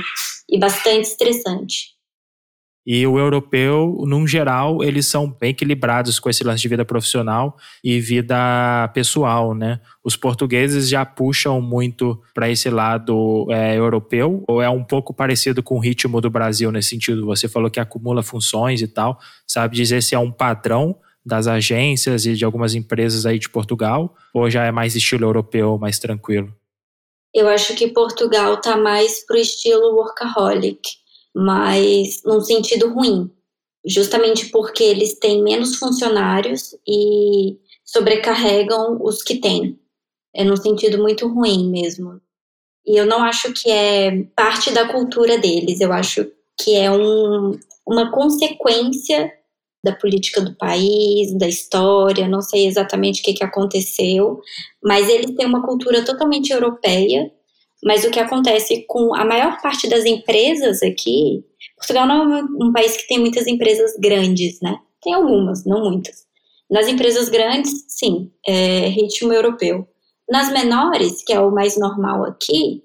e 0.50 0.58
bastante 0.58 1.04
estressante. 1.04 2.01
E 2.86 3.06
o 3.06 3.20
europeu, 3.20 4.04
num 4.08 4.26
geral, 4.26 4.84
eles 4.84 5.06
são 5.06 5.30
bem 5.30 5.52
equilibrados 5.52 6.20
com 6.20 6.30
esse 6.30 6.44
lance 6.44 6.64
de 6.64 6.68
vida 6.68 6.84
profissional 6.84 7.56
e 7.84 8.00
vida 8.00 8.90
pessoal, 8.94 9.54
né? 9.54 9.80
Os 10.04 10.16
portugueses 10.16 10.90
já 10.90 11.06
puxam 11.06 11.62
muito 11.62 12.20
para 12.34 12.50
esse 12.50 12.72
lado 12.72 13.46
é, 13.52 13.78
europeu, 13.78 14.44
ou 14.48 14.62
é 14.62 14.70
um 14.70 14.84
pouco 14.84 15.14
parecido 15.14 15.62
com 15.62 15.76
o 15.76 15.80
ritmo 15.80 16.20
do 16.20 16.30
Brasil 16.30 16.72
nesse 16.72 16.90
sentido? 16.90 17.26
Você 17.28 17.48
falou 17.48 17.70
que 17.70 17.80
acumula 17.80 18.24
funções 18.24 18.82
e 18.82 18.88
tal. 18.88 19.20
Sabe 19.46 19.76
dizer 19.76 20.02
se 20.02 20.16
é 20.16 20.20
um 20.20 20.32
padrão 20.32 20.98
das 21.24 21.46
agências 21.46 22.26
e 22.26 22.34
de 22.34 22.44
algumas 22.44 22.74
empresas 22.74 23.28
aí 23.28 23.38
de 23.38 23.48
Portugal, 23.48 24.16
ou 24.34 24.50
já 24.50 24.66
é 24.66 24.72
mais 24.72 24.96
estilo 24.96 25.26
europeu, 25.26 25.78
mais 25.78 26.00
tranquilo? 26.00 26.52
Eu 27.34 27.48
acho 27.48 27.76
que 27.76 27.88
Portugal 27.90 28.60
tá 28.60 28.76
mais 28.76 29.26
pro 29.26 29.38
estilo 29.38 29.96
workaholic 29.96 31.01
mas 31.36 32.22
num 32.26 32.42
sentido 32.42 32.94
ruim, 32.94 33.32
justamente 33.86 34.50
porque 34.50 34.84
eles 34.84 35.18
têm 35.18 35.42
menos 35.44 35.76
funcionários 35.76 36.76
e 36.88 37.58
sobrecarregam 37.84 39.00
os 39.02 39.24
que 39.24 39.40
têm. 39.40 39.80
É 40.34 40.44
num 40.44 40.56
sentido 40.56 40.98
muito 40.98 41.28
ruim 41.28 41.70
mesmo. 41.70 42.22
E 42.86 42.98
eu 42.98 43.06
não 43.06 43.24
acho 43.24 43.54
que 43.54 43.70
é 43.70 44.24
parte 44.36 44.72
da 44.72 44.88
cultura 44.88 45.38
deles, 45.38 45.82
eu 45.82 45.92
acho 45.92 46.26
que 46.60 46.76
é 46.76 46.92
um, 46.92 47.60
uma 47.86 48.12
consequência 48.12 49.32
da 49.84 49.96
política 49.96 50.42
do 50.42 50.56
país, 50.56 51.36
da 51.38 51.48
história, 51.48 52.28
não 52.28 52.42
sei 52.42 52.68
exatamente 52.68 53.22
o 53.22 53.24
que, 53.24 53.34
que 53.34 53.44
aconteceu, 53.44 54.40
mas 54.84 55.10
eles 55.10 55.36
têm 55.36 55.46
uma 55.46 55.66
cultura 55.66 56.06
totalmente 56.06 56.52
europeia 56.52 57.32
mas 57.84 58.04
o 58.04 58.12
que 58.12 58.20
acontece 58.20 58.86
com 58.88 59.16
a 59.16 59.26
maior 59.26 59.60
parte 59.62 59.90
das 59.90 60.06
empresas 60.06 60.84
aqui, 60.84 61.44
Portugal 61.78 62.08
não 62.08 62.38
é 62.38 62.44
um 62.44 62.72
país 62.72 62.96
que 62.96 63.08
tem 63.08 63.20
muitas 63.20 63.48
empresas 63.48 63.94
grandes, 64.00 64.60
né? 64.62 64.78
Tem 65.02 65.14
algumas, 65.14 65.66
não 65.66 65.84
muitas. 65.90 66.26
Nas 66.70 66.88
empresas 66.88 67.28
grandes, 67.28 67.86
sim, 67.88 68.32
é 68.48 68.88
ritmo 68.88 69.34
europeu. 69.34 69.88
Nas 70.30 70.52
menores, 70.52 71.24
que 71.24 71.34
é 71.34 71.40
o 71.40 71.52
mais 71.52 71.78
normal 71.78 72.24
aqui, 72.24 72.84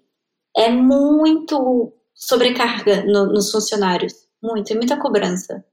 é 0.56 0.70
muito 0.70 1.92
sobrecarga 2.14 3.04
no, 3.04 3.26
nos 3.26 3.52
funcionários. 3.52 4.14
Muito, 4.42 4.72
é 4.72 4.76
muita 4.76 4.98
cobrança. 4.98 5.64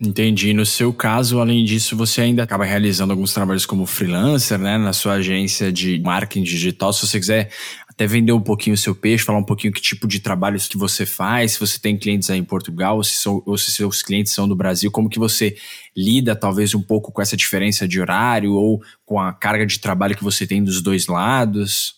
Entendi. 0.00 0.52
No 0.52 0.64
seu 0.64 0.92
caso, 0.92 1.40
além 1.40 1.64
disso, 1.64 1.96
você 1.96 2.20
ainda 2.20 2.44
acaba 2.44 2.64
realizando 2.64 3.12
alguns 3.12 3.34
trabalhos 3.34 3.66
como 3.66 3.84
freelancer, 3.84 4.56
né? 4.56 4.78
Na 4.78 4.92
sua 4.92 5.14
agência 5.14 5.72
de 5.72 5.98
marketing 6.00 6.44
digital. 6.44 6.92
Se 6.92 7.04
você 7.04 7.18
quiser 7.18 7.50
até 7.88 8.06
vender 8.06 8.30
um 8.30 8.40
pouquinho 8.40 8.74
o 8.74 8.78
seu 8.78 8.94
peixe, 8.94 9.24
falar 9.24 9.40
um 9.40 9.44
pouquinho 9.44 9.72
que 9.72 9.80
tipo 9.80 10.06
de 10.06 10.20
trabalhos 10.20 10.68
que 10.68 10.78
você 10.78 11.04
faz, 11.04 11.52
se 11.52 11.60
você 11.60 11.80
tem 11.80 11.98
clientes 11.98 12.30
aí 12.30 12.38
em 12.38 12.44
Portugal, 12.44 12.96
ou 12.96 13.02
se, 13.02 13.14
são, 13.14 13.42
ou 13.44 13.58
se 13.58 13.72
seus 13.72 14.00
clientes 14.00 14.32
são 14.32 14.46
do 14.46 14.54
Brasil, 14.54 14.88
como 14.88 15.08
que 15.08 15.18
você 15.18 15.56
lida 15.96 16.36
talvez 16.36 16.76
um 16.76 16.82
pouco 16.82 17.10
com 17.10 17.20
essa 17.20 17.36
diferença 17.36 17.88
de 17.88 18.00
horário 18.00 18.52
ou 18.52 18.80
com 19.04 19.18
a 19.18 19.32
carga 19.32 19.66
de 19.66 19.80
trabalho 19.80 20.16
que 20.16 20.22
você 20.22 20.46
tem 20.46 20.62
dos 20.62 20.80
dois 20.80 21.08
lados? 21.08 21.96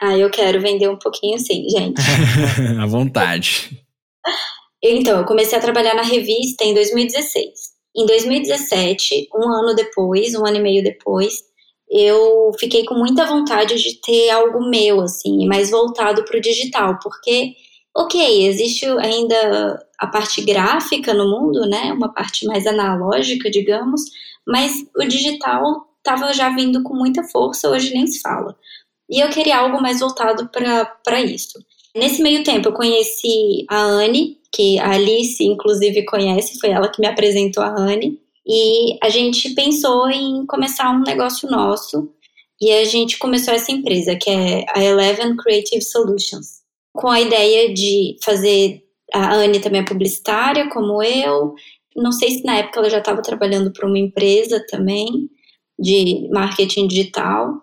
Ah, 0.00 0.16
eu 0.16 0.30
quero 0.30 0.60
vender 0.60 0.88
um 0.88 0.98
pouquinho 0.98 1.36
sim, 1.40 1.68
gente. 1.68 2.00
à 2.80 2.86
vontade. 2.86 3.82
Então, 4.82 5.20
eu 5.20 5.24
comecei 5.24 5.56
a 5.56 5.60
trabalhar 5.60 5.94
na 5.94 6.02
revista 6.02 6.64
em 6.64 6.74
2016. 6.74 7.72
Em 7.94 8.06
2017, 8.06 9.28
um 9.34 9.48
ano 9.48 9.74
depois, 9.74 10.34
um 10.34 10.46
ano 10.46 10.56
e 10.56 10.62
meio 10.62 10.82
depois, 10.82 11.34
eu 11.90 12.50
fiquei 12.58 12.84
com 12.84 12.94
muita 12.94 13.26
vontade 13.26 13.80
de 13.80 14.00
ter 14.00 14.30
algo 14.30 14.68
meu, 14.68 15.02
assim, 15.02 15.46
mais 15.46 15.70
voltado 15.70 16.24
para 16.24 16.38
o 16.38 16.40
digital, 16.40 16.98
porque, 17.02 17.52
ok, 17.94 18.46
existe 18.46 18.86
ainda 18.86 19.78
a 19.98 20.06
parte 20.06 20.40
gráfica 20.40 21.12
no 21.12 21.30
mundo, 21.30 21.68
né, 21.68 21.92
uma 21.92 22.12
parte 22.12 22.46
mais 22.46 22.66
analógica, 22.66 23.50
digamos, 23.50 24.00
mas 24.46 24.72
o 24.96 25.04
digital 25.04 25.86
estava 25.98 26.32
já 26.32 26.48
vindo 26.48 26.82
com 26.82 26.96
muita 26.96 27.22
força, 27.24 27.68
hoje 27.68 27.92
nem 27.92 28.06
se 28.06 28.20
fala. 28.20 28.56
E 29.08 29.20
eu 29.22 29.28
queria 29.28 29.58
algo 29.58 29.80
mais 29.80 30.00
voltado 30.00 30.48
para 30.48 31.20
isso. 31.20 31.58
Nesse 31.94 32.22
meio 32.22 32.42
tempo, 32.42 32.68
eu 32.68 32.72
conheci 32.72 33.66
a 33.68 33.82
Anne, 33.82 34.38
que 34.52 34.78
a 34.78 34.92
Alice, 34.92 35.42
inclusive, 35.42 36.04
conhece, 36.04 36.58
foi 36.60 36.70
ela 36.70 36.90
que 36.90 37.00
me 37.00 37.06
apresentou 37.06 37.62
a 37.62 37.74
Anne. 37.74 38.20
E 38.46 38.98
a 39.02 39.08
gente 39.08 39.54
pensou 39.54 40.10
em 40.10 40.44
começar 40.46 40.90
um 40.90 41.02
negócio 41.02 41.48
nosso. 41.48 42.12
E 42.60 42.70
a 42.70 42.84
gente 42.84 43.18
começou 43.18 43.54
essa 43.54 43.72
empresa, 43.72 44.14
que 44.14 44.28
é 44.28 44.64
a 44.68 44.84
Eleven 44.84 45.36
Creative 45.36 45.82
Solutions, 45.82 46.60
com 46.92 47.08
a 47.08 47.20
ideia 47.20 47.72
de 47.72 48.16
fazer. 48.22 48.82
A 49.14 49.34
Anne 49.34 49.60
também 49.60 49.80
é 49.80 49.84
publicitária, 49.84 50.68
como 50.70 51.02
eu. 51.02 51.54
Não 51.96 52.12
sei 52.12 52.30
se 52.30 52.44
na 52.44 52.58
época 52.58 52.80
ela 52.80 52.90
já 52.90 52.98
estava 52.98 53.20
trabalhando 53.22 53.72
para 53.72 53.86
uma 53.86 53.98
empresa 53.98 54.64
também, 54.70 55.28
de 55.78 56.28
marketing 56.30 56.86
digital. 56.86 57.54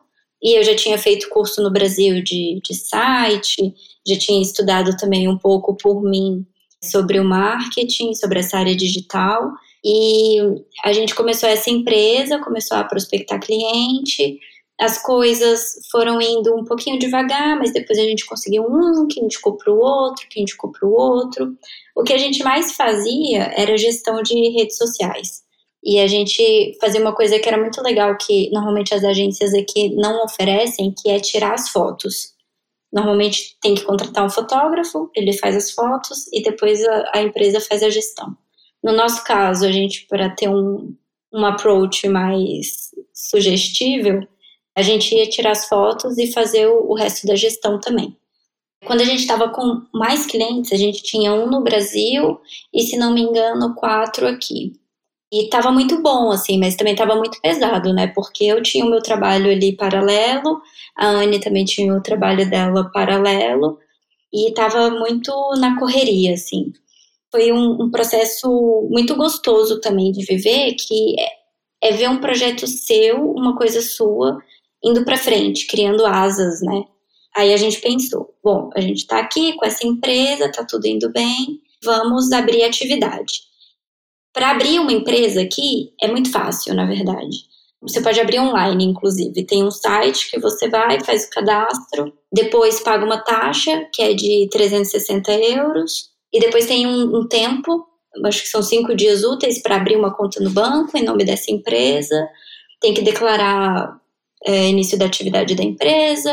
E 0.42 0.58
eu 0.58 0.64
já 0.64 0.76
tinha 0.76 0.98
feito 0.98 1.30
curso 1.30 1.62
no 1.62 1.72
Brasil 1.72 2.24
de, 2.24 2.60
de 2.64 2.74
site, 2.74 3.74
já 4.08 4.18
tinha 4.18 4.42
estudado 4.42 4.96
também 4.96 5.28
um 5.28 5.38
pouco 5.38 5.76
por 5.76 6.02
mim 6.04 6.46
sobre 6.84 7.19
o 7.19 7.25
marketing, 7.25 8.13
sobre 8.13 8.39
essa 8.39 8.57
área 8.57 8.75
digital. 8.75 9.51
E 9.84 10.38
a 10.84 10.91
gente 10.93 11.15
começou 11.15 11.47
essa 11.47 11.69
empresa, 11.69 12.39
começou 12.39 12.77
a 12.77 12.84
prospectar 12.84 13.39
cliente, 13.39 14.39
as 14.80 15.01
coisas 15.01 15.73
foram 15.91 16.21
indo 16.21 16.55
um 16.55 16.63
pouquinho 16.63 16.97
devagar, 16.97 17.57
mas 17.57 17.73
depois 17.73 17.99
a 17.99 18.03
gente 18.03 18.25
conseguiu 18.25 18.63
um 18.63 19.07
que 19.07 19.19
indicou 19.19 19.57
para 19.57 19.73
o 19.73 19.77
outro, 19.77 20.25
que 20.30 20.39
indicou 20.39 20.71
para 20.71 20.88
o 20.88 20.93
outro. 20.93 21.53
O 21.93 22.01
que 22.01 22.13
a 22.13 22.17
gente 22.17 22.41
mais 22.43 22.71
fazia 22.77 23.51
era 23.57 23.77
gestão 23.77 24.21
de 24.23 24.34
redes 24.51 24.77
sociais. 24.77 25.43
E 25.84 25.99
a 25.99 26.07
gente 26.07 26.77
fazia 26.80 27.01
uma 27.01 27.13
coisa 27.13 27.38
que 27.39 27.47
era 27.47 27.57
muito 27.57 27.82
legal, 27.82 28.17
que 28.17 28.49
normalmente 28.51 28.93
as 28.93 29.03
agências 29.03 29.53
aqui 29.53 29.93
não 29.95 30.23
oferecem, 30.23 30.93
que 30.97 31.09
é 31.09 31.19
tirar 31.19 31.53
as 31.53 31.67
fotos. 31.69 32.34
Normalmente 32.92 33.58
tem 33.62 33.76
que 33.76 33.84
contratar 33.84 34.26
um 34.26 34.30
fotógrafo, 34.30 35.12
ele 35.16 35.34
faz 35.34 35.56
as 35.56 35.72
fotos 35.72 36.28
e 36.34 36.42
depois 36.42 36.84
a, 36.84 37.12
a 37.16 37.22
empresa 37.22 37.62
faz 37.62 37.84
a 37.84 37.90
gestão. 37.90 38.36
No 38.84 38.94
nosso 38.94 39.24
caso, 39.24 39.66
a 39.66 39.72
gente, 39.72 40.08
para 40.08 40.30
ter 40.30 40.50
um, 40.50 40.96
um 41.34 41.46
approach 41.46 42.08
mais 42.08 42.92
sugestível, 43.14 44.28
a 44.76 44.82
gente 44.82 45.14
ia 45.14 45.30
tirar 45.30 45.52
as 45.52 45.68
fotos 45.68 46.18
e 46.18 46.32
fazer 46.32 46.68
o, 46.68 46.92
o 46.92 46.96
resto 46.96 47.28
da 47.28 47.36
gestão 47.36 47.80
também. 47.80 48.18
Quando 48.86 49.02
a 49.02 49.06
gente 49.06 49.20
estava 49.20 49.50
com 49.50 49.86
mais 49.94 50.26
clientes, 50.26 50.72
a 50.72 50.78
gente 50.78 51.04
tinha 51.04 51.34
um 51.34 51.48
no 51.48 51.62
Brasil 51.62 52.40
e, 52.74 52.82
se 52.84 52.98
não 52.98 53.14
me 53.14 53.22
engano, 53.22 53.76
quatro 53.76 54.26
aqui. 54.26 54.80
E 55.32 55.45
estava 55.45 55.71
muito 55.71 56.01
bom, 56.01 56.32
assim, 56.32 56.57
mas 56.57 56.75
também 56.75 56.93
estava 56.93 57.15
muito 57.15 57.39
pesado, 57.39 57.93
né? 57.93 58.07
Porque 58.07 58.45
eu 58.45 58.63
tinha 58.63 58.84
o 58.84 58.89
meu 58.89 59.01
trabalho 59.01 59.51
ali 59.51 59.75
paralelo, 59.75 60.59
a 60.97 61.07
Anne 61.07 61.39
também 61.39 61.65
tinha 61.65 61.93
o 61.93 62.01
trabalho 62.01 62.49
dela 62.49 62.89
paralelo, 62.91 63.77
e 64.34 64.49
estava 64.49 64.89
muito 64.89 65.32
na 65.59 65.77
correria, 65.80 66.34
assim. 66.34 66.73
Foi 67.32 67.51
um, 67.51 67.84
um, 67.84 67.91
processo 67.91 68.88
muito 68.89 69.15
gostoso 69.15 69.80
também 69.82 70.11
de 70.11 70.25
viver, 70.25 70.73
que 70.75 71.15
é 71.82 71.91
ver 71.91 72.09
um 72.09 72.19
projeto 72.19 72.65
seu, 72.65 73.32
uma 73.32 73.55
coisa 73.55 73.82
sua, 73.82 74.39
indo 74.84 75.05
para 75.05 75.17
frente, 75.17 75.67
criando 75.67 76.05
asas, 76.05 76.61
né? 76.61 76.84
Aí 77.36 77.53
a 77.53 77.57
gente 77.57 77.80
pensou, 77.80 78.34
bom, 78.43 78.71
a 78.75 78.82
gente 78.82 78.99
está 78.99 79.19
aqui 79.19 79.53
com 79.53 79.65
essa 79.65 79.86
empresa, 79.86 80.45
está 80.45 80.65
tudo 80.65 80.86
indo 80.88 81.11
bem, 81.11 81.61
vamos 81.84 82.32
abrir 82.32 82.63
atividade. 82.63 83.49
Para 84.40 84.52
abrir 84.52 84.80
uma 84.80 84.94
empresa 84.94 85.42
aqui 85.42 85.92
é 86.02 86.08
muito 86.08 86.32
fácil, 86.32 86.74
na 86.74 86.86
verdade. 86.86 87.40
Você 87.82 88.00
pode 88.00 88.22
abrir 88.22 88.40
online, 88.40 88.86
inclusive. 88.86 89.46
Tem 89.46 89.66
um 89.66 89.70
site 89.70 90.32
que 90.32 90.40
você 90.40 90.70
vai, 90.70 91.04
faz 91.04 91.26
o 91.26 91.30
cadastro, 91.30 92.14
depois 92.32 92.80
paga 92.80 93.04
uma 93.04 93.18
taxa, 93.18 93.86
que 93.94 94.02
é 94.02 94.14
de 94.14 94.48
360 94.50 95.30
euros, 95.34 96.12
e 96.32 96.40
depois 96.40 96.68
tem 96.68 96.88
um, 96.88 97.18
um 97.18 97.28
tempo, 97.28 97.86
acho 98.24 98.44
que 98.44 98.48
são 98.48 98.64
cinco 98.64 98.96
dias 98.96 99.26
úteis, 99.26 99.62
para 99.62 99.76
abrir 99.76 99.98
uma 99.98 100.16
conta 100.16 100.42
no 100.42 100.52
banco 100.52 100.98
em 100.98 101.04
nome 101.04 101.26
dessa 101.26 101.52
empresa. 101.52 102.26
Tem 102.80 102.94
que 102.94 103.02
declarar 103.02 104.00
é, 104.46 104.70
início 104.70 104.98
da 104.98 105.04
atividade 105.04 105.54
da 105.54 105.64
empresa. 105.66 106.32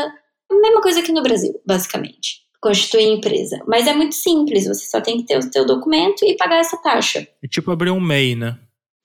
A 0.49 0.55
mesma 0.55 0.81
coisa 0.81 1.01
que 1.01 1.11
no 1.11 1.21
Brasil, 1.21 1.59
basicamente. 1.65 2.46
Constituir 2.61 3.07
empresa. 3.07 3.59
Mas 3.67 3.87
é 3.87 3.93
muito 3.93 4.15
simples, 4.15 4.67
você 4.67 4.85
só 4.87 4.99
tem 4.99 5.17
que 5.17 5.25
ter 5.25 5.37
o 5.37 5.41
seu 5.41 5.65
documento 5.65 6.25
e 6.25 6.35
pagar 6.35 6.59
essa 6.59 6.77
taxa. 6.77 7.27
É 7.43 7.47
tipo 7.47 7.71
abrir 7.71 7.91
um 7.91 7.99
MEI, 7.99 8.35
né? 8.35 8.57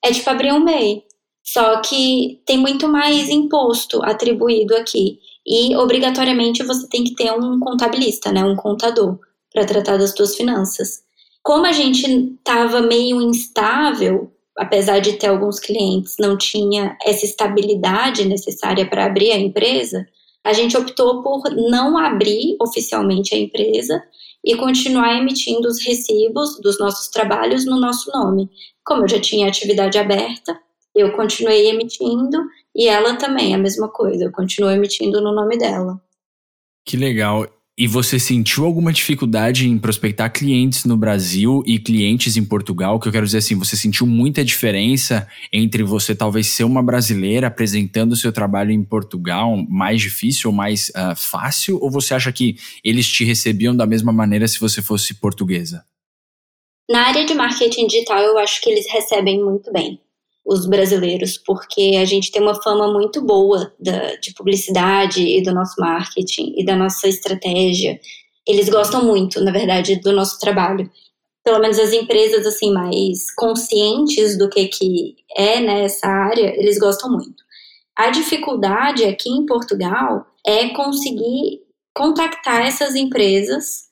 É 0.04 0.10
tipo 0.10 0.28
abrir 0.30 0.52
um 0.52 0.64
MEI. 0.64 1.02
Só 1.44 1.80
que 1.80 2.40
tem 2.46 2.56
muito 2.56 2.88
mais 2.88 3.28
imposto 3.28 4.02
atribuído 4.02 4.74
aqui. 4.76 5.18
E 5.46 5.76
obrigatoriamente 5.76 6.62
você 6.62 6.88
tem 6.88 7.02
que 7.02 7.14
ter 7.14 7.32
um 7.32 7.58
contabilista, 7.58 8.30
né, 8.30 8.44
um 8.44 8.54
contador, 8.54 9.18
para 9.52 9.64
tratar 9.64 9.96
das 9.96 10.12
suas 10.12 10.36
finanças. 10.36 11.02
Como 11.42 11.66
a 11.66 11.72
gente 11.72 12.06
estava 12.06 12.80
meio 12.80 13.20
instável, 13.20 14.32
apesar 14.56 15.00
de 15.00 15.14
ter 15.14 15.26
alguns 15.26 15.58
clientes, 15.58 16.14
não 16.18 16.38
tinha 16.38 16.96
essa 17.04 17.24
estabilidade 17.24 18.24
necessária 18.24 18.88
para 18.88 19.06
abrir 19.06 19.32
a 19.32 19.38
empresa, 19.38 20.06
a 20.44 20.52
gente 20.52 20.76
optou 20.76 21.22
por 21.22 21.42
não 21.50 21.96
abrir 21.96 22.56
oficialmente 22.60 23.34
a 23.34 23.38
empresa 23.38 24.02
e 24.44 24.56
continuar 24.56 25.16
emitindo 25.16 25.68
os 25.68 25.80
recibos 25.84 26.60
dos 26.60 26.78
nossos 26.78 27.08
trabalhos 27.08 27.64
no 27.64 27.78
nosso 27.78 28.10
nome. 28.10 28.50
Como 28.84 29.04
eu 29.04 29.08
já 29.08 29.20
tinha 29.20 29.46
atividade 29.46 29.98
aberta, 29.98 30.58
eu 30.94 31.12
continuei 31.12 31.68
emitindo 31.68 32.38
e 32.74 32.88
ela 32.88 33.14
também, 33.16 33.54
a 33.54 33.58
mesma 33.58 33.88
coisa, 33.88 34.24
eu 34.24 34.32
continuo 34.32 34.70
emitindo 34.70 35.20
no 35.20 35.32
nome 35.32 35.56
dela. 35.56 36.00
Que 36.84 36.96
legal. 36.96 37.46
E 37.76 37.86
você 37.86 38.18
sentiu 38.18 38.66
alguma 38.66 38.92
dificuldade 38.92 39.66
em 39.66 39.78
prospectar 39.78 40.30
clientes 40.30 40.84
no 40.84 40.94
Brasil 40.94 41.62
e 41.66 41.78
clientes 41.78 42.36
em 42.36 42.44
Portugal? 42.44 43.00
Que 43.00 43.08
eu 43.08 43.12
quero 43.12 43.24
dizer 43.24 43.38
assim, 43.38 43.54
você 43.54 43.76
sentiu 43.76 44.06
muita 44.06 44.44
diferença 44.44 45.26
entre 45.50 45.82
você 45.82 46.14
talvez 46.14 46.48
ser 46.48 46.64
uma 46.64 46.82
brasileira 46.82 47.46
apresentando 47.46 48.12
o 48.12 48.16
seu 48.16 48.30
trabalho 48.30 48.72
em 48.72 48.84
Portugal, 48.84 49.56
mais 49.70 50.02
difícil 50.02 50.50
ou 50.50 50.56
mais 50.56 50.90
uh, 50.90 51.16
fácil? 51.16 51.78
Ou 51.80 51.90
você 51.90 52.12
acha 52.12 52.30
que 52.30 52.56
eles 52.84 53.08
te 53.08 53.24
recebiam 53.24 53.74
da 53.74 53.86
mesma 53.86 54.12
maneira 54.12 54.46
se 54.46 54.60
você 54.60 54.82
fosse 54.82 55.14
portuguesa? 55.14 55.82
Na 56.90 57.06
área 57.06 57.24
de 57.24 57.32
marketing 57.32 57.86
digital, 57.86 58.18
eu 58.18 58.36
acho 58.36 58.60
que 58.60 58.68
eles 58.68 58.84
recebem 58.92 59.42
muito 59.42 59.72
bem 59.72 59.98
os 60.44 60.66
brasileiros, 60.66 61.38
porque 61.38 61.96
a 62.00 62.04
gente 62.04 62.30
tem 62.30 62.42
uma 62.42 62.60
fama 62.62 62.92
muito 62.92 63.22
boa 63.22 63.72
da, 63.78 64.16
de 64.16 64.34
publicidade 64.34 65.22
e 65.22 65.42
do 65.42 65.54
nosso 65.54 65.80
marketing 65.80 66.54
e 66.56 66.64
da 66.64 66.74
nossa 66.74 67.08
estratégia. 67.08 68.00
Eles 68.46 68.68
gostam 68.68 69.04
muito, 69.04 69.40
na 69.40 69.52
verdade, 69.52 70.00
do 70.00 70.12
nosso 70.12 70.38
trabalho. 70.40 70.90
Pelo 71.44 71.60
menos 71.60 71.78
as 71.78 71.92
empresas 71.92 72.46
assim 72.46 72.72
mais 72.72 73.32
conscientes 73.34 74.36
do 74.36 74.48
que 74.48 74.66
que 74.66 75.16
é 75.36 75.60
nessa 75.60 76.06
né, 76.06 76.12
área, 76.12 76.60
eles 76.60 76.78
gostam 76.78 77.10
muito. 77.10 77.42
A 77.96 78.10
dificuldade 78.10 79.04
aqui 79.04 79.28
em 79.28 79.46
Portugal 79.46 80.26
é 80.46 80.68
conseguir 80.70 81.60
contactar 81.94 82.66
essas 82.66 82.94
empresas 82.94 83.88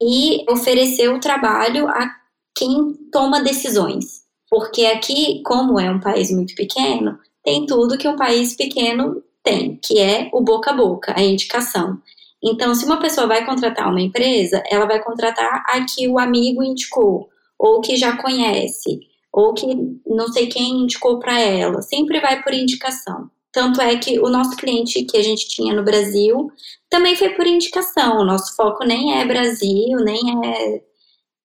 e 0.00 0.44
oferecer 0.50 1.08
o 1.08 1.20
trabalho 1.20 1.88
a 1.88 2.14
quem 2.56 2.94
toma 3.10 3.42
decisões. 3.42 4.17
Porque 4.50 4.86
aqui, 4.86 5.42
como 5.44 5.78
é 5.78 5.90
um 5.90 6.00
país 6.00 6.30
muito 6.30 6.54
pequeno, 6.54 7.18
tem 7.44 7.66
tudo 7.66 7.98
que 7.98 8.08
um 8.08 8.16
país 8.16 8.56
pequeno 8.56 9.22
tem, 9.42 9.78
que 9.82 9.98
é 9.98 10.28
o 10.32 10.40
boca 10.40 10.70
a 10.70 10.74
boca, 10.74 11.14
a 11.16 11.22
indicação. 11.22 11.98
Então, 12.42 12.74
se 12.74 12.84
uma 12.84 13.00
pessoa 13.00 13.26
vai 13.26 13.44
contratar 13.44 13.88
uma 13.88 14.00
empresa, 14.00 14.62
ela 14.70 14.86
vai 14.86 15.02
contratar 15.02 15.64
a 15.66 15.84
que 15.84 16.08
o 16.08 16.18
amigo 16.18 16.62
indicou, 16.62 17.28
ou 17.58 17.80
que 17.80 17.96
já 17.96 18.16
conhece, 18.16 19.00
ou 19.32 19.52
que 19.54 19.66
não 20.06 20.28
sei 20.28 20.46
quem 20.46 20.82
indicou 20.82 21.18
para 21.18 21.40
ela. 21.40 21.82
Sempre 21.82 22.20
vai 22.20 22.42
por 22.42 22.54
indicação. 22.54 23.30
Tanto 23.52 23.80
é 23.80 23.96
que 23.96 24.20
o 24.20 24.28
nosso 24.28 24.56
cliente 24.56 25.04
que 25.04 25.16
a 25.16 25.22
gente 25.22 25.48
tinha 25.48 25.74
no 25.74 25.82
Brasil 25.82 26.50
também 26.88 27.16
foi 27.16 27.30
por 27.30 27.46
indicação. 27.46 28.18
O 28.18 28.24
nosso 28.24 28.54
foco 28.54 28.84
nem 28.84 29.20
é 29.20 29.24
Brasil, 29.24 29.98
nem 29.98 30.20
é 30.46 30.82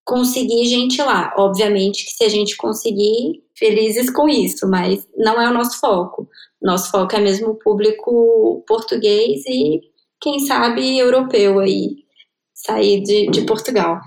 conseguir 0.05 0.65
gente 0.65 1.01
lá. 1.01 1.33
Obviamente 1.37 2.05
que 2.05 2.11
se 2.11 2.23
a 2.23 2.29
gente 2.29 2.55
conseguir, 2.57 3.43
felizes 3.57 4.09
com 4.09 4.27
isso, 4.27 4.67
mas 4.69 5.07
não 5.15 5.41
é 5.41 5.49
o 5.49 5.53
nosso 5.53 5.79
foco. 5.79 6.27
Nosso 6.61 6.91
foco 6.91 7.15
é 7.15 7.19
mesmo 7.19 7.51
o 7.51 7.59
público 7.59 8.63
português 8.67 9.45
e, 9.45 9.81
quem 10.21 10.39
sabe, 10.39 10.97
europeu 10.97 11.59
aí, 11.59 11.97
sair 12.53 13.01
de, 13.01 13.27
de 13.27 13.41
Portugal. 13.41 13.99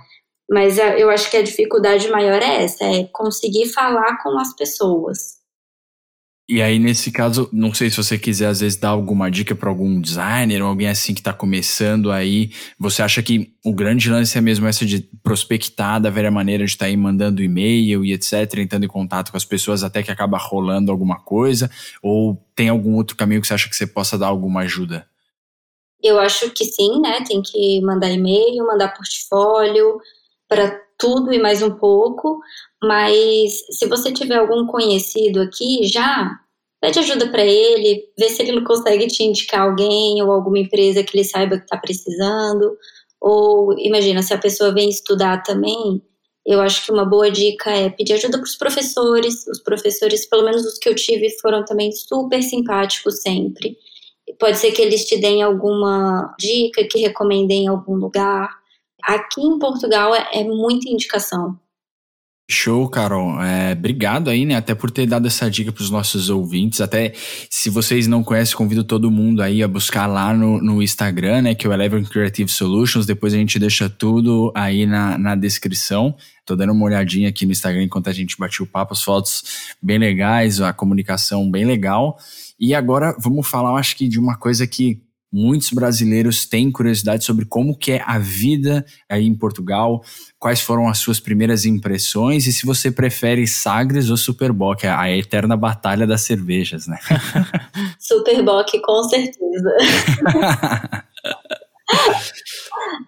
Mas 0.51 0.79
é, 0.79 1.03
eu 1.03 1.11
acho 1.11 1.31
que 1.31 1.37
a 1.37 1.43
dificuldade 1.43 2.09
maior 2.09 2.41
é 2.41 2.65
essa, 2.65 2.85
é 2.85 3.05
conseguir 3.13 3.67
falar 3.67 4.23
com 4.23 4.39
as 4.39 4.55
pessoas. 4.55 5.37
E 6.49 6.63
aí, 6.63 6.79
nesse 6.79 7.11
caso, 7.11 7.49
não 7.53 7.75
sei 7.75 7.91
se 7.91 7.97
você 7.97 8.17
quiser, 8.17 8.47
às 8.47 8.61
vezes, 8.61 8.79
dar 8.79 8.91
alguma 8.91 9.29
dica 9.29 9.53
para 9.53 9.69
algum 9.69 10.01
designer 10.01 10.63
ou 10.63 10.69
alguém 10.69 10.87
assim 10.87 11.13
que 11.13 11.21
está 11.21 11.33
começando 11.33 12.13
aí. 12.13 12.53
Você 12.79 13.03
acha 13.03 13.21
que 13.21 13.53
o 13.65 13.75
grande 13.75 14.09
lance 14.09 14.39
é 14.39 14.41
mesmo 14.41 14.65
essa 14.65 14.87
de 14.87 15.01
prospectar 15.25 16.01
da 16.01 16.09
velha 16.09 16.31
maneira 16.31 16.65
de 16.65 16.71
estar 16.71 16.85
tá 16.85 16.89
aí 16.89 16.97
mandando 16.97 17.43
e-mail 17.43 18.05
e 18.05 18.13
etc., 18.13 18.59
entrando 18.59 18.85
em 18.85 18.89
contato 18.89 19.33
com 19.33 19.37
as 19.37 19.45
pessoas 19.45 19.83
até 19.83 20.05
que 20.05 20.11
acaba 20.13 20.39
rolando 20.39 20.93
alguma 20.93 21.19
coisa? 21.19 21.69
Ou 22.01 22.41
tem 22.55 22.69
algum 22.69 22.95
outro 22.95 23.17
caminho 23.17 23.41
que 23.41 23.49
você 23.49 23.55
acha 23.55 23.69
que 23.69 23.75
você 23.75 23.87
possa 23.87 24.17
dar 24.17 24.29
alguma 24.29 24.61
ajuda? 24.61 25.05
Eu 26.01 26.21
acho 26.21 26.51
que 26.51 26.65
sim, 26.65 27.01
né? 27.01 27.25
Tem 27.27 27.43
que 27.43 27.81
mandar 27.81 28.09
e-mail, 28.09 28.65
mandar 28.65 28.95
portfólio 28.95 29.99
para 30.49 30.81
tudo 30.97 31.33
e 31.33 31.41
mais 31.41 31.61
um 31.61 31.71
pouco. 31.71 32.41
Mas 32.87 33.65
se 33.71 33.87
você 33.87 34.13
tiver 34.13 34.37
algum 34.37 34.67
conhecido 34.67 35.41
aqui 35.41 35.85
já, 35.85 36.31
pede 36.81 37.01
ajuda 37.01 37.29
para 37.29 37.45
ele, 37.45 38.05
vê 38.17 38.29
se 38.29 38.43
ele 38.43 38.53
não 38.53 38.65
consegue 38.65 39.09
te 39.09 39.25
indicar 39.25 39.63
alguém 39.63 40.23
ou 40.23 40.31
alguma 40.31 40.61
empresa 40.61 41.03
que 41.03 41.17
ele 41.17 41.25
saiba 41.25 41.57
que 41.59 41.65
está 41.65 41.77
precisando. 41.77 42.77
Ou 43.21 43.77
imagina, 43.79 44.23
se 44.23 44.33
a 44.33 44.39
pessoa 44.39 44.73
vem 44.73 44.89
estudar 44.89 45.43
também, 45.43 46.01
eu 46.47 46.61
acho 46.61 46.85
que 46.85 46.93
uma 46.93 47.05
boa 47.05 47.29
dica 47.29 47.71
é 47.71 47.91
pedir 47.91 48.13
ajuda 48.13 48.39
para 48.39 48.47
os 48.47 48.57
professores. 48.57 49.45
Os 49.49 49.61
professores, 49.61 50.29
pelo 50.29 50.45
menos 50.45 50.65
os 50.65 50.79
que 50.79 50.89
eu 50.89 50.95
tive, 50.95 51.29
foram 51.41 51.65
também 51.65 51.91
super 51.91 52.41
simpáticos 52.41 53.21
sempre. 53.21 53.77
Pode 54.39 54.59
ser 54.59 54.71
que 54.71 54.81
eles 54.81 55.07
te 55.07 55.19
deem 55.19 55.43
alguma 55.43 56.35
dica, 56.39 56.87
que 56.89 57.01
recomendem 57.01 57.65
em 57.65 57.69
algum 57.69 57.97
lugar. 57.97 58.49
Aqui 59.03 59.41
em 59.41 59.59
Portugal 59.59 60.15
é, 60.15 60.29
é 60.33 60.45
muita 60.45 60.89
indicação. 60.89 61.59
Show, 62.49 62.89
Carol. 62.89 63.43
É, 63.43 63.73
obrigado 63.73 64.31
aí, 64.31 64.45
né? 64.45 64.55
Até 64.55 64.73
por 64.73 64.89
ter 64.89 65.05
dado 65.05 65.27
essa 65.27 65.51
dica 65.51 65.73
para 65.73 65.83
os 65.83 65.91
nossos 65.91 66.31
ouvintes. 66.31 66.81
Até 66.81 67.13
se 67.51 67.69
vocês 67.69 68.07
não 68.07 68.23
conhecem, 68.23 68.57
convido 68.57 68.85
todo 68.85 69.11
mundo 69.11 69.43
aí 69.43 69.65
a 69.65 69.69
buscar 69.69 70.07
lá 70.07 70.33
no, 70.33 70.63
no 70.63 70.81
Instagram, 70.81 71.43
né? 71.43 71.55
Que 71.57 71.67
é 71.67 71.71
o 71.71 71.73
Eleven 71.73 72.05
Creative 72.05 72.49
Solutions. 72.49 73.05
Depois 73.05 73.35
a 73.35 73.37
gente 73.37 73.59
deixa 73.59 73.91
tudo 73.91 74.53
aí 74.55 74.87
na, 74.87 75.19
na 75.19 75.35
descrição. 75.35 76.15
Tô 76.45 76.55
dando 76.55 76.73
uma 76.73 76.85
olhadinha 76.85 77.29
aqui 77.31 77.45
no 77.45 77.51
Instagram 77.51 77.83
enquanto 77.83 78.09
a 78.09 78.13
gente 78.13 78.39
bate 78.39 78.63
o 78.63 78.67
papo, 78.67 78.93
as 78.93 79.03
fotos 79.03 79.43
bem 79.83 79.99
legais, 79.99 80.61
a 80.61 80.73
comunicação 80.73 81.51
bem 81.51 81.65
legal. 81.65 82.17
E 82.61 82.77
agora 82.77 83.17
vamos 83.19 83.49
falar, 83.49 83.77
acho 83.77 83.97
que, 83.97 84.07
de 84.07 84.21
uma 84.21 84.37
coisa 84.37 84.69
que 84.69 85.03
Muitos 85.39 85.69
brasileiros 85.71 86.47
têm 86.47 86.73
curiosidade 86.73 87.23
sobre 87.23 87.45
como 87.45 87.77
que 87.77 87.93
é 87.93 88.03
a 88.07 88.19
vida 88.19 88.87
aí 89.07 89.27
em 89.27 89.35
Portugal, 89.35 90.03
quais 90.39 90.63
foram 90.63 90.89
as 90.89 90.97
suas 90.97 91.21
primeiras 91.21 91.67
impressões 91.67 92.47
e 92.47 92.53
se 92.55 92.65
você 92.65 92.91
prefere 92.91 93.47
Sagres 93.47 94.09
ou 94.09 94.17
Superboc, 94.17 94.87
a 94.87 95.11
eterna 95.11 95.55
batalha 95.55 96.07
das 96.07 96.23
cervejas, 96.23 96.87
né? 96.87 96.99
Superboc, 98.01 98.81
com 98.81 99.03
certeza. 99.03 99.77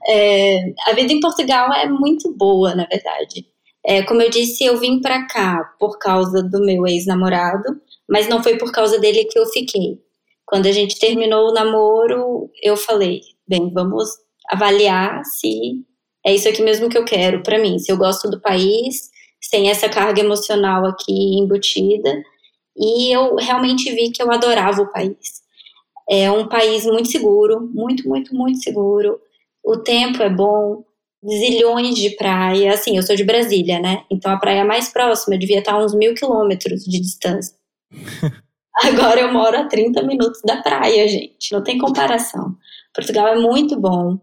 é, 0.07 0.59
a 0.87 0.93
vida 0.93 1.11
em 1.11 1.21
Portugal 1.21 1.73
é 1.73 1.89
muito 1.89 2.37
boa, 2.37 2.75
na 2.75 2.85
verdade. 2.85 3.47
É, 3.87 4.03
como 4.03 4.21
eu 4.21 4.29
disse, 4.29 4.65
eu 4.65 4.77
vim 4.77 5.01
para 5.01 5.27
cá 5.29 5.65
por 5.81 5.99
causa 5.99 6.43
do 6.43 6.61
meu 6.61 6.87
ex-namorado, 6.87 7.81
mas 8.07 8.29
não 8.29 8.43
foi 8.43 8.59
por 8.59 8.71
causa 8.71 8.99
dele 8.99 9.25
que 9.25 9.39
eu 9.39 9.47
fiquei. 9.47 10.07
Quando 10.49 10.65
a 10.65 10.73
gente 10.73 10.99
terminou 10.99 11.51
o 11.51 11.53
namoro, 11.53 12.51
eu 12.63 12.75
falei: 12.75 13.21
bem, 13.47 13.71
vamos 13.71 14.09
avaliar 14.49 15.23
se 15.27 15.85
é 16.25 16.35
isso 16.35 16.49
aqui 16.49 16.63
mesmo 16.63 16.89
que 16.89 16.97
eu 16.97 17.05
quero 17.05 17.43
para 17.43 17.59
mim, 17.59 17.79
se 17.79 17.93
eu 17.93 17.99
gosto 17.99 18.31
do 18.31 18.41
país, 18.41 19.11
sem 19.43 19.69
essa 19.69 19.91
carga 19.91 20.21
emocional 20.21 20.87
aqui 20.87 21.13
embutida. 21.39 22.23
E 22.75 23.15
eu 23.15 23.37
realmente 23.37 23.93
vi 23.93 24.11
que 24.11 24.23
eu 24.23 24.31
adorava 24.33 24.81
o 24.81 24.91
país. 24.91 25.43
É 26.09 26.31
um 26.31 26.49
país 26.49 26.87
muito 26.87 27.11
seguro, 27.11 27.61
muito, 27.75 28.09
muito, 28.09 28.35
muito 28.35 28.63
seguro. 28.63 29.21
O 29.63 29.77
tempo 29.77 30.23
é 30.23 30.31
bom, 30.31 30.83
zilhões 31.27 31.95
de 31.95 32.11
praia. 32.17 32.73
Assim, 32.73 32.97
eu 32.97 33.03
sou 33.03 33.15
de 33.15 33.25
Brasília, 33.25 33.79
né? 33.81 34.03
Então 34.11 34.33
a 34.33 34.39
praia 34.39 34.65
mais 34.65 34.89
próxima 34.89 35.37
devia 35.37 35.59
estar 35.59 35.75
a 35.75 35.85
uns 35.85 35.95
mil 35.95 36.15
quilômetros 36.15 36.85
de 36.85 36.99
distância. 36.99 37.55
Agora 38.85 39.21
eu 39.21 39.33
moro 39.33 39.59
a 39.59 39.65
30 39.65 40.03
minutos 40.03 40.41
da 40.45 40.63
praia, 40.63 41.09
gente. 41.09 41.53
Não 41.53 41.63
tem 41.63 41.79
comparação. 41.79 42.55
Portugal 42.95 43.29
é 43.29 43.39
muito 43.39 43.79
bom. 43.79 44.19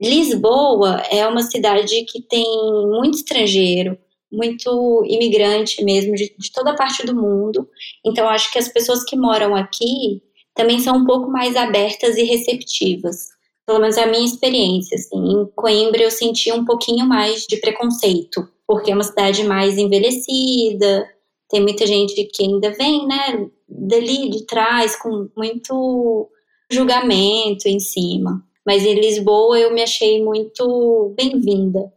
Lisboa 0.00 1.02
é 1.10 1.26
uma 1.26 1.42
cidade 1.42 2.04
que 2.04 2.20
tem 2.20 2.44
muito 2.90 3.14
estrangeiro, 3.14 3.96
muito 4.30 5.04
imigrante 5.06 5.82
mesmo, 5.82 6.14
de, 6.14 6.34
de 6.36 6.52
toda 6.52 6.74
parte 6.74 7.06
do 7.06 7.14
mundo. 7.14 7.66
Então, 8.04 8.28
acho 8.28 8.52
que 8.52 8.58
as 8.58 8.68
pessoas 8.68 9.04
que 9.04 9.16
moram 9.16 9.54
aqui 9.56 10.20
também 10.54 10.78
são 10.80 10.98
um 10.98 11.04
pouco 11.04 11.30
mais 11.30 11.56
abertas 11.56 12.16
e 12.16 12.24
receptivas. 12.24 13.28
Pelo 13.66 13.80
menos 13.80 13.96
é 13.96 14.02
a 14.02 14.10
minha 14.10 14.24
experiência. 14.24 14.96
Assim. 14.96 15.16
Em 15.16 15.46
Coimbra, 15.54 16.02
eu 16.02 16.10
senti 16.10 16.52
um 16.52 16.64
pouquinho 16.64 17.06
mais 17.06 17.46
de 17.46 17.56
preconceito, 17.56 18.46
porque 18.66 18.90
é 18.90 18.94
uma 18.94 19.04
cidade 19.04 19.44
mais 19.44 19.78
envelhecida, 19.78 21.08
tem 21.54 21.62
muita 21.62 21.86
gente 21.86 22.24
que 22.24 22.42
ainda 22.42 22.72
vem, 22.72 23.06
né, 23.06 23.48
dali 23.68 24.28
de 24.28 24.44
trás, 24.44 24.96
com 24.96 25.28
muito 25.36 26.28
julgamento 26.68 27.68
em 27.68 27.78
cima. 27.78 28.44
Mas 28.66 28.84
em 28.84 28.94
Lisboa 28.94 29.56
eu 29.56 29.72
me 29.72 29.80
achei 29.80 30.20
muito 30.20 31.14
bem-vinda. 31.16 31.92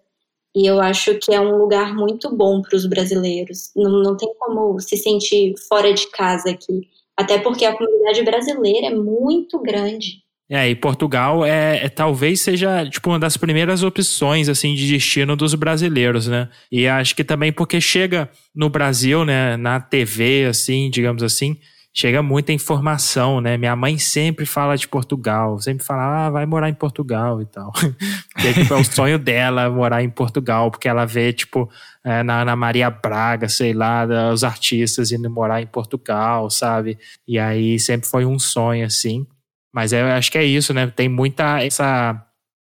E 0.55 0.67
eu 0.67 0.79
acho 0.79 1.17
que 1.17 1.33
é 1.33 1.41
um 1.41 1.57
lugar 1.57 1.95
muito 1.95 2.35
bom 2.35 2.61
para 2.61 2.75
os 2.75 2.85
brasileiros. 2.85 3.71
Não, 3.75 4.03
não 4.03 4.15
tem 4.15 4.31
como 4.37 4.79
se 4.79 4.95
sentir 4.95 5.55
fora 5.67 5.91
de 5.91 6.07
casa 6.11 6.51
aqui. 6.51 6.87
Até 7.17 7.39
porque 7.39 7.65
a 7.65 7.75
comunidade 7.75 8.21
brasileira 8.21 8.87
é 8.87 8.95
muito 8.95 9.57
grande. 9.59 10.23
É, 10.49 10.69
e 10.69 10.75
Portugal 10.75 11.45
é, 11.45 11.85
é, 11.85 11.89
talvez 11.89 12.39
seja 12.39 12.89
tipo 12.89 13.09
uma 13.09 13.19
das 13.19 13.35
primeiras 13.35 13.83
opções 13.83 14.47
assim 14.47 14.75
de 14.75 14.87
destino 14.87 15.35
dos 15.35 15.53
brasileiros, 15.53 16.27
né? 16.27 16.47
E 16.71 16.87
acho 16.87 17.13
que 17.13 17.23
também 17.23 17.51
porque 17.51 17.81
chega 17.81 18.29
no 18.55 18.69
Brasil, 18.69 19.25
né, 19.25 19.57
na 19.57 19.81
TV 19.81 20.45
assim, 20.45 20.89
digamos 20.89 21.21
assim, 21.21 21.57
chega 21.97 22.23
muita 22.23 22.53
informação, 22.53 23.41
né? 23.41 23.57
Minha 23.57 23.75
mãe 23.75 23.97
sempre 23.97 24.45
fala 24.45 24.77
de 24.77 24.87
Portugal, 24.87 25.59
sempre 25.59 25.83
fala, 25.83 26.27
ah, 26.27 26.29
vai 26.29 26.45
morar 26.45 26.69
em 26.69 26.73
Portugal 26.73 27.41
e 27.41 27.45
tal. 27.45 27.71
porque 28.33 28.53
tipo, 28.53 28.73
é 28.73 28.77
o 28.77 28.83
sonho 28.85 29.17
dela 29.17 29.69
morar 29.69 30.03
em 30.03 30.09
Portugal, 30.09 30.71
porque 30.71 30.87
ela 30.87 31.05
vê, 31.05 31.33
tipo, 31.33 31.67
é, 32.05 32.21
na 32.21 32.43
Ana 32.43 32.55
Maria 32.55 32.89
Braga, 32.89 33.49
sei 33.49 33.73
lá, 33.73 34.07
os 34.31 34.43
artistas 34.43 35.11
indo 35.11 35.29
morar 35.29 35.61
em 35.61 35.67
Portugal, 35.67 36.49
sabe? 36.51 36.99
E 37.27 37.39
aí 37.39 37.79
sempre 37.79 38.07
foi 38.07 38.25
um 38.25 38.37
sonho, 38.37 38.85
assim. 38.85 39.25
Mas 39.73 39.93
eu 39.93 40.05
acho 40.07 40.31
que 40.31 40.37
é 40.37 40.45
isso, 40.45 40.73
né? 40.73 40.87
Tem 40.87 41.09
muita 41.09 41.63
essa 41.63 42.23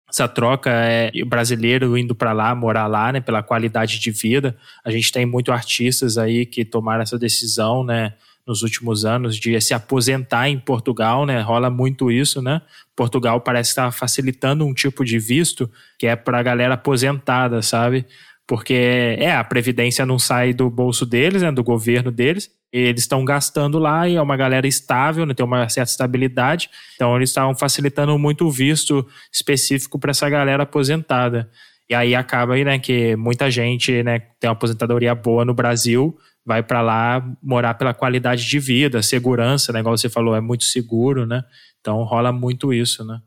essa 0.08 0.28
troca 0.28 0.70
é 0.70 1.10
brasileiro 1.26 1.98
indo 1.98 2.14
para 2.14 2.32
lá, 2.32 2.54
morar 2.54 2.86
lá, 2.86 3.12
né, 3.12 3.20
pela 3.20 3.42
qualidade 3.42 3.98
de 3.98 4.10
vida. 4.12 4.56
A 4.84 4.90
gente 4.90 5.10
tem 5.10 5.26
muito 5.26 5.50
artistas 5.50 6.16
aí 6.16 6.46
que 6.46 6.64
tomaram 6.64 7.02
essa 7.02 7.18
decisão, 7.18 7.84
né, 7.84 8.14
nos 8.46 8.62
últimos 8.62 9.04
anos 9.04 9.36
de 9.36 9.60
se 9.60 9.74
aposentar 9.74 10.48
em 10.48 10.58
Portugal, 10.58 11.26
né? 11.26 11.40
Rola 11.40 11.68
muito 11.68 12.12
isso, 12.12 12.40
né? 12.40 12.62
Portugal 12.94 13.40
parece 13.40 13.70
estar 13.70 13.90
facilitando 13.90 14.64
um 14.64 14.72
tipo 14.72 15.04
de 15.04 15.18
visto 15.18 15.68
que 15.98 16.06
é 16.06 16.14
para 16.14 16.38
a 16.38 16.42
galera 16.42 16.74
aposentada, 16.74 17.60
sabe? 17.60 18.06
Porque 18.46 19.16
é 19.18 19.34
a 19.34 19.42
previdência 19.42 20.06
não 20.06 20.18
sai 20.18 20.54
do 20.54 20.70
bolso 20.70 21.04
deles, 21.04 21.42
né, 21.42 21.50
do 21.50 21.64
governo 21.64 22.12
deles, 22.12 22.50
eles 22.72 23.02
estão 23.02 23.24
gastando 23.24 23.78
lá 23.78 24.08
e 24.08 24.16
é 24.16 24.22
uma 24.22 24.36
galera 24.36 24.68
estável, 24.68 25.26
né, 25.26 25.34
tem 25.34 25.44
uma 25.44 25.68
certa 25.68 25.90
estabilidade. 25.90 26.70
Então 26.94 27.16
eles 27.16 27.30
estavam 27.30 27.56
facilitando 27.56 28.16
muito 28.18 28.46
o 28.46 28.50
visto 28.50 29.06
específico 29.32 29.98
para 29.98 30.10
essa 30.10 30.28
galera 30.28 30.62
aposentada. 30.62 31.50
E 31.88 31.94
aí 31.94 32.14
acaba 32.14 32.54
aí, 32.54 32.64
né, 32.64 32.78
que 32.78 33.16
muita 33.16 33.50
gente, 33.50 34.02
né, 34.02 34.20
tem 34.40 34.48
uma 34.48 34.54
aposentadoria 34.54 35.14
boa 35.14 35.44
no 35.44 35.54
Brasil, 35.54 36.16
vai 36.44 36.62
para 36.62 36.80
lá 36.80 37.24
morar 37.42 37.74
pela 37.74 37.94
qualidade 37.94 38.44
de 38.48 38.58
vida, 38.58 39.02
segurança, 39.02 39.72
né, 39.72 39.80
igual 39.80 39.96
você 39.96 40.08
falou, 40.08 40.36
é 40.36 40.40
muito 40.40 40.64
seguro, 40.64 41.26
né? 41.26 41.44
Então 41.80 42.02
rola 42.04 42.32
muito 42.32 42.72
isso, 42.72 43.04
né? 43.04 43.20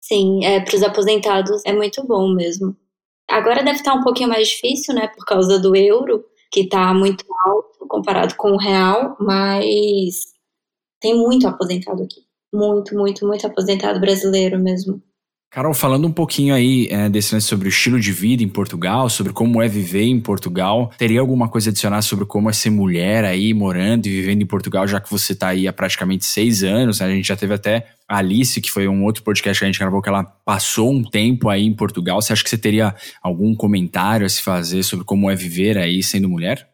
Sim, 0.00 0.44
é, 0.44 0.60
para 0.60 0.76
os 0.76 0.82
aposentados 0.82 1.64
é 1.64 1.72
muito 1.72 2.04
bom 2.06 2.32
mesmo. 2.32 2.76
Agora 3.28 3.62
deve 3.62 3.78
estar 3.78 3.94
um 3.94 4.02
pouquinho 4.02 4.28
mais 4.28 4.48
difícil, 4.48 4.94
né, 4.94 5.08
por 5.08 5.24
causa 5.24 5.58
do 5.58 5.74
euro, 5.76 6.24
que 6.50 6.60
está 6.60 6.94
muito 6.94 7.24
alto 7.44 7.86
comparado 7.88 8.34
com 8.36 8.52
o 8.52 8.58
real, 8.58 9.16
mas 9.20 10.26
tem 11.00 11.16
muito 11.16 11.48
aposentado 11.48 12.02
aqui. 12.02 12.22
Muito, 12.54 12.94
muito, 12.96 13.26
muito 13.26 13.46
aposentado 13.46 14.00
brasileiro 14.00 14.58
mesmo. 14.58 15.02
Carol, 15.56 15.72
falando 15.72 16.06
um 16.06 16.12
pouquinho 16.12 16.54
aí 16.54 16.86
é, 16.90 17.08
desse 17.08 17.32
lance 17.32 17.46
sobre 17.46 17.66
o 17.66 17.70
estilo 17.70 17.98
de 17.98 18.12
vida 18.12 18.42
em 18.42 18.48
Portugal, 18.48 19.08
sobre 19.08 19.32
como 19.32 19.62
é 19.62 19.66
viver 19.66 20.02
em 20.02 20.20
Portugal, 20.20 20.90
teria 20.98 21.18
alguma 21.18 21.48
coisa 21.48 21.70
a 21.70 21.72
adicionar 21.72 22.02
sobre 22.02 22.26
como 22.26 22.50
é 22.50 22.52
ser 22.52 22.68
mulher 22.68 23.24
aí, 23.24 23.54
morando 23.54 24.06
e 24.06 24.10
vivendo 24.10 24.42
em 24.42 24.46
Portugal, 24.46 24.86
já 24.86 25.00
que 25.00 25.10
você 25.10 25.32
está 25.32 25.48
aí 25.48 25.66
há 25.66 25.72
praticamente 25.72 26.26
seis 26.26 26.62
anos, 26.62 27.00
né? 27.00 27.06
A 27.06 27.10
gente 27.10 27.26
já 27.26 27.36
teve 27.36 27.54
até 27.54 27.86
a 28.06 28.18
Alice, 28.18 28.60
que 28.60 28.70
foi 28.70 28.86
um 28.86 29.02
outro 29.02 29.22
podcast 29.22 29.58
que 29.58 29.64
a 29.64 29.66
gente 29.66 29.78
gravou, 29.78 30.02
que 30.02 30.10
ela 30.10 30.24
passou 30.24 30.92
um 30.92 31.02
tempo 31.02 31.48
aí 31.48 31.64
em 31.64 31.72
Portugal. 31.72 32.20
Você 32.20 32.34
acha 32.34 32.44
que 32.44 32.50
você 32.50 32.58
teria 32.58 32.94
algum 33.22 33.54
comentário 33.54 34.26
a 34.26 34.28
se 34.28 34.42
fazer 34.42 34.82
sobre 34.82 35.06
como 35.06 35.30
é 35.30 35.34
viver 35.34 35.78
aí 35.78 36.02
sendo 36.02 36.28
mulher? 36.28 36.68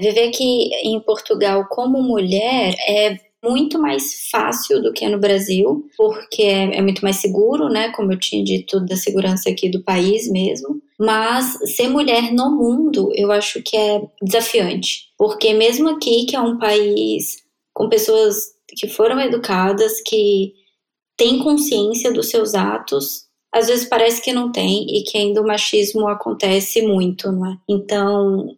Viver 0.00 0.28
aqui 0.28 0.70
em 0.82 0.98
Portugal 1.00 1.66
como 1.68 2.02
mulher 2.02 2.74
é 2.88 3.25
muito 3.48 3.78
mais 3.78 4.28
fácil 4.30 4.82
do 4.82 4.92
que 4.92 5.08
no 5.08 5.18
Brasil, 5.18 5.88
porque 5.96 6.42
é, 6.42 6.76
é, 6.76 6.82
muito 6.82 7.02
mais 7.02 7.16
seguro, 7.16 7.68
né? 7.68 7.90
Como 7.92 8.12
eu 8.12 8.18
tinha 8.18 8.42
dito, 8.42 8.80
da 8.80 8.96
segurança 8.96 9.48
aqui 9.48 9.70
do 9.70 9.82
país 9.82 10.30
mesmo. 10.30 10.80
Mas 10.98 11.58
ser 11.76 11.88
mulher 11.88 12.32
no 12.32 12.50
mundo, 12.50 13.10
eu 13.14 13.30
acho 13.30 13.62
que 13.62 13.76
é 13.76 14.02
desafiante, 14.22 15.08
porque 15.18 15.52
mesmo 15.52 15.88
aqui, 15.90 16.26
que 16.26 16.34
é 16.34 16.40
um 16.40 16.58
país 16.58 17.36
com 17.74 17.88
pessoas 17.88 18.36
que 18.68 18.88
foram 18.88 19.20
educadas, 19.20 20.00
que 20.04 20.54
têm 21.16 21.38
consciência 21.38 22.12
dos 22.12 22.28
seus 22.28 22.54
atos, 22.54 23.26
às 23.52 23.68
vezes 23.68 23.88
parece 23.88 24.20
que 24.20 24.32
não 24.32 24.50
tem 24.50 24.86
e 24.88 25.02
que 25.02 25.16
ainda 25.16 25.40
o 25.40 25.46
machismo 25.46 26.08
acontece 26.08 26.82
muito, 26.82 27.30
não 27.32 27.46
é? 27.46 27.56
Então, 27.68 28.56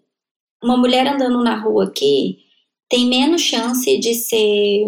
uma 0.62 0.76
mulher 0.76 1.06
andando 1.06 1.42
na 1.42 1.56
rua 1.60 1.84
aqui 1.84 2.47
tem 2.88 3.06
menos 3.06 3.42
chance 3.42 3.98
de 3.98 4.14
ser 4.14 4.84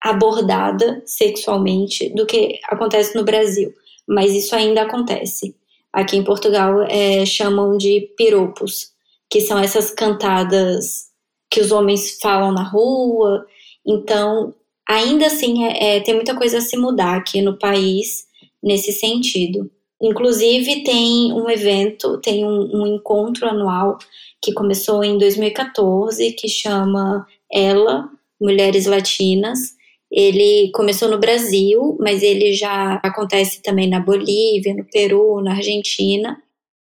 abordada 0.00 1.02
sexualmente 1.04 2.08
do 2.14 2.24
que 2.24 2.58
acontece 2.68 3.14
no 3.14 3.24
Brasil, 3.24 3.72
mas 4.06 4.34
isso 4.34 4.54
ainda 4.54 4.82
acontece. 4.82 5.54
Aqui 5.92 6.16
em 6.16 6.24
Portugal 6.24 6.82
é, 6.82 7.24
chamam 7.26 7.76
de 7.76 8.12
piropos, 8.16 8.92
que 9.30 9.40
são 9.40 9.58
essas 9.58 9.90
cantadas 9.90 11.08
que 11.50 11.60
os 11.60 11.72
homens 11.72 12.18
falam 12.20 12.52
na 12.52 12.62
rua. 12.62 13.44
Então, 13.86 14.54
ainda 14.88 15.26
assim, 15.26 15.64
é, 15.64 15.96
é, 15.96 16.00
tem 16.00 16.14
muita 16.14 16.36
coisa 16.36 16.58
a 16.58 16.62
se 16.62 16.76
mudar 16.76 17.16
aqui 17.16 17.42
no 17.42 17.58
país 17.58 18.26
nesse 18.62 18.92
sentido. 18.92 19.70
Inclusive, 20.00 20.84
tem 20.84 21.32
um 21.32 21.50
evento, 21.50 22.20
tem 22.20 22.44
um, 22.44 22.82
um 22.82 22.86
encontro 22.86 23.48
anual 23.48 23.98
que 24.40 24.52
começou 24.52 25.02
em 25.02 25.18
2014, 25.18 26.32
que 26.32 26.48
chama 26.48 27.26
Ela, 27.52 28.08
Mulheres 28.40 28.86
Latinas. 28.86 29.76
Ele 30.10 30.70
começou 30.72 31.08
no 31.08 31.18
Brasil, 31.18 31.96
mas 32.00 32.22
ele 32.22 32.52
já 32.54 32.94
acontece 33.02 33.60
também 33.60 33.88
na 33.88 34.00
Bolívia, 34.00 34.74
no 34.74 34.84
Peru, 34.84 35.42
na 35.42 35.54
Argentina. 35.54 36.40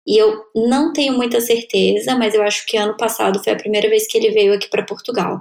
E 0.07 0.17
eu 0.17 0.43
não 0.55 0.93
tenho 0.93 1.15
muita 1.15 1.41
certeza, 1.41 2.15
mas 2.17 2.35
eu 2.35 2.43
acho 2.43 2.67
que 2.67 2.77
ano 2.77 2.97
passado 2.97 3.43
foi 3.43 3.53
a 3.53 3.57
primeira 3.57 3.89
vez 3.89 4.07
que 4.07 4.19
ele 4.19 4.31
veio 4.31 4.53
aqui 4.55 4.69
para 4.69 4.83
Portugal. 4.85 5.39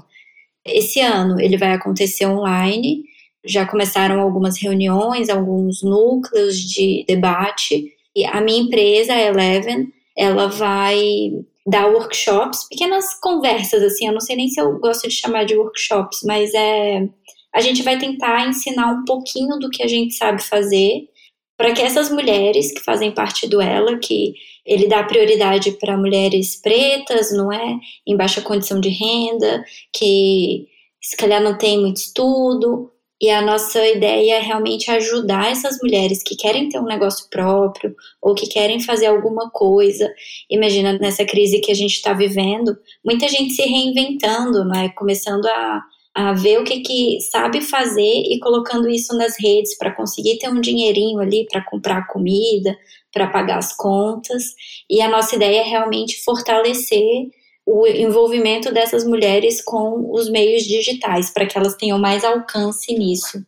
Esse 0.65 0.99
ano 1.01 1.39
ele 1.39 1.57
vai 1.57 1.71
acontecer 1.71 2.25
online. 2.25 3.03
Já 3.45 3.65
começaram 3.65 4.21
algumas 4.21 4.61
reuniões, 4.61 5.29
alguns 5.29 5.83
núcleos 5.83 6.57
de 6.57 7.03
debate. 7.07 7.93
E 8.15 8.25
a 8.25 8.39
minha 8.41 8.61
empresa, 8.61 9.13
a 9.13 9.21
Eleven, 9.21 9.87
ela 10.17 10.47
vai 10.47 11.31
dar 11.65 11.87
workshops, 11.87 12.67
pequenas 12.69 13.19
conversas, 13.19 13.81
assim, 13.81 14.07
eu 14.07 14.13
não 14.13 14.19
sei 14.19 14.35
nem 14.35 14.49
se 14.49 14.59
eu 14.59 14.79
gosto 14.79 15.07
de 15.07 15.15
chamar 15.15 15.45
de 15.45 15.55
workshops, 15.55 16.19
mas 16.25 16.53
é. 16.53 17.07
A 17.53 17.61
gente 17.61 17.83
vai 17.83 17.99
tentar 17.99 18.47
ensinar 18.47 18.91
um 18.91 19.05
pouquinho 19.05 19.59
do 19.59 19.69
que 19.69 19.83
a 19.83 19.87
gente 19.87 20.15
sabe 20.15 20.41
fazer 20.41 21.07
para 21.55 21.71
que 21.71 21.81
essas 21.81 22.09
mulheres 22.09 22.73
que 22.73 22.81
fazem 22.81 23.11
parte 23.11 23.47
do 23.47 23.61
Ela, 23.61 23.97
que 23.99 24.33
ele 24.65 24.87
dá 24.87 25.03
prioridade 25.03 25.71
para 25.73 25.97
mulheres 25.97 26.55
pretas, 26.55 27.31
não 27.31 27.51
é? 27.51 27.77
Em 28.07 28.17
baixa 28.17 28.41
condição 28.41 28.81
de 28.81 28.89
renda, 28.89 29.63
que 29.93 30.67
se 31.01 31.15
calhar 31.15 31.41
não 31.41 31.57
tem 31.57 31.79
muito 31.79 31.97
estudo, 31.97 32.91
E 33.23 33.29
a 33.29 33.41
nossa 33.41 33.79
ideia 33.87 34.35
é 34.35 34.39
realmente 34.41 34.91
ajudar 34.91 35.49
essas 35.49 35.77
mulheres 35.81 36.21
que 36.21 36.35
querem 36.35 36.67
ter 36.67 36.77
um 36.77 36.83
negócio 36.83 37.29
próprio 37.29 37.95
ou 38.21 38.35
que 38.35 38.47
querem 38.47 38.81
fazer 38.81 39.05
alguma 39.05 39.49
coisa. 39.49 40.13
Imagina 40.49 40.99
nessa 40.99 41.23
crise 41.23 41.61
que 41.61 41.71
a 41.71 41.73
gente 41.73 41.93
está 41.93 42.11
vivendo, 42.11 42.75
muita 43.01 43.29
gente 43.29 43.53
se 43.53 43.61
reinventando, 43.61 44.65
né? 44.65 44.89
começando 44.89 45.45
a, 45.45 45.81
a 46.13 46.33
ver 46.33 46.59
o 46.59 46.65
que, 46.65 46.81
que 46.81 47.21
sabe 47.21 47.61
fazer 47.61 48.01
e 48.25 48.37
colocando 48.41 48.89
isso 48.89 49.15
nas 49.15 49.39
redes 49.39 49.77
para 49.77 49.95
conseguir 49.95 50.37
ter 50.37 50.49
um 50.49 50.59
dinheirinho 50.59 51.21
ali 51.21 51.45
para 51.49 51.63
comprar 51.63 52.05
comida, 52.07 52.77
para 53.09 53.27
pagar 53.27 53.59
as 53.59 53.73
contas. 53.73 54.43
E 54.89 55.01
a 55.01 55.07
nossa 55.07 55.37
ideia 55.37 55.61
é 55.61 55.63
realmente 55.63 56.21
fortalecer 56.25 57.29
o 57.65 57.87
envolvimento 57.87 58.73
dessas 58.73 59.05
mulheres 59.05 59.61
com 59.63 60.11
os 60.11 60.29
meios 60.29 60.63
digitais, 60.63 61.29
para 61.29 61.45
que 61.45 61.57
elas 61.57 61.75
tenham 61.75 61.99
mais 61.99 62.23
alcance 62.23 62.93
nisso. 62.93 63.43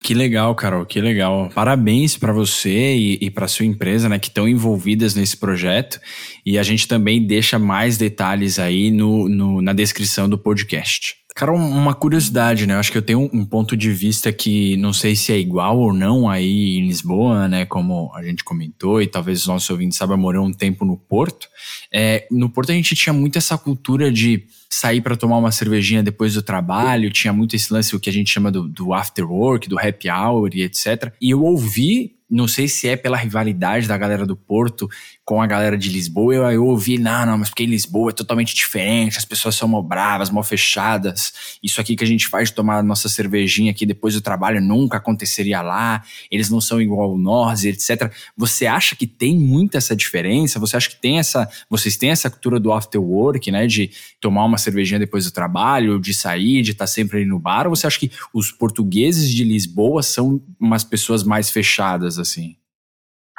Que 0.00 0.14
legal, 0.14 0.54
Carol, 0.54 0.86
que 0.86 1.00
legal. 1.00 1.50
Parabéns 1.52 2.16
para 2.16 2.32
você 2.32 2.94
e, 2.94 3.18
e 3.20 3.30
para 3.30 3.48
sua 3.48 3.66
empresa, 3.66 4.08
né, 4.08 4.18
que 4.18 4.28
estão 4.28 4.48
envolvidas 4.48 5.14
nesse 5.14 5.36
projeto. 5.36 6.00
E 6.46 6.56
a 6.56 6.62
gente 6.62 6.86
também 6.86 7.26
deixa 7.26 7.58
mais 7.58 7.98
detalhes 7.98 8.58
aí 8.58 8.90
no, 8.90 9.28
no 9.28 9.60
na 9.60 9.72
descrição 9.72 10.28
do 10.28 10.38
podcast. 10.38 11.16
Cara, 11.38 11.52
uma 11.52 11.94
curiosidade, 11.94 12.66
né? 12.66 12.74
Eu 12.74 12.80
acho 12.80 12.90
que 12.90 12.98
eu 12.98 13.02
tenho 13.02 13.30
um 13.32 13.44
ponto 13.44 13.76
de 13.76 13.92
vista 13.92 14.32
que 14.32 14.76
não 14.78 14.92
sei 14.92 15.14
se 15.14 15.32
é 15.32 15.38
igual 15.38 15.78
ou 15.78 15.92
não 15.92 16.28
aí 16.28 16.78
em 16.78 16.88
Lisboa, 16.88 17.46
né? 17.46 17.64
Como 17.64 18.10
a 18.12 18.24
gente 18.24 18.42
comentou, 18.42 19.00
e 19.00 19.06
talvez 19.06 19.42
os 19.42 19.46
nossos 19.46 19.70
ouvintes 19.70 19.96
saibam, 19.96 20.34
eu 20.34 20.42
um 20.42 20.52
tempo 20.52 20.84
no 20.84 20.96
Porto. 20.96 21.46
É, 21.92 22.26
no 22.28 22.50
Porto 22.50 22.72
a 22.72 22.74
gente 22.74 22.92
tinha 22.96 23.12
muito 23.12 23.38
essa 23.38 23.56
cultura 23.56 24.10
de 24.10 24.46
sair 24.68 25.00
para 25.00 25.16
tomar 25.16 25.38
uma 25.38 25.52
cervejinha 25.52 26.02
depois 26.02 26.34
do 26.34 26.42
trabalho, 26.42 27.08
tinha 27.08 27.32
muito 27.32 27.54
esse 27.54 27.72
lance, 27.72 27.94
o 27.94 28.00
que 28.00 28.10
a 28.10 28.12
gente 28.12 28.32
chama 28.32 28.50
do, 28.50 28.66
do 28.66 28.92
after 28.92 29.24
work, 29.30 29.68
do 29.68 29.78
happy 29.78 30.10
hour 30.10 30.50
e 30.52 30.62
etc. 30.62 31.12
E 31.22 31.30
eu 31.30 31.44
ouvi 31.44 32.18
não 32.30 32.46
sei 32.46 32.68
se 32.68 32.86
é 32.86 32.96
pela 32.96 33.16
rivalidade 33.16 33.88
da 33.88 33.96
galera 33.96 34.26
do 34.26 34.36
Porto 34.36 34.88
com 35.28 35.42
a 35.42 35.46
galera 35.46 35.76
de 35.76 35.90
Lisboa, 35.90 36.34
eu, 36.34 36.50
eu 36.50 36.64
ouvi, 36.64 36.96
não, 36.96 37.26
não, 37.26 37.36
mas 37.36 37.50
porque 37.50 37.64
em 37.64 37.66
Lisboa 37.66 38.08
é 38.08 38.14
totalmente 38.14 38.54
diferente, 38.54 39.18
as 39.18 39.26
pessoas 39.26 39.56
são 39.56 39.68
mal 39.68 39.82
bravas, 39.82 40.30
mal 40.30 40.42
fechadas, 40.42 41.58
isso 41.62 41.82
aqui 41.82 41.94
que 41.94 42.02
a 42.02 42.06
gente 42.06 42.26
faz 42.26 42.48
de 42.48 42.54
tomar 42.54 42.82
nossa 42.82 43.10
cervejinha 43.10 43.70
aqui 43.70 43.84
depois 43.84 44.14
do 44.14 44.22
trabalho 44.22 44.58
nunca 44.58 44.96
aconteceria 44.96 45.60
lá, 45.60 46.02
eles 46.30 46.48
não 46.48 46.62
são 46.62 46.80
igual 46.80 47.18
nós, 47.18 47.66
etc. 47.66 48.10
Você 48.38 48.64
acha 48.64 48.96
que 48.96 49.06
tem 49.06 49.38
muita 49.38 49.76
essa 49.76 49.94
diferença? 49.94 50.58
Você 50.60 50.78
acha 50.78 50.88
que 50.88 50.98
tem 50.98 51.18
essa, 51.18 51.46
vocês 51.68 51.98
têm 51.98 52.08
essa 52.08 52.30
cultura 52.30 52.58
do 52.58 52.72
after 52.72 52.98
work, 52.98 53.50
né, 53.50 53.66
de 53.66 53.90
tomar 54.22 54.46
uma 54.46 54.56
cervejinha 54.56 54.98
depois 54.98 55.26
do 55.26 55.30
trabalho, 55.30 56.00
de 56.00 56.14
sair, 56.14 56.62
de 56.62 56.70
estar 56.70 56.86
sempre 56.86 57.18
ali 57.18 57.26
no 57.26 57.38
bar, 57.38 57.66
ou 57.66 57.76
você 57.76 57.86
acha 57.86 57.98
que 57.98 58.10
os 58.32 58.50
portugueses 58.50 59.30
de 59.30 59.44
Lisboa 59.44 60.02
são 60.02 60.40
umas 60.58 60.84
pessoas 60.84 61.22
mais 61.22 61.50
fechadas, 61.50 62.18
assim? 62.18 62.56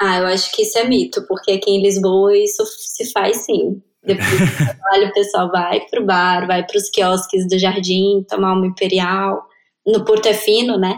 Ah, 0.00 0.18
eu 0.18 0.26
acho 0.28 0.50
que 0.52 0.62
isso 0.62 0.78
é 0.78 0.88
mito, 0.88 1.26
porque 1.28 1.52
aqui 1.52 1.70
em 1.70 1.82
Lisboa 1.82 2.34
isso 2.36 2.64
se 2.64 3.12
faz 3.12 3.44
sim. 3.44 3.82
Depois 4.02 4.30
do 4.30 4.56
trabalho, 4.56 5.08
o 5.08 5.12
pessoal 5.12 5.50
vai 5.50 5.80
pro 5.90 6.06
bar, 6.06 6.46
vai 6.46 6.66
pros 6.66 6.88
quiosques 6.88 7.46
do 7.46 7.58
jardim, 7.58 8.24
tomar 8.26 8.54
uma 8.54 8.66
imperial. 8.66 9.42
No 9.86 10.02
Porto 10.04 10.26
é 10.26 10.34
fino, 10.34 10.78
né? 10.78 10.96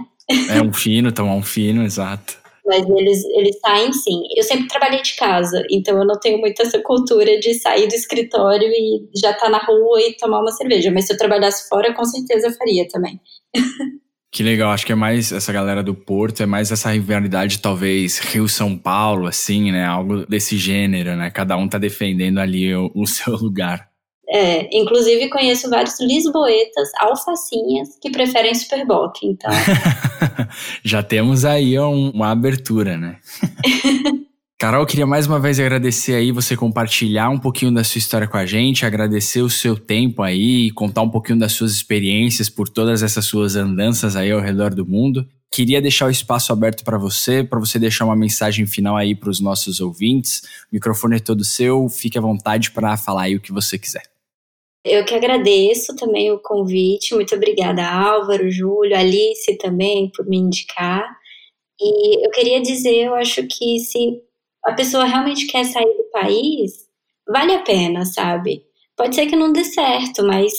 É 0.48 0.62
um 0.62 0.72
fino, 0.72 1.10
tomar 1.10 1.34
um 1.34 1.42
fino, 1.42 1.82
exato. 1.82 2.40
Mas 2.64 2.88
eles, 2.88 3.24
eles 3.24 3.58
saem 3.58 3.92
sim. 3.92 4.20
Eu 4.36 4.44
sempre 4.44 4.68
trabalhei 4.68 5.02
de 5.02 5.16
casa, 5.16 5.64
então 5.68 5.98
eu 5.98 6.06
não 6.06 6.18
tenho 6.20 6.38
muito 6.38 6.62
essa 6.62 6.80
cultura 6.80 7.40
de 7.40 7.54
sair 7.54 7.88
do 7.88 7.94
escritório 7.94 8.68
e 8.68 9.08
já 9.16 9.32
tá 9.32 9.48
na 9.48 9.58
rua 9.58 10.00
e 10.00 10.16
tomar 10.16 10.40
uma 10.40 10.52
cerveja. 10.52 10.92
Mas 10.92 11.06
se 11.06 11.12
eu 11.12 11.18
trabalhasse 11.18 11.68
fora, 11.68 11.92
com 11.92 12.04
certeza 12.04 12.46
eu 12.46 12.52
faria 12.52 12.86
também. 12.86 13.20
Que 14.32 14.42
legal, 14.42 14.72
acho 14.72 14.86
que 14.86 14.92
é 14.92 14.94
mais 14.94 15.30
essa 15.30 15.52
galera 15.52 15.82
do 15.82 15.94
Porto, 15.94 16.42
é 16.42 16.46
mais 16.46 16.72
essa 16.72 16.90
rivalidade, 16.90 17.58
talvez 17.58 18.18
Rio-São 18.18 18.78
Paulo, 18.78 19.26
assim, 19.26 19.70
né? 19.70 19.84
Algo 19.84 20.24
desse 20.24 20.56
gênero, 20.56 21.14
né? 21.16 21.30
Cada 21.30 21.54
um 21.54 21.68
tá 21.68 21.76
defendendo 21.76 22.38
ali 22.38 22.74
o, 22.74 22.90
o 22.94 23.04
seu 23.06 23.36
lugar. 23.36 23.92
É, 24.26 24.66
inclusive 24.74 25.28
conheço 25.28 25.68
vários 25.68 26.00
lisboetas, 26.00 26.88
alfacinhas, 26.98 27.98
que 28.00 28.10
preferem 28.10 28.54
Superboc, 28.54 29.18
então. 29.22 29.50
Já 30.82 31.02
temos 31.02 31.44
aí 31.44 31.78
um, 31.78 32.08
uma 32.12 32.30
abertura, 32.30 32.96
né? 32.96 33.18
Carol, 34.62 34.86
queria 34.86 35.04
mais 35.04 35.26
uma 35.26 35.40
vez 35.40 35.58
agradecer 35.58 36.14
aí 36.14 36.30
você 36.30 36.56
compartilhar 36.56 37.28
um 37.30 37.36
pouquinho 37.36 37.74
da 37.74 37.82
sua 37.82 37.98
história 37.98 38.28
com 38.28 38.36
a 38.36 38.46
gente, 38.46 38.86
agradecer 38.86 39.42
o 39.42 39.50
seu 39.50 39.76
tempo 39.76 40.22
aí, 40.22 40.70
contar 40.70 41.02
um 41.02 41.10
pouquinho 41.10 41.36
das 41.36 41.50
suas 41.50 41.72
experiências 41.72 42.48
por 42.48 42.68
todas 42.68 43.02
essas 43.02 43.24
suas 43.24 43.56
andanças 43.56 44.14
aí 44.14 44.30
ao 44.30 44.38
redor 44.38 44.72
do 44.72 44.86
mundo. 44.86 45.26
Queria 45.50 45.82
deixar 45.82 46.06
o 46.06 46.12
espaço 46.12 46.52
aberto 46.52 46.84
para 46.84 46.96
você, 46.96 47.42
para 47.42 47.58
você 47.58 47.76
deixar 47.76 48.04
uma 48.04 48.14
mensagem 48.14 48.64
final 48.64 48.96
aí 48.96 49.16
para 49.16 49.30
os 49.30 49.40
nossos 49.40 49.80
ouvintes. 49.80 50.42
O 50.70 50.74
microfone 50.74 51.16
é 51.16 51.18
todo 51.18 51.42
seu, 51.42 51.88
fique 51.88 52.16
à 52.16 52.20
vontade 52.20 52.70
para 52.70 52.96
falar 52.96 53.22
aí 53.22 53.34
o 53.34 53.40
que 53.40 53.50
você 53.50 53.76
quiser. 53.76 54.04
Eu 54.84 55.04
que 55.04 55.12
agradeço 55.12 55.96
também 55.96 56.30
o 56.30 56.38
convite. 56.38 57.16
Muito 57.16 57.34
obrigada, 57.34 57.84
Álvaro, 57.84 58.48
Júlio, 58.48 58.96
Alice 58.96 59.58
também 59.58 60.08
por 60.14 60.24
me 60.24 60.36
indicar. 60.36 61.04
E 61.80 62.24
eu 62.24 62.30
queria 62.30 62.62
dizer, 62.62 63.06
eu 63.06 63.16
acho 63.16 63.44
que 63.48 63.80
se 63.80 64.22
a 64.64 64.72
pessoa 64.72 65.04
realmente 65.04 65.46
quer 65.46 65.64
sair 65.64 65.96
do 65.96 66.10
país, 66.12 66.86
vale 67.28 67.52
a 67.54 67.62
pena, 67.62 68.04
sabe? 68.04 68.62
Pode 68.96 69.14
ser 69.14 69.26
que 69.26 69.36
não 69.36 69.52
dê 69.52 69.64
certo, 69.64 70.24
mas 70.24 70.52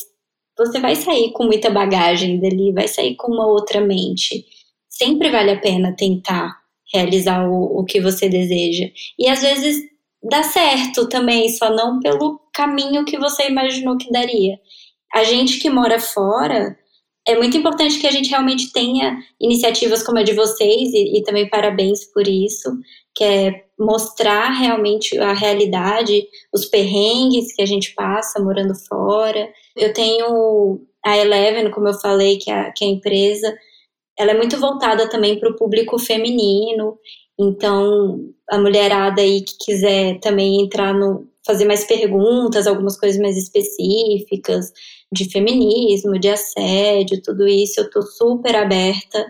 você 0.58 0.80
vai 0.80 0.96
sair 0.96 1.32
com 1.32 1.46
muita 1.46 1.70
bagagem 1.70 2.40
dali, 2.40 2.72
vai 2.72 2.88
sair 2.88 3.16
com 3.16 3.32
uma 3.32 3.48
outra 3.48 3.82
mente. 3.82 4.46
Sempre 4.90 5.32
vale 5.32 5.52
a 5.52 5.60
pena 5.60 5.96
tentar 5.96 6.56
realizar 6.94 7.48
o, 7.48 7.80
o 7.80 7.84
que 7.86 8.00
você 8.00 8.30
deseja. 8.30 8.88
E 9.18 9.28
às 9.28 9.42
vezes 9.42 9.82
dá 10.22 10.44
certo 10.44 11.08
também, 11.10 11.50
só 11.50 11.70
não 11.70 12.00
pelo 12.00 12.40
caminho 12.54 13.06
que 13.06 13.18
você 13.18 13.48
imaginou 13.48 13.98
que 13.98 14.12
daria. 14.12 14.60
A 15.14 15.24
gente 15.24 15.60
que 15.60 15.70
mora 15.70 16.00
fora, 16.00 16.78
é 17.28 17.36
muito 17.36 17.58
importante 17.58 18.00
que 18.00 18.08
a 18.08 18.12
gente 18.12 18.30
realmente 18.30 18.72
tenha 18.72 19.18
iniciativas 19.40 20.04
como 20.04 20.20
a 20.20 20.24
de 20.24 20.34
vocês, 20.34 20.94
e, 20.94 21.18
e 21.18 21.24
também 21.24 21.50
parabéns 21.50 22.06
por 22.14 22.28
isso, 22.28 22.70
que 23.16 23.24
é 23.24 23.64
mostrar 23.78 24.50
realmente 24.52 25.18
a 25.20 25.34
realidade, 25.34 26.28
os 26.54 26.66
perrengues 26.66 27.54
que 27.56 27.62
a 27.62 27.66
gente 27.66 27.94
passa 27.94 28.42
morando 28.42 28.74
fora. 28.88 29.48
Eu 29.76 29.94
tenho 29.94 30.82
a 31.04 31.18
Eleven, 31.18 31.72
como 31.72 31.88
eu 31.88 31.94
falei, 31.94 32.38
que 32.38 32.50
a, 32.50 32.72
que 32.72 32.86
a 32.86 32.88
empresa, 32.88 33.54
ela 34.18 34.32
é 34.32 34.38
muito 34.38 34.60
voltada 34.60 35.10
também 35.10 35.40
para 35.40 35.50
o 35.50 35.56
público 35.56 36.00
feminino. 36.00 36.98
Então, 37.40 38.20
a 38.50 38.58
mulherada 38.58 39.22
aí 39.22 39.42
que 39.42 39.54
quiser 39.60 40.20
também 40.20 40.62
entrar 40.62 40.94
no 40.94 41.28
fazer 41.46 41.66
mais 41.66 41.84
perguntas, 41.84 42.68
algumas 42.68 42.98
coisas 42.98 43.20
mais 43.20 43.36
específicas 43.36 44.72
de 45.12 45.30
feminismo, 45.30 46.18
de 46.18 46.30
assédio, 46.30 47.22
tudo 47.22 47.46
isso, 47.46 47.82
eu 47.82 47.90
tô 47.90 48.02
super 48.02 48.56
aberta 48.56 49.26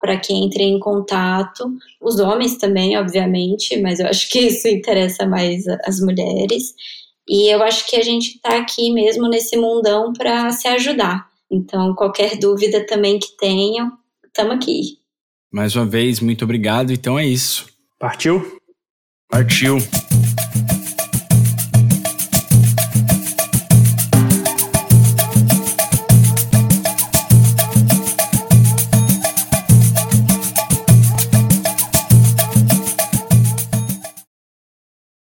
para 0.00 0.16
que 0.16 0.32
entre 0.32 0.62
em 0.62 0.78
contato. 0.78 1.72
Os 2.00 2.18
homens 2.20 2.56
também, 2.56 2.96
obviamente, 2.96 3.80
mas 3.80 4.00
eu 4.00 4.06
acho 4.06 4.28
que 4.30 4.40
isso 4.40 4.68
interessa 4.68 5.26
mais 5.26 5.66
as 5.84 6.00
mulheres. 6.00 6.74
E 7.28 7.52
eu 7.52 7.62
acho 7.62 7.86
que 7.86 7.96
a 7.96 8.02
gente 8.02 8.36
está 8.36 8.56
aqui 8.56 8.92
mesmo 8.92 9.28
nesse 9.28 9.56
mundão 9.56 10.12
para 10.12 10.50
se 10.50 10.66
ajudar. 10.68 11.28
Então, 11.50 11.94
qualquer 11.94 12.38
dúvida 12.38 12.86
também 12.86 13.18
que 13.18 13.36
tenham, 13.36 13.92
estamos 14.24 14.54
aqui. 14.54 14.98
Mais 15.50 15.74
uma 15.74 15.86
vez, 15.86 16.20
muito 16.20 16.44
obrigado. 16.44 16.92
Então 16.92 17.18
é 17.18 17.26
isso. 17.26 17.66
Partiu? 17.98 18.58
Partiu. 19.28 19.78